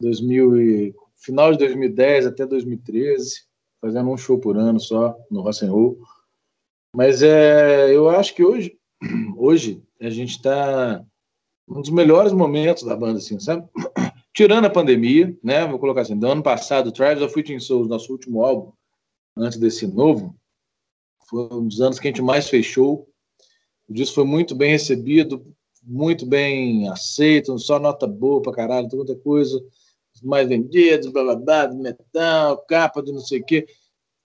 2000 0.00 0.60
e, 0.60 0.94
final 1.16 1.52
de 1.52 1.58
2010 1.58 2.26
até 2.26 2.46
2013, 2.46 3.46
fazendo 3.80 4.10
um 4.10 4.16
show 4.16 4.38
por 4.38 4.56
ano 4.56 4.78
só 4.78 5.16
no 5.30 5.40
Rock 5.40 5.64
and 5.64 5.70
Roll. 5.70 5.98
Mas 6.94 7.22
é, 7.22 7.94
eu 7.94 8.08
acho 8.10 8.34
que 8.34 8.44
hoje, 8.44 8.78
hoje 9.36 9.82
a 10.00 10.10
gente 10.10 10.32
está 10.32 11.04
um 11.66 11.80
dos 11.80 11.90
melhores 11.90 12.32
momentos 12.32 12.82
da 12.82 12.96
banda, 12.96 13.18
assim, 13.18 13.38
sabe? 13.40 13.66
Tirando 14.34 14.66
a 14.66 14.70
pandemia, 14.70 15.36
né? 15.42 15.66
Vou 15.66 15.78
colocar 15.78 16.02
assim, 16.02 16.16
do 16.16 16.26
ano 16.26 16.42
passado, 16.42 16.92
Tribes 16.92 17.22
of 17.22 17.34
Witching 17.36 17.60
Souls, 17.60 17.88
nosso 17.88 18.12
último 18.12 18.44
álbum, 18.44 18.72
antes 19.36 19.58
desse 19.58 19.86
novo, 19.86 20.34
foi 21.28 21.48
um 21.52 21.68
dos 21.68 21.80
anos 21.80 21.98
que 21.98 22.08
a 22.08 22.10
gente 22.10 22.22
mais 22.22 22.48
fechou. 22.48 23.06
O 23.88 23.92
disco 23.92 24.16
foi 24.16 24.24
muito 24.24 24.54
bem 24.54 24.70
recebido, 24.70 25.44
muito 25.82 26.26
bem 26.26 26.88
aceito, 26.88 27.58
só 27.58 27.78
nota 27.78 28.06
boa 28.06 28.42
pra 28.42 28.52
caralho, 28.52 28.88
toda 28.88 29.16
coisa. 29.16 29.62
Mais 30.22 30.48
vendidos, 30.48 31.12
blá 31.12 31.22
blá 31.22 31.36
blá, 31.36 31.68
metal, 31.74 32.58
capa 32.66 33.02
de 33.02 33.12
não 33.12 33.20
sei 33.20 33.40
o 33.40 33.44
quê. 33.44 33.66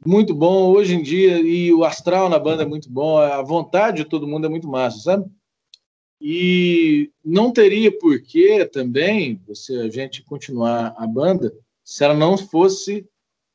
Muito 0.05 0.33
bom 0.33 0.71
hoje 0.71 0.95
em 0.95 1.01
dia, 1.01 1.39
e 1.39 1.71
o 1.73 1.85
astral 1.85 2.27
na 2.27 2.37
banda 2.37 2.63
é 2.63 2.65
muito 2.65 2.89
bom, 2.89 3.17
a 3.17 3.41
vontade 3.41 4.03
de 4.03 4.09
todo 4.09 4.27
mundo 4.27 4.45
é 4.45 4.49
muito 4.49 4.67
massa, 4.67 4.97
sabe? 4.99 5.25
E 6.19 7.09
não 7.23 7.51
teria 7.51 7.95
porquê 7.97 8.65
também 8.65 9.41
você, 9.47 9.75
a 9.75 9.89
gente 9.89 10.23
continuar 10.23 10.93
a 10.97 11.07
banda 11.07 11.55
se 11.85 12.03
ela 12.03 12.13
não 12.13 12.37
fosse, 12.37 13.07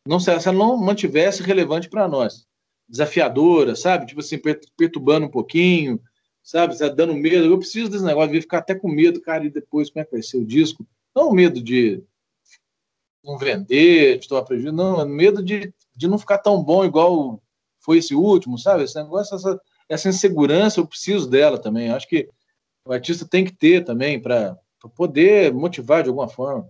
não 0.06 0.18
se 0.18 0.30
ela 0.30 0.52
não 0.52 0.76
mantivesse 0.76 1.42
relevante 1.42 1.88
para 1.88 2.08
nós. 2.08 2.47
Desafiadora, 2.88 3.76
sabe? 3.76 4.06
Tipo 4.06 4.20
assim, 4.20 4.38
perturbando 4.76 5.26
um 5.26 5.30
pouquinho, 5.30 6.00
sabe? 6.42 6.78
Tá 6.78 6.88
dando 6.88 7.14
medo. 7.14 7.44
Eu 7.46 7.58
preciso 7.58 7.90
desse 7.90 8.04
negócio, 8.04 8.32
de 8.32 8.40
ficar 8.40 8.58
até 8.58 8.74
com 8.74 8.88
medo, 8.88 9.20
cara, 9.20 9.44
e 9.44 9.50
depois 9.50 9.90
como 9.90 10.02
é 10.02 10.04
que 10.04 10.12
vai 10.12 10.22
ser 10.22 10.38
o 10.38 10.46
disco? 10.46 10.86
Não 11.14 11.32
medo 11.32 11.62
de 11.62 12.02
não 13.22 13.36
vender, 13.36 14.18
de 14.18 14.28
tomar 14.28 14.44
prejuízo, 14.44 14.72
não, 14.72 15.00
é 15.00 15.04
medo 15.04 15.42
de, 15.42 15.72
de 15.94 16.08
não 16.08 16.18
ficar 16.18 16.38
tão 16.38 16.62
bom 16.62 16.84
igual 16.84 17.42
foi 17.78 17.98
esse 17.98 18.14
último, 18.14 18.58
sabe? 18.58 18.84
Esse 18.84 18.96
negócio, 18.96 19.34
essa, 19.36 19.60
essa 19.88 20.08
insegurança, 20.08 20.80
eu 20.80 20.86
preciso 20.86 21.28
dela 21.28 21.58
também. 21.58 21.88
Eu 21.88 21.96
acho 21.96 22.08
que 22.08 22.28
o 22.84 22.92
artista 22.92 23.26
tem 23.26 23.44
que 23.44 23.52
ter 23.52 23.84
também 23.84 24.20
para 24.20 24.56
poder 24.94 25.52
motivar 25.52 26.02
de 26.02 26.08
alguma 26.08 26.28
forma. 26.28 26.68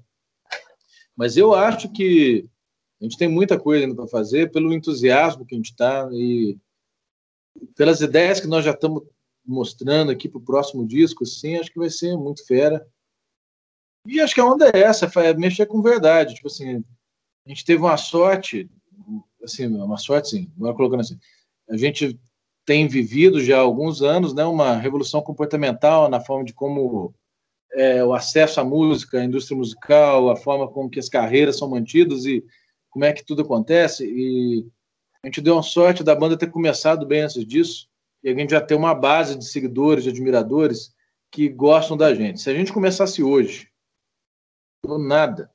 Mas 1.17 1.37
eu 1.37 1.55
acho 1.55 1.91
que 1.91 2.49
a 3.01 3.05
gente 3.05 3.17
tem 3.17 3.29
muita 3.29 3.59
coisa 3.59 3.85
ainda 3.85 3.95
para 3.95 4.09
fazer 4.09 4.51
pelo 4.51 4.73
entusiasmo 4.73 5.45
que 5.45 5.55
a 5.55 5.59
gente 5.59 5.71
está 5.71 6.09
e 6.13 6.57
pelas 7.77 8.01
ideias 8.01 8.41
que 8.41 8.47
nós 8.47 8.65
já 8.65 8.73
estamos 8.73 9.03
mostrando 9.47 10.11
aqui 10.11 10.29
para 10.29 10.39
o 10.39 10.45
próximo 10.45 10.87
disco, 10.87 11.25
assim, 11.25 11.57
acho 11.57 11.73
que 11.73 11.79
vai 11.79 11.91
ser 11.91 12.17
muito 12.17 12.47
fera. 12.47 12.87
E 14.07 14.21
acho 14.21 14.35
que 14.35 14.41
a 14.41 14.45
onda 14.45 14.71
é 14.75 14.81
essa, 14.81 15.11
é 15.21 15.35
mexer 15.35 15.67
com 15.67 15.81
verdade. 15.81 16.35
Tipo 16.35 16.49
assim, 16.49 16.85
a 17.47 17.49
gente 17.49 17.65
teve 17.65 17.81
uma 17.81 17.97
sorte, 17.97 18.71
assim, 19.43 19.67
uma 19.67 19.97
sorte, 19.97 20.31
sim, 20.31 20.53
agora 20.57 20.75
colocando 20.75 21.01
assim, 21.01 21.19
a 21.69 21.77
gente 21.77 22.19
tem 22.65 22.87
vivido 22.87 23.43
já 23.43 23.57
há 23.57 23.61
alguns 23.61 24.03
anos 24.03 24.35
né, 24.35 24.45
uma 24.45 24.77
revolução 24.77 25.23
comportamental 25.23 26.09
na 26.09 26.21
forma 26.21 26.45
de 26.45 26.53
como 26.53 27.15
é, 27.73 28.05
o 28.05 28.13
acesso 28.13 28.61
à 28.61 28.65
música, 28.65 29.19
à 29.19 29.25
indústria 29.25 29.57
musical, 29.57 30.29
a 30.29 30.37
forma 30.37 30.69
como 30.69 30.91
que 30.91 30.99
as 30.99 31.09
carreiras 31.09 31.57
são 31.57 31.71
mantidas 31.71 32.27
e 32.27 32.45
como 32.99 33.05
é 33.05 33.13
que 33.13 33.25
tudo 33.25 33.43
acontece. 33.43 34.05
E 34.05 34.67
a 35.23 35.29
gente 35.29 35.41
deu 35.41 35.55
uma 35.55 35.63
sorte 35.63 36.03
da 36.03 36.17
banda 36.17 36.37
ter 36.37 36.51
começado 36.51 37.07
bem 37.07 37.21
antes 37.21 37.47
disso 37.47 37.89
e 38.25 38.29
a 38.29 38.35
gente 38.35 38.51
já 38.51 38.61
tem 38.61 38.77
uma 38.77 38.93
base 38.93 39.39
de 39.39 39.45
seguidores, 39.45 40.03
de 40.03 40.11
admiradores 40.11 40.93
que 41.31 41.49
gostam 41.49 41.97
da 41.97 42.13
gente. 42.13 42.41
Se 42.41 42.51
a 42.51 42.55
gente 42.55 42.73
começasse 42.73 43.23
hoje, 43.23 43.71
do 44.85 44.99
nada, 44.99 45.49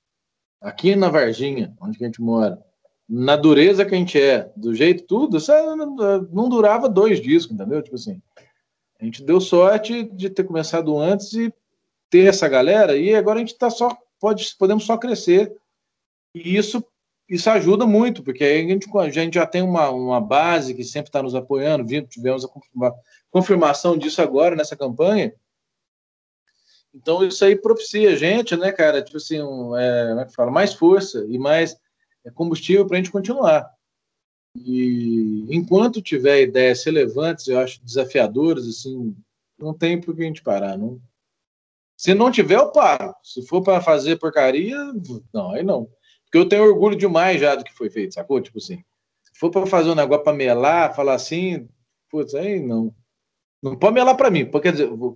aqui 0.62 0.96
na 0.96 1.10
Varginha, 1.10 1.76
onde 1.82 2.02
a 2.02 2.06
gente 2.06 2.22
mora, 2.22 2.64
na 3.10 3.36
dureza 3.36 3.86
que 3.86 3.94
a 3.94 3.98
gente 3.98 4.18
é, 4.18 4.50
do 4.56 4.74
jeito 4.74 5.04
tudo, 5.04 5.38
não 6.32 6.48
durava 6.48 6.88
dois 6.88 7.20
discos, 7.20 7.54
entendeu? 7.54 7.82
Tipo 7.82 7.96
assim, 7.96 8.22
a 9.02 9.04
gente 9.04 9.22
deu 9.22 9.42
sorte 9.42 10.04
de 10.04 10.30
ter 10.30 10.46
começado 10.46 10.98
antes 10.98 11.34
e 11.34 11.54
ter 12.10 12.28
essa 12.28 12.48
galera, 12.48 12.96
e 12.96 13.14
agora 13.14 13.40
a 13.40 13.42
gente 13.42 13.58
tá 13.58 13.70
só, 13.70 13.90
pode, 14.18 14.56
podemos 14.58 14.86
só 14.86 14.98
crescer. 14.98 15.54
E 16.34 16.58
isso, 16.58 16.84
isso 17.28 17.50
ajuda 17.50 17.86
muito, 17.86 18.24
porque 18.24 18.44
aí 18.44 18.66
a 18.66 18.68
gente, 18.68 18.88
a 18.98 19.10
gente 19.10 19.36
já 19.36 19.46
tem 19.46 19.62
uma, 19.62 19.90
uma 19.90 20.22
base 20.22 20.74
que 20.74 20.84
sempre 20.84 21.10
está 21.10 21.24
nos 21.24 21.36
apoiando, 21.36 21.86
tivemos 22.08 22.46
a 22.46 22.50
confirmação 23.32 23.98
disso 23.98 24.22
agora 24.22 24.56
nessa 24.56 24.76
campanha. 24.76 25.34
Então 26.94 27.26
isso 27.26 27.44
aí 27.44 27.56
propicia 27.56 28.12
a 28.12 28.16
gente, 28.16 28.56
né, 28.56 28.72
cara? 28.72 29.02
Tipo 29.02 29.18
assim, 29.18 29.42
um, 29.42 29.76
é, 29.76 30.10
como 30.10 30.20
é 30.22 30.26
que 30.26 30.34
fala? 30.34 30.52
Mais 30.52 30.74
força 30.74 31.26
e 31.28 31.40
mais 31.40 31.76
é 32.24 32.30
combustível 32.30 32.86
para 32.86 32.98
a 32.98 33.00
gente 33.00 33.12
continuar. 33.12 33.68
E 34.56 35.48
enquanto 35.50 36.02
tiver 36.02 36.44
ideias 36.44 36.84
relevantes, 36.84 37.48
eu 37.48 37.60
acho 37.60 37.84
desafiadoras, 37.84 38.68
assim, 38.68 39.16
não 39.58 39.74
tem 39.74 40.00
por 40.00 40.16
que 40.16 40.22
a 40.22 40.26
gente 40.26 40.44
parar. 40.44 40.78
Não. 40.78 41.02
Se 41.98 42.14
não 42.14 42.32
tiver, 42.32 42.58
eu 42.58 42.72
paro. 42.72 43.16
Se 43.24 43.46
for 43.48 43.64
para 43.64 43.82
fazer 43.82 44.18
porcaria, 44.18 44.78
não, 45.34 45.52
aí 45.52 45.64
não. 45.64 45.90
Porque 46.34 46.46
eu 46.46 46.50
tenho 46.50 46.64
orgulho 46.64 46.98
demais 46.98 47.40
já 47.40 47.54
do 47.54 47.64
que 47.64 47.72
foi 47.72 47.92
feito, 47.92 48.16
sacou? 48.16 48.42
Tipo 48.42 48.58
assim, 48.58 48.84
se 49.22 49.40
for 49.40 49.52
para 49.52 49.68
fazer 49.68 49.92
um 49.92 49.96
negócio 49.96 50.24
para 50.24 50.34
melar, 50.34 50.96
falar 50.96 51.14
assim, 51.14 51.70
putz, 52.10 52.34
aí 52.34 52.60
não. 52.60 52.92
Não 53.62 53.78
pode 53.78 53.94
melar 53.94 54.18
para 54.18 54.32
mim, 54.32 54.44
porque 54.44 54.70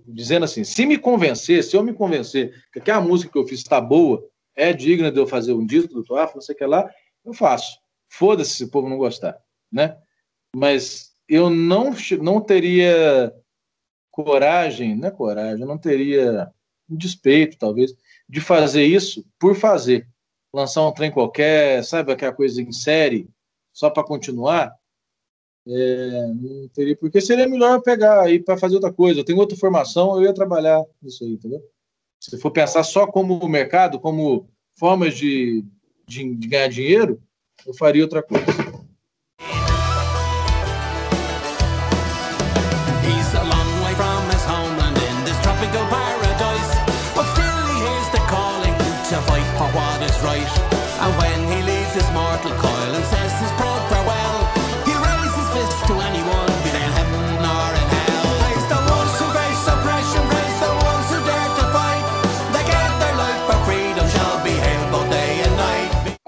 dizendo 0.06 0.44
assim, 0.44 0.62
se 0.62 0.86
me 0.86 0.96
convencer, 0.96 1.64
se 1.64 1.76
eu 1.76 1.82
me 1.82 1.92
convencer 1.92 2.64
que 2.72 2.78
aquela 2.78 3.00
música 3.00 3.32
que 3.32 3.36
eu 3.36 3.44
fiz 3.48 3.58
está 3.58 3.80
boa, 3.80 4.24
é 4.54 4.72
digna 4.72 5.10
de 5.10 5.18
eu 5.18 5.26
fazer 5.26 5.52
um 5.54 5.66
disco 5.66 5.92
do 5.92 6.04
Tuaf, 6.04 6.36
não 6.36 6.40
sei 6.40 6.54
o 6.54 6.58
que 6.58 6.64
lá, 6.64 6.88
eu 7.24 7.34
faço. 7.34 7.80
Foda-se 8.08 8.54
se 8.54 8.64
o 8.64 8.70
povo 8.70 8.88
não 8.88 8.96
gostar, 8.96 9.36
né? 9.72 9.98
Mas 10.54 11.16
eu 11.28 11.50
não, 11.50 11.92
não 12.22 12.40
teria 12.40 13.34
coragem, 14.12 14.94
não 14.94 15.08
é 15.08 15.10
coragem, 15.10 15.62
eu 15.62 15.68
não 15.68 15.78
teria 15.78 16.48
um 16.88 16.96
despeito, 16.96 17.58
talvez, 17.58 17.92
de 18.28 18.40
fazer 18.40 18.84
isso 18.84 19.26
por 19.36 19.56
fazer. 19.56 20.06
Lançar 20.52 20.86
um 20.86 20.92
trem 20.92 21.10
qualquer, 21.10 21.84
sabe, 21.84 22.12
aquela 22.12 22.32
coisa 22.32 22.62
em 22.62 22.72
série, 22.72 23.28
só 23.72 23.90
para 23.90 24.04
continuar. 24.04 24.74
É, 25.66 26.26
não 26.28 26.68
teria, 26.68 26.96
porque 26.96 27.20
seria 27.20 27.46
melhor 27.46 27.82
pegar 27.82 28.22
aí 28.22 28.40
para 28.40 28.56
fazer 28.56 28.76
outra 28.76 28.92
coisa. 28.92 29.20
Eu 29.20 29.24
tenho 29.24 29.38
outra 29.38 29.56
formação, 29.56 30.16
eu 30.16 30.22
ia 30.22 30.32
trabalhar 30.32 30.82
nisso 31.02 31.24
aí, 31.24 31.32
entendeu? 31.32 31.62
Se 32.20 32.38
for 32.38 32.50
pensar 32.50 32.82
só 32.82 33.06
como 33.06 33.46
mercado, 33.48 34.00
como 34.00 34.48
formas 34.78 35.14
de, 35.14 35.64
de, 36.06 36.34
de 36.34 36.48
ganhar 36.48 36.68
dinheiro, 36.68 37.22
eu 37.66 37.74
faria 37.74 38.02
outra 38.02 38.22
coisa. 38.22 38.46
What 49.98 50.10
is 50.10 50.18
right. 50.22 50.52
And 51.02 51.12
when 51.18 51.38
he 51.50 51.62
leaves 51.62 52.10
mortal 52.12 52.52
coil 52.52 52.94
and 52.94 53.04
says 53.04 53.32
his 53.40 53.50
farewell, 53.58 54.38
he 54.86 54.94
raises 54.94 55.34
his 55.36 55.48
fist 55.54 55.86
to 55.86 55.94
anyone. 56.00 56.48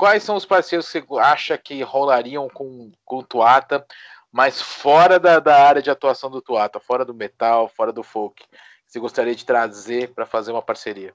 Quais 0.01 0.23
são 0.23 0.35
os 0.35 0.47
parceiros 0.47 0.91
que 0.91 0.99
você 0.99 1.21
acha 1.21 1.59
que 1.59 1.83
rolariam 1.83 2.49
com, 2.49 2.91
com 3.05 3.23
Tuata, 3.23 3.87
mas 4.33 4.63
fora 4.63 5.21
da, 5.21 5.39
da 5.39 5.63
área 5.63 5.83
de 5.83 5.91
atuação 5.91 6.31
do 6.31 6.41
Tuata, 6.41 6.81
fora 6.81 7.05
do 7.05 7.13
metal, 7.13 7.69
fora 7.69 7.93
do 7.93 8.03
folk? 8.03 8.43
Você 8.87 8.99
gostaria 8.99 9.35
de 9.35 9.45
trazer 9.45 10.15
para 10.15 10.25
fazer 10.25 10.53
uma 10.53 10.63
parceria? 10.63 11.15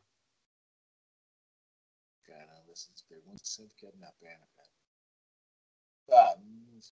Caramba, 2.26 2.72
essas 2.72 3.02
perguntas 3.02 3.48
sempre 3.48 3.76
quebram 3.76 3.98
minha 3.98 4.14
perna, 4.20 4.46
cara. 4.56 4.70
Tá, 6.08 6.38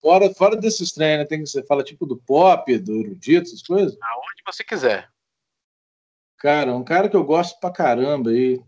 fora, 0.02 0.34
fora 0.34 0.56
desses 0.56 0.92
treinos, 0.92 1.20
né, 1.20 1.26
tem 1.26 1.40
que 1.44 1.48
você 1.48 1.64
fala 1.64 1.84
tipo 1.84 2.06
do 2.06 2.18
pop, 2.18 2.78
do 2.80 3.00
erudito, 3.00 3.48
essas 3.48 3.62
coisas. 3.62 3.98
Aonde 4.02 4.44
você 4.46 4.64
quiser. 4.64 5.10
Cara, 6.38 6.76
um 6.76 6.84
cara 6.84 7.10
que 7.10 7.16
eu 7.16 7.24
gosto 7.24 7.60
pra 7.60 7.72
caramba 7.72 8.30
aí. 8.30 8.62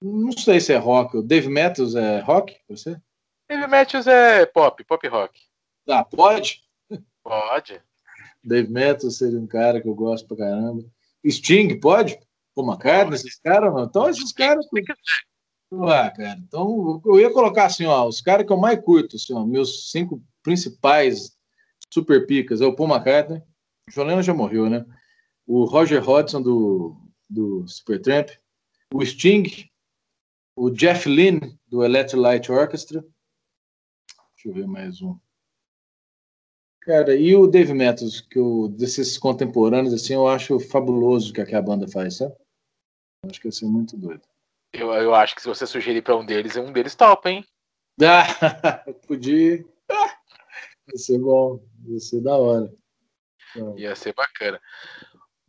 Não 0.00 0.32
sei 0.32 0.60
se 0.60 0.72
é 0.72 0.76
rock. 0.76 1.16
O 1.16 1.22
Dave 1.22 1.48
Matthews 1.48 1.94
é 1.94 2.20
rock? 2.20 2.58
Você? 2.68 3.00
Heavy 3.48 3.66
Matthews 3.66 4.06
é 4.06 4.46
pop, 4.46 4.82
pop 4.84 5.06
rock. 5.08 5.40
Ah, 5.88 6.04
pode? 6.04 6.62
Pode. 7.22 7.82
Dave 8.42 8.70
Matthews 8.70 9.18
seria 9.18 9.38
um 9.38 9.46
cara 9.46 9.80
que 9.80 9.88
eu 9.88 9.94
gosto 9.94 10.26
pra 10.28 10.36
caramba. 10.38 10.84
Sting, 11.26 11.78
pode? 11.80 12.18
Paul 12.54 12.68
McCartney, 12.68 13.16
esses 13.16 13.38
caras? 13.40 13.72
não? 13.72 13.84
Então, 13.84 14.08
esses 14.08 14.32
caras. 14.32 14.66
Ah, 15.72 16.10
cara, 16.10 16.38
então 16.38 17.02
eu 17.04 17.18
ia 17.18 17.32
colocar 17.32 17.66
assim, 17.66 17.84
ó, 17.84 18.06
os 18.06 18.20
caras 18.20 18.46
que 18.46 18.52
eu 18.52 18.56
mais 18.56 18.80
curto, 18.80 19.16
assim, 19.16 19.32
ó, 19.32 19.44
meus 19.44 19.90
cinco 19.90 20.22
principais 20.42 21.36
super 21.92 22.26
picas 22.26 22.60
é 22.60 22.66
o 22.66 22.74
Paul 22.74 22.88
McCartney, 22.90 23.42
o 23.88 23.90
John 23.90 24.04
Lennon 24.04 24.22
já 24.22 24.34
morreu, 24.34 24.70
né? 24.70 24.84
O 25.46 25.64
Roger 25.64 26.02
Hodgson 26.02 26.40
do, 26.42 26.96
do 27.28 27.66
Supertramp, 27.66 28.30
o 28.92 29.04
Sting, 29.04 29.68
o 30.56 30.70
Jeff 30.70 31.08
Lynne 31.08 31.58
do 31.66 31.84
Electric 31.84 32.20
Light 32.20 32.52
Orchestra, 32.52 33.00
deixa 34.36 34.48
eu 34.48 34.54
ver 34.54 34.66
mais 34.66 35.02
um. 35.02 35.18
Cara, 36.82 37.16
e 37.16 37.34
o 37.34 37.46
Dave 37.46 37.72
Matthews, 37.72 38.20
que 38.20 38.38
eu, 38.38 38.68
desses 38.68 39.16
contemporâneos, 39.16 39.94
assim, 39.94 40.12
eu 40.12 40.28
acho 40.28 40.60
fabuloso 40.60 41.30
o 41.30 41.34
que 41.34 41.40
a, 41.40 41.46
que 41.46 41.54
a 41.54 41.62
banda 41.62 41.88
faz, 41.88 42.18
sabe? 42.18 42.34
Acho 43.26 43.40
que 43.40 43.48
ia 43.48 43.52
ser 43.52 43.64
muito 43.64 43.96
doido. 43.96 44.22
Eu, 44.74 44.92
eu 44.92 45.14
acho 45.14 45.36
que 45.36 45.40
se 45.40 45.46
você 45.46 45.66
sugerir 45.66 46.02
para 46.02 46.16
um 46.16 46.26
deles, 46.26 46.56
um 46.56 46.72
deles 46.72 46.96
topa, 46.96 47.30
hein? 47.30 47.46
Ah, 48.02 48.24
podia. 49.06 49.64
Ah, 49.88 50.16
Ia 50.88 50.98
ser 50.98 51.18
bom, 51.18 51.64
ia 51.86 52.00
ser 52.00 52.20
da 52.20 52.36
hora. 52.36 52.72
Então, 53.54 53.78
Ia 53.78 53.94
ser 53.94 54.12
bacana. 54.12 54.60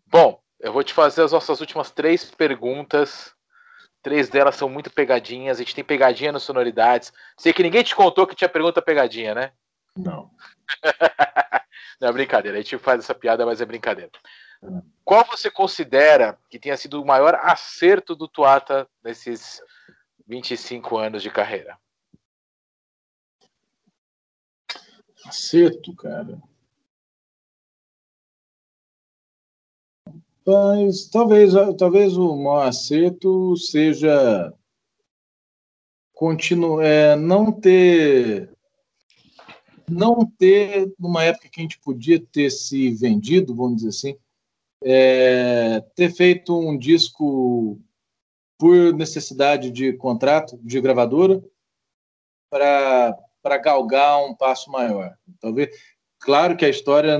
Bom, 0.06 0.40
eu 0.60 0.72
vou 0.72 0.84
te 0.84 0.94
fazer 0.94 1.24
as 1.24 1.32
nossas 1.32 1.60
últimas 1.60 1.90
três 1.90 2.30
perguntas. 2.30 3.34
Três 4.04 4.30
delas 4.30 4.56
são 4.56 4.70
muito 4.70 4.92
pegadinhas. 4.92 5.58
A 5.58 5.64
gente 5.64 5.74
tem 5.74 5.84
pegadinha 5.84 6.32
nas 6.32 6.44
sonoridades. 6.44 7.12
Sei 7.36 7.52
que 7.52 7.64
ninguém 7.64 7.84
te 7.84 7.96
contou 7.96 8.28
que 8.28 8.36
tinha 8.36 8.48
pergunta 8.48 8.80
pegadinha, 8.80 9.34
né? 9.34 9.52
Não. 9.98 10.30
Não 12.00 12.10
é 12.10 12.12
brincadeira. 12.12 12.60
A 12.60 12.62
gente 12.62 12.78
faz 12.78 13.00
essa 13.00 13.16
piada, 13.16 13.44
mas 13.44 13.60
é 13.60 13.66
brincadeira. 13.66 14.12
Qual 15.04 15.26
você 15.26 15.52
considera 15.52 16.38
que 16.50 16.60
tenha 16.60 16.76
sido 16.78 17.02
o 17.02 17.06
maior 17.06 17.36
acerto 17.36 18.16
do 18.16 18.28
Tuata 18.28 18.88
nesses 19.04 19.62
25 20.28 20.98
anos 20.98 21.22
de 21.22 21.30
carreira? 21.30 21.78
Acerto, 25.26 25.96
cara. 25.96 26.42
Mas 30.46 31.08
talvez, 31.08 31.54
talvez 31.78 32.16
o 32.16 32.36
maior 32.36 32.68
acerto 32.68 33.58
seja 33.58 34.54
continu, 36.14 36.80
é, 36.80 37.16
não 37.16 37.52
ter 37.52 38.50
não 39.88 40.26
ter 40.26 40.92
numa 40.98 41.24
época 41.24 41.50
que 41.50 41.60
a 41.60 41.64
gente 41.64 41.80
podia 41.80 42.20
ter 42.20 42.50
se 42.50 42.90
vendido, 42.92 43.54
vamos 43.54 43.78
dizer 43.78 43.90
assim, 43.90 44.20
é, 44.88 45.82
ter 45.96 46.14
feito 46.14 46.56
um 46.56 46.78
disco 46.78 47.82
por 48.58 48.94
necessidade 48.94 49.72
de 49.72 49.94
contrato 49.94 50.60
de 50.62 50.80
gravadora 50.80 51.44
para 52.52 53.58
galgar 53.64 54.24
um 54.24 54.36
passo 54.36 54.72
maior. 54.72 55.18
Talvez, 55.42 55.76
claro 56.20 56.56
que 56.56 56.64
a 56.64 56.70
história, 56.70 57.20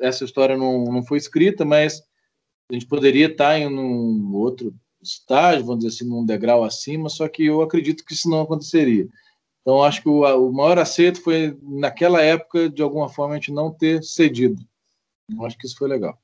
essa 0.00 0.24
história 0.24 0.56
não, 0.56 0.84
não 0.84 1.04
foi 1.04 1.18
escrita, 1.18 1.66
mas 1.66 2.02
a 2.70 2.74
gente 2.74 2.86
poderia 2.86 3.26
estar 3.26 3.58
em 3.58 3.68
um 3.68 4.34
outro 4.34 4.74
estágio, 5.02 5.66
vamos 5.66 5.84
dizer 5.84 5.94
assim, 5.94 6.08
num 6.08 6.24
degrau 6.24 6.64
acima, 6.64 7.10
só 7.10 7.28
que 7.28 7.44
eu 7.44 7.60
acredito 7.60 8.04
que 8.04 8.14
isso 8.14 8.30
não 8.30 8.40
aconteceria. 8.40 9.06
Então, 9.60 9.82
acho 9.82 10.00
que 10.02 10.08
o, 10.08 10.22
o 10.22 10.52
maior 10.52 10.78
acerto 10.78 11.20
foi, 11.20 11.56
naquela 11.62 12.22
época, 12.22 12.70
de 12.70 12.82
alguma 12.82 13.08
forma, 13.08 13.34
a 13.34 13.36
gente 13.36 13.52
não 13.52 13.70
ter 13.70 14.02
cedido. 14.02 14.60
Eu 15.28 15.44
acho 15.44 15.58
que 15.58 15.66
isso 15.66 15.76
foi 15.76 15.88
legal. 15.88 16.18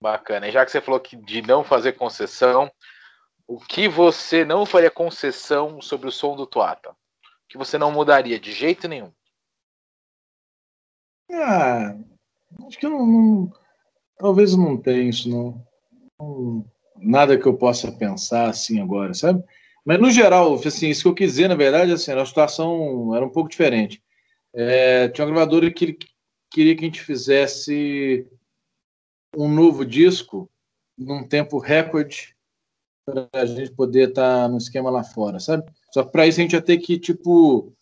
Bacana. 0.00 0.48
E 0.48 0.52
já 0.52 0.64
que 0.64 0.70
você 0.70 0.80
falou 0.80 1.00
que 1.00 1.16
de 1.16 1.42
não 1.42 1.64
fazer 1.64 1.92
concessão, 1.92 2.70
o 3.46 3.58
que 3.58 3.88
você 3.88 4.44
não 4.44 4.66
faria 4.66 4.90
concessão 4.90 5.80
sobre 5.80 6.08
o 6.08 6.12
som 6.12 6.36
do 6.36 6.46
Tuata? 6.46 6.90
O 6.90 6.94
que 7.48 7.56
você 7.58 7.78
não 7.78 7.92
mudaria 7.92 8.38
de 8.38 8.52
jeito 8.52 8.88
nenhum? 8.88 9.12
Ah, 11.30 11.96
acho 12.66 12.78
que 12.78 12.86
eu 12.86 12.90
não, 12.90 13.06
não- 13.06 13.52
talvez 14.18 14.56
não 14.56 14.76
tenha 14.76 15.08
isso, 15.08 15.28
não. 15.28 15.66
Não- 16.18 16.64
Nada 16.98 17.38
que 17.38 17.44
eu 17.46 17.54
possa 17.54 17.92
pensar 17.92 18.48
assim 18.48 18.80
agora, 18.80 19.12
sabe? 19.12 19.44
Mas 19.84 20.00
no 20.00 20.10
geral, 20.10 20.54
assim, 20.54 20.88
isso 20.88 21.02
que 21.02 21.08
eu 21.08 21.14
quis 21.14 21.32
dizer, 21.32 21.46
na 21.46 21.54
verdade, 21.54 21.92
assim, 21.92 22.10
a 22.10 22.24
situação 22.24 23.14
era 23.14 23.24
um 23.24 23.28
pouco 23.28 23.50
diferente. 23.50 24.02
É, 24.54 25.06
tinha 25.10 25.26
uma 25.26 25.30
gravadora 25.34 25.70
que 25.70 25.98
queria 26.50 26.74
que 26.74 26.80
a 26.80 26.86
gente 26.86 27.02
fizesse 27.02 28.26
um 29.36 29.48
novo 29.48 29.84
disco 29.84 30.50
num 30.96 31.26
tempo 31.26 31.58
recorde 31.58 32.34
para 33.04 33.28
a 33.32 33.46
gente 33.46 33.70
poder 33.72 34.08
estar 34.08 34.48
no 34.48 34.56
esquema 34.56 34.90
lá 34.90 35.04
fora, 35.04 35.38
sabe? 35.38 35.64
Só 35.92 36.02
que 36.02 36.10
para 36.10 36.26
isso 36.26 36.40
a 36.40 36.42
gente 36.42 36.54
ia 36.54 36.62
ter 36.62 36.78
que, 36.78 36.98
tipo, 36.98 37.72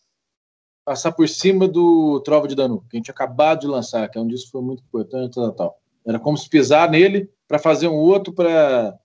passar 0.84 1.12
por 1.12 1.28
cima 1.28 1.66
do 1.66 2.20
Trova 2.20 2.46
de 2.46 2.55
Danu, 2.55 2.84
que 2.90 2.96
a 2.96 2.98
gente 2.98 3.11
acabado 3.11 3.61
de 3.61 3.66
lançar, 3.66 4.09
que 4.11 4.18
é 4.18 4.20
um 4.20 4.28
disco 4.28 4.46
que 4.46 4.52
foi 4.52 4.62
muito 4.62 4.82
importante, 4.82 5.34
tal, 5.34 5.52
tal. 5.52 5.80
Era 6.07 6.18
como 6.18 6.36
se 6.36 6.48
pisar 6.48 6.90
nele 6.90 7.30
para 7.48 7.59
fazer 7.59 7.88
um 7.88 7.94
outro 7.94 8.32
para 8.32 8.98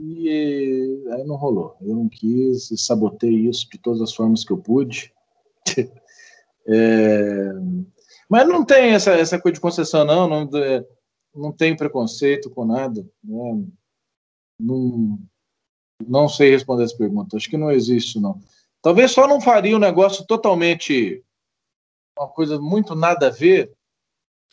e 0.00 1.04
aí 1.10 1.24
não 1.24 1.36
rolou. 1.36 1.76
Eu 1.80 1.96
não 1.96 2.08
quis, 2.08 2.68
sabotei 2.76 3.48
isso 3.48 3.68
de 3.68 3.78
todas 3.78 4.00
as 4.00 4.14
formas 4.14 4.44
que 4.44 4.52
eu 4.52 4.58
pude. 4.58 5.12
É, 6.70 7.50
Mas 8.28 8.46
não 8.46 8.62
tem 8.62 8.92
essa, 8.92 9.12
essa 9.12 9.40
coisa 9.40 9.54
de 9.54 9.60
concessão, 9.60 10.04
não. 10.04 10.28
Não, 10.28 10.58
é, 10.58 10.84
não 11.38 11.52
tem 11.52 11.76
preconceito 11.76 12.50
com 12.50 12.64
nada. 12.64 13.02
né? 13.22 13.64
Não, 14.60 15.18
não 16.06 16.28
sei 16.28 16.50
responder 16.50 16.84
essa 16.84 16.96
pergunta. 16.96 17.36
Acho 17.36 17.48
que 17.48 17.56
não 17.56 17.70
existe, 17.70 18.20
não. 18.20 18.40
Talvez 18.82 19.12
só 19.12 19.26
não 19.26 19.40
faria 19.40 19.76
um 19.76 19.80
negócio 19.80 20.26
totalmente. 20.26 21.24
Uma 22.18 22.28
coisa 22.28 22.60
muito 22.60 22.94
nada 22.94 23.28
a 23.28 23.30
ver 23.30 23.72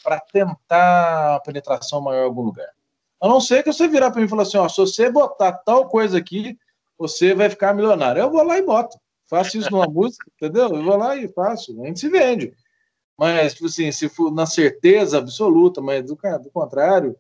para 0.03 0.19
tentar 0.19 1.33
uma 1.33 1.39
penetração 1.39 2.01
maior 2.01 2.23
em 2.23 2.25
algum 2.25 2.43
lugar. 2.43 2.69
A 3.19 3.27
não 3.27 3.41
ser 3.41 3.63
que 3.63 3.71
você 3.71 3.87
virar 3.87 4.11
para 4.11 4.19
mim 4.19 4.27
e 4.27 4.29
falar 4.29 4.43
assim: 4.43 4.57
ó, 4.57 4.69
se 4.69 4.77
você 4.77 5.09
botar 5.09 5.53
tal 5.53 5.87
coisa 5.89 6.17
aqui, 6.17 6.57
você 6.97 7.33
vai 7.33 7.49
ficar 7.49 7.73
milionário. 7.73 8.21
Eu 8.21 8.29
vou 8.29 8.43
lá 8.43 8.57
e 8.57 8.61
boto. 8.61 8.99
Faço 9.27 9.57
isso 9.57 9.71
numa 9.71 9.87
música, 9.89 10.29
entendeu? 10.35 10.69
Eu 10.69 10.83
vou 10.83 10.95
lá 10.95 11.15
e 11.15 11.27
faço. 11.29 11.81
A 11.81 11.87
gente 11.87 11.99
se 11.99 12.09
vende. 12.09 12.55
Mas, 13.17 13.53
tipo 13.53 13.67
assim, 13.67 13.91
se 13.91 14.09
for 14.09 14.31
na 14.31 14.45
certeza 14.45 15.17
absoluta, 15.17 15.81
mas 15.81 16.03
do, 16.03 16.15
do 16.15 16.51
contrário, 16.51 17.15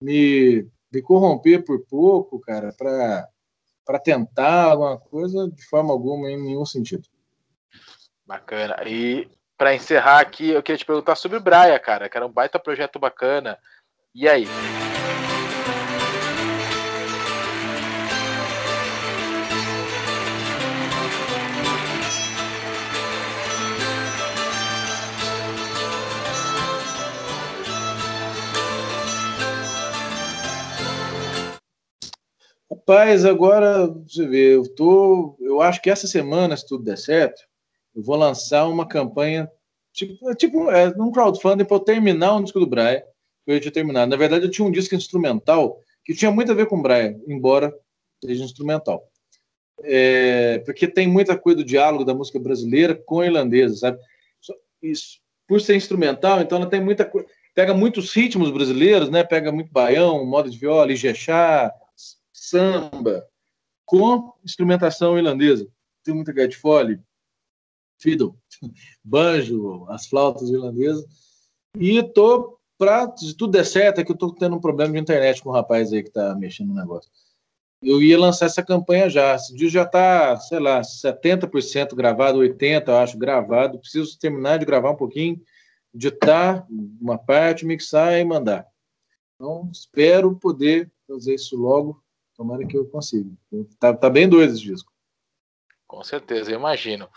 me, 0.00 0.68
me 0.92 1.00
corromper 1.00 1.64
por 1.64 1.80
pouco, 1.86 2.38
cara, 2.40 2.74
para 2.76 3.98
tentar 3.98 4.64
alguma 4.64 4.98
coisa, 4.98 5.48
de 5.48 5.64
forma 5.66 5.92
alguma, 5.92 6.30
em 6.30 6.40
nenhum 6.40 6.66
sentido. 6.66 7.08
Bacana. 8.26 8.76
E 8.86 9.28
para 9.56 9.74
encerrar 9.74 10.20
aqui, 10.20 10.50
eu 10.50 10.62
queria 10.62 10.78
te 10.78 10.84
perguntar 10.84 11.14
sobre 11.16 11.38
o 11.38 11.40
Braia, 11.40 11.78
cara, 11.78 12.08
que 12.08 12.16
era 12.16 12.26
um 12.26 12.32
baita 12.32 12.58
projeto 12.58 12.98
bacana. 12.98 13.58
E 14.14 14.28
aí? 14.28 14.46
Rapaz, 32.82 33.24
agora 33.24 33.86
você 33.86 34.26
vê, 34.26 34.56
eu 34.56 34.64
tô. 34.74 35.36
Eu 35.38 35.62
acho 35.62 35.80
que 35.80 35.88
essa 35.88 36.08
semana, 36.08 36.56
se 36.56 36.66
tudo 36.66 36.82
der 36.82 36.98
certo, 36.98 37.40
eu 37.94 38.02
vou 38.02 38.16
lançar 38.16 38.66
uma 38.66 38.88
campanha 38.88 39.48
tipo, 39.92 40.28
é 40.28 40.34
tipo 40.34 40.68
é, 40.68 40.88
um 40.98 41.12
crowdfunding 41.12 41.64
para 41.64 41.76
eu 41.76 41.80
terminar 41.80 42.34
um 42.34 42.42
disco 42.42 42.58
do 42.58 42.66
Brian. 42.66 43.00
Eu 43.46 43.60
tinha 43.60 43.70
terminado. 43.70 44.10
Na 44.10 44.16
verdade, 44.16 44.46
eu 44.46 44.50
tinha 44.50 44.66
um 44.66 44.70
disco 44.70 44.96
instrumental 44.96 45.78
que 46.04 46.12
tinha 46.12 46.32
muito 46.32 46.50
a 46.50 46.56
ver 46.56 46.66
com 46.66 46.76
o 46.76 46.82
Brian, 46.82 47.14
embora 47.28 47.72
seja 48.24 48.42
instrumental. 48.42 49.08
É, 49.84 50.58
porque 50.64 50.88
tem 50.88 51.06
muita 51.06 51.38
coisa 51.38 51.58
do 51.58 51.64
diálogo 51.64 52.04
da 52.04 52.14
música 52.14 52.40
brasileira 52.40 52.96
com 52.96 53.22
irlandesa, 53.22 53.76
sabe? 53.76 53.98
Isso. 54.82 55.20
Por 55.46 55.60
ser 55.60 55.76
instrumental, 55.76 56.40
então 56.40 56.58
ela 56.58 56.68
tem 56.68 56.80
muita 56.80 57.04
coisa. 57.04 57.28
Pega 57.54 57.72
muitos 57.72 58.12
ritmos 58.12 58.50
brasileiros, 58.50 59.08
né? 59.08 59.22
Pega 59.22 59.52
muito 59.52 59.70
baião, 59.70 60.26
moda 60.26 60.50
de 60.50 60.58
viola, 60.58 60.92
ijexá, 60.92 61.72
samba, 62.52 63.26
com 63.86 64.34
instrumentação 64.44 65.16
irlandesa. 65.16 65.66
Tem 66.04 66.14
muita 66.14 66.34
Get 66.34 66.54
Foley, 66.54 67.00
fiddle, 67.98 68.34
banjo, 69.02 69.86
as 69.88 70.06
flautas 70.06 70.50
irlandesas. 70.50 71.04
E 71.78 72.02
tô 72.02 72.58
para 72.76 73.16
se 73.16 73.34
tudo 73.34 73.52
der 73.52 73.64
certo, 73.64 74.00
é 74.00 74.04
que 74.04 74.12
eu 74.12 74.16
tô 74.16 74.32
tendo 74.34 74.56
um 74.56 74.60
problema 74.60 74.92
de 74.92 74.98
internet 74.98 75.42
com 75.42 75.48
o 75.48 75.52
rapaz 75.52 75.92
aí 75.92 76.02
que 76.02 76.10
tá 76.10 76.34
mexendo 76.34 76.68
no 76.68 76.74
negócio. 76.74 77.10
Eu 77.80 78.02
ia 78.02 78.18
lançar 78.18 78.46
essa 78.46 78.62
campanha 78.62 79.08
já. 79.08 79.34
Esse 79.34 79.54
dia 79.54 79.68
já 79.68 79.84
tá, 79.84 80.36
sei 80.36 80.58
lá, 80.58 80.80
70% 80.82 81.94
gravado, 81.94 82.38
80% 82.38 82.88
eu 82.88 82.96
acho 82.96 83.18
gravado. 83.18 83.78
Preciso 83.78 84.18
terminar 84.18 84.58
de 84.58 84.66
gravar 84.66 84.90
um 84.90 84.96
pouquinho, 84.96 85.40
editar 85.94 86.66
uma 87.00 87.18
parte, 87.18 87.64
mixar 87.64 88.18
e 88.18 88.24
mandar. 88.24 88.66
Então, 89.34 89.68
espero 89.72 90.36
poder 90.36 90.90
fazer 91.08 91.34
isso 91.34 91.56
logo 91.56 92.02
Tomara 92.42 92.66
que 92.66 92.76
eu 92.76 92.84
consiga. 92.86 93.30
Tá, 93.78 93.94
tá 93.94 94.10
bem 94.10 94.28
doido 94.28 94.52
esse 94.52 94.60
disco. 94.60 94.92
Com 95.86 96.02
certeza, 96.02 96.50
eu 96.50 96.58
imagino. 96.58 97.08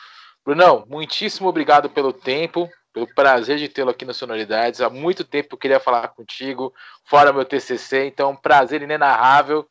Brunão, 0.45 0.85
muitíssimo 0.87 1.49
obrigado 1.49 1.89
pelo 1.89 2.13
tempo, 2.13 2.69
pelo 2.93 3.11
prazer 3.11 3.57
de 3.57 3.67
tê-lo 3.67 3.89
aqui 3.89 4.05
no 4.05 4.13
Sonoridades. 4.13 4.81
Há 4.81 4.89
muito 4.89 5.23
tempo 5.23 5.55
eu 5.55 5.57
queria 5.57 5.79
falar 5.79 6.09
contigo, 6.09 6.71
fora 7.05 7.33
meu 7.33 7.43
TCC, 7.43 8.05
então 8.05 8.35
prazer 8.35 8.83
inenarrável 8.83 9.67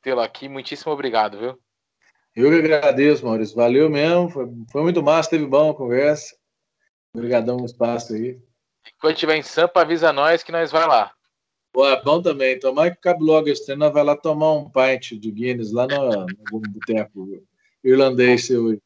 tê-lo 0.00 0.22
aqui. 0.22 0.48
Muitíssimo 0.48 0.92
obrigado, 0.92 1.38
viu? 1.38 1.60
Eu 2.34 2.50
que 2.50 2.56
agradeço, 2.56 3.26
Maurício. 3.26 3.54
Valeu 3.54 3.90
mesmo. 3.90 4.30
Foi, 4.30 4.46
foi 4.72 4.82
muito 4.82 5.02
massa, 5.02 5.28
teve 5.28 5.44
bom 5.44 5.72
a 5.72 5.74
conversa. 5.74 6.34
Obrigadão 7.14 7.58
no 7.58 7.66
espaço 7.66 8.14
aí. 8.14 8.40
E 8.86 8.92
quando 8.98 9.12
estiver 9.12 9.36
em 9.36 9.42
Sampa, 9.42 9.82
avisa 9.82 10.10
nós 10.10 10.42
que 10.42 10.52
nós 10.52 10.72
vai 10.72 10.86
lá. 10.86 11.12
Pô, 11.76 11.86
é 11.86 12.02
bom 12.02 12.22
também. 12.22 12.58
Tomara 12.58 12.90
que 12.90 12.96
cabe 13.02 13.22
logo 13.22 13.50
esse 13.50 13.66
treino, 13.66 13.92
vai 13.92 14.02
lá 14.02 14.16
tomar 14.16 14.50
um 14.54 14.64
pint 14.64 15.12
de 15.12 15.30
Guinness 15.30 15.72
lá 15.72 15.86
no, 15.86 16.24
no 16.24 16.60
boteco 16.72 17.44
irlandês 17.84 18.46
seu. 18.46 18.80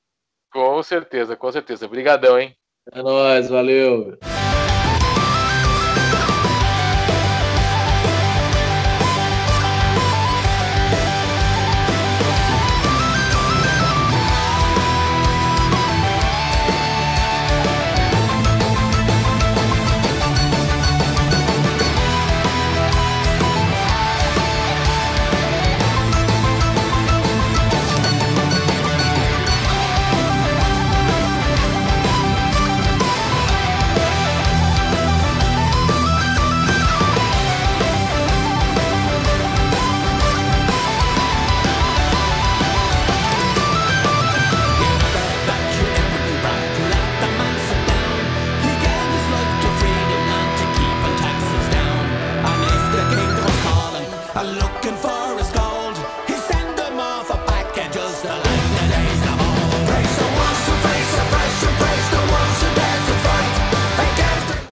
Com 0.53 0.83
certeza, 0.83 1.37
com 1.37 1.53
certeza. 1.53 1.87
Obrigadão, 1.87 2.37
hein? 2.37 2.53
É 2.93 3.01
nóis, 3.01 3.49
valeu. 3.49 4.19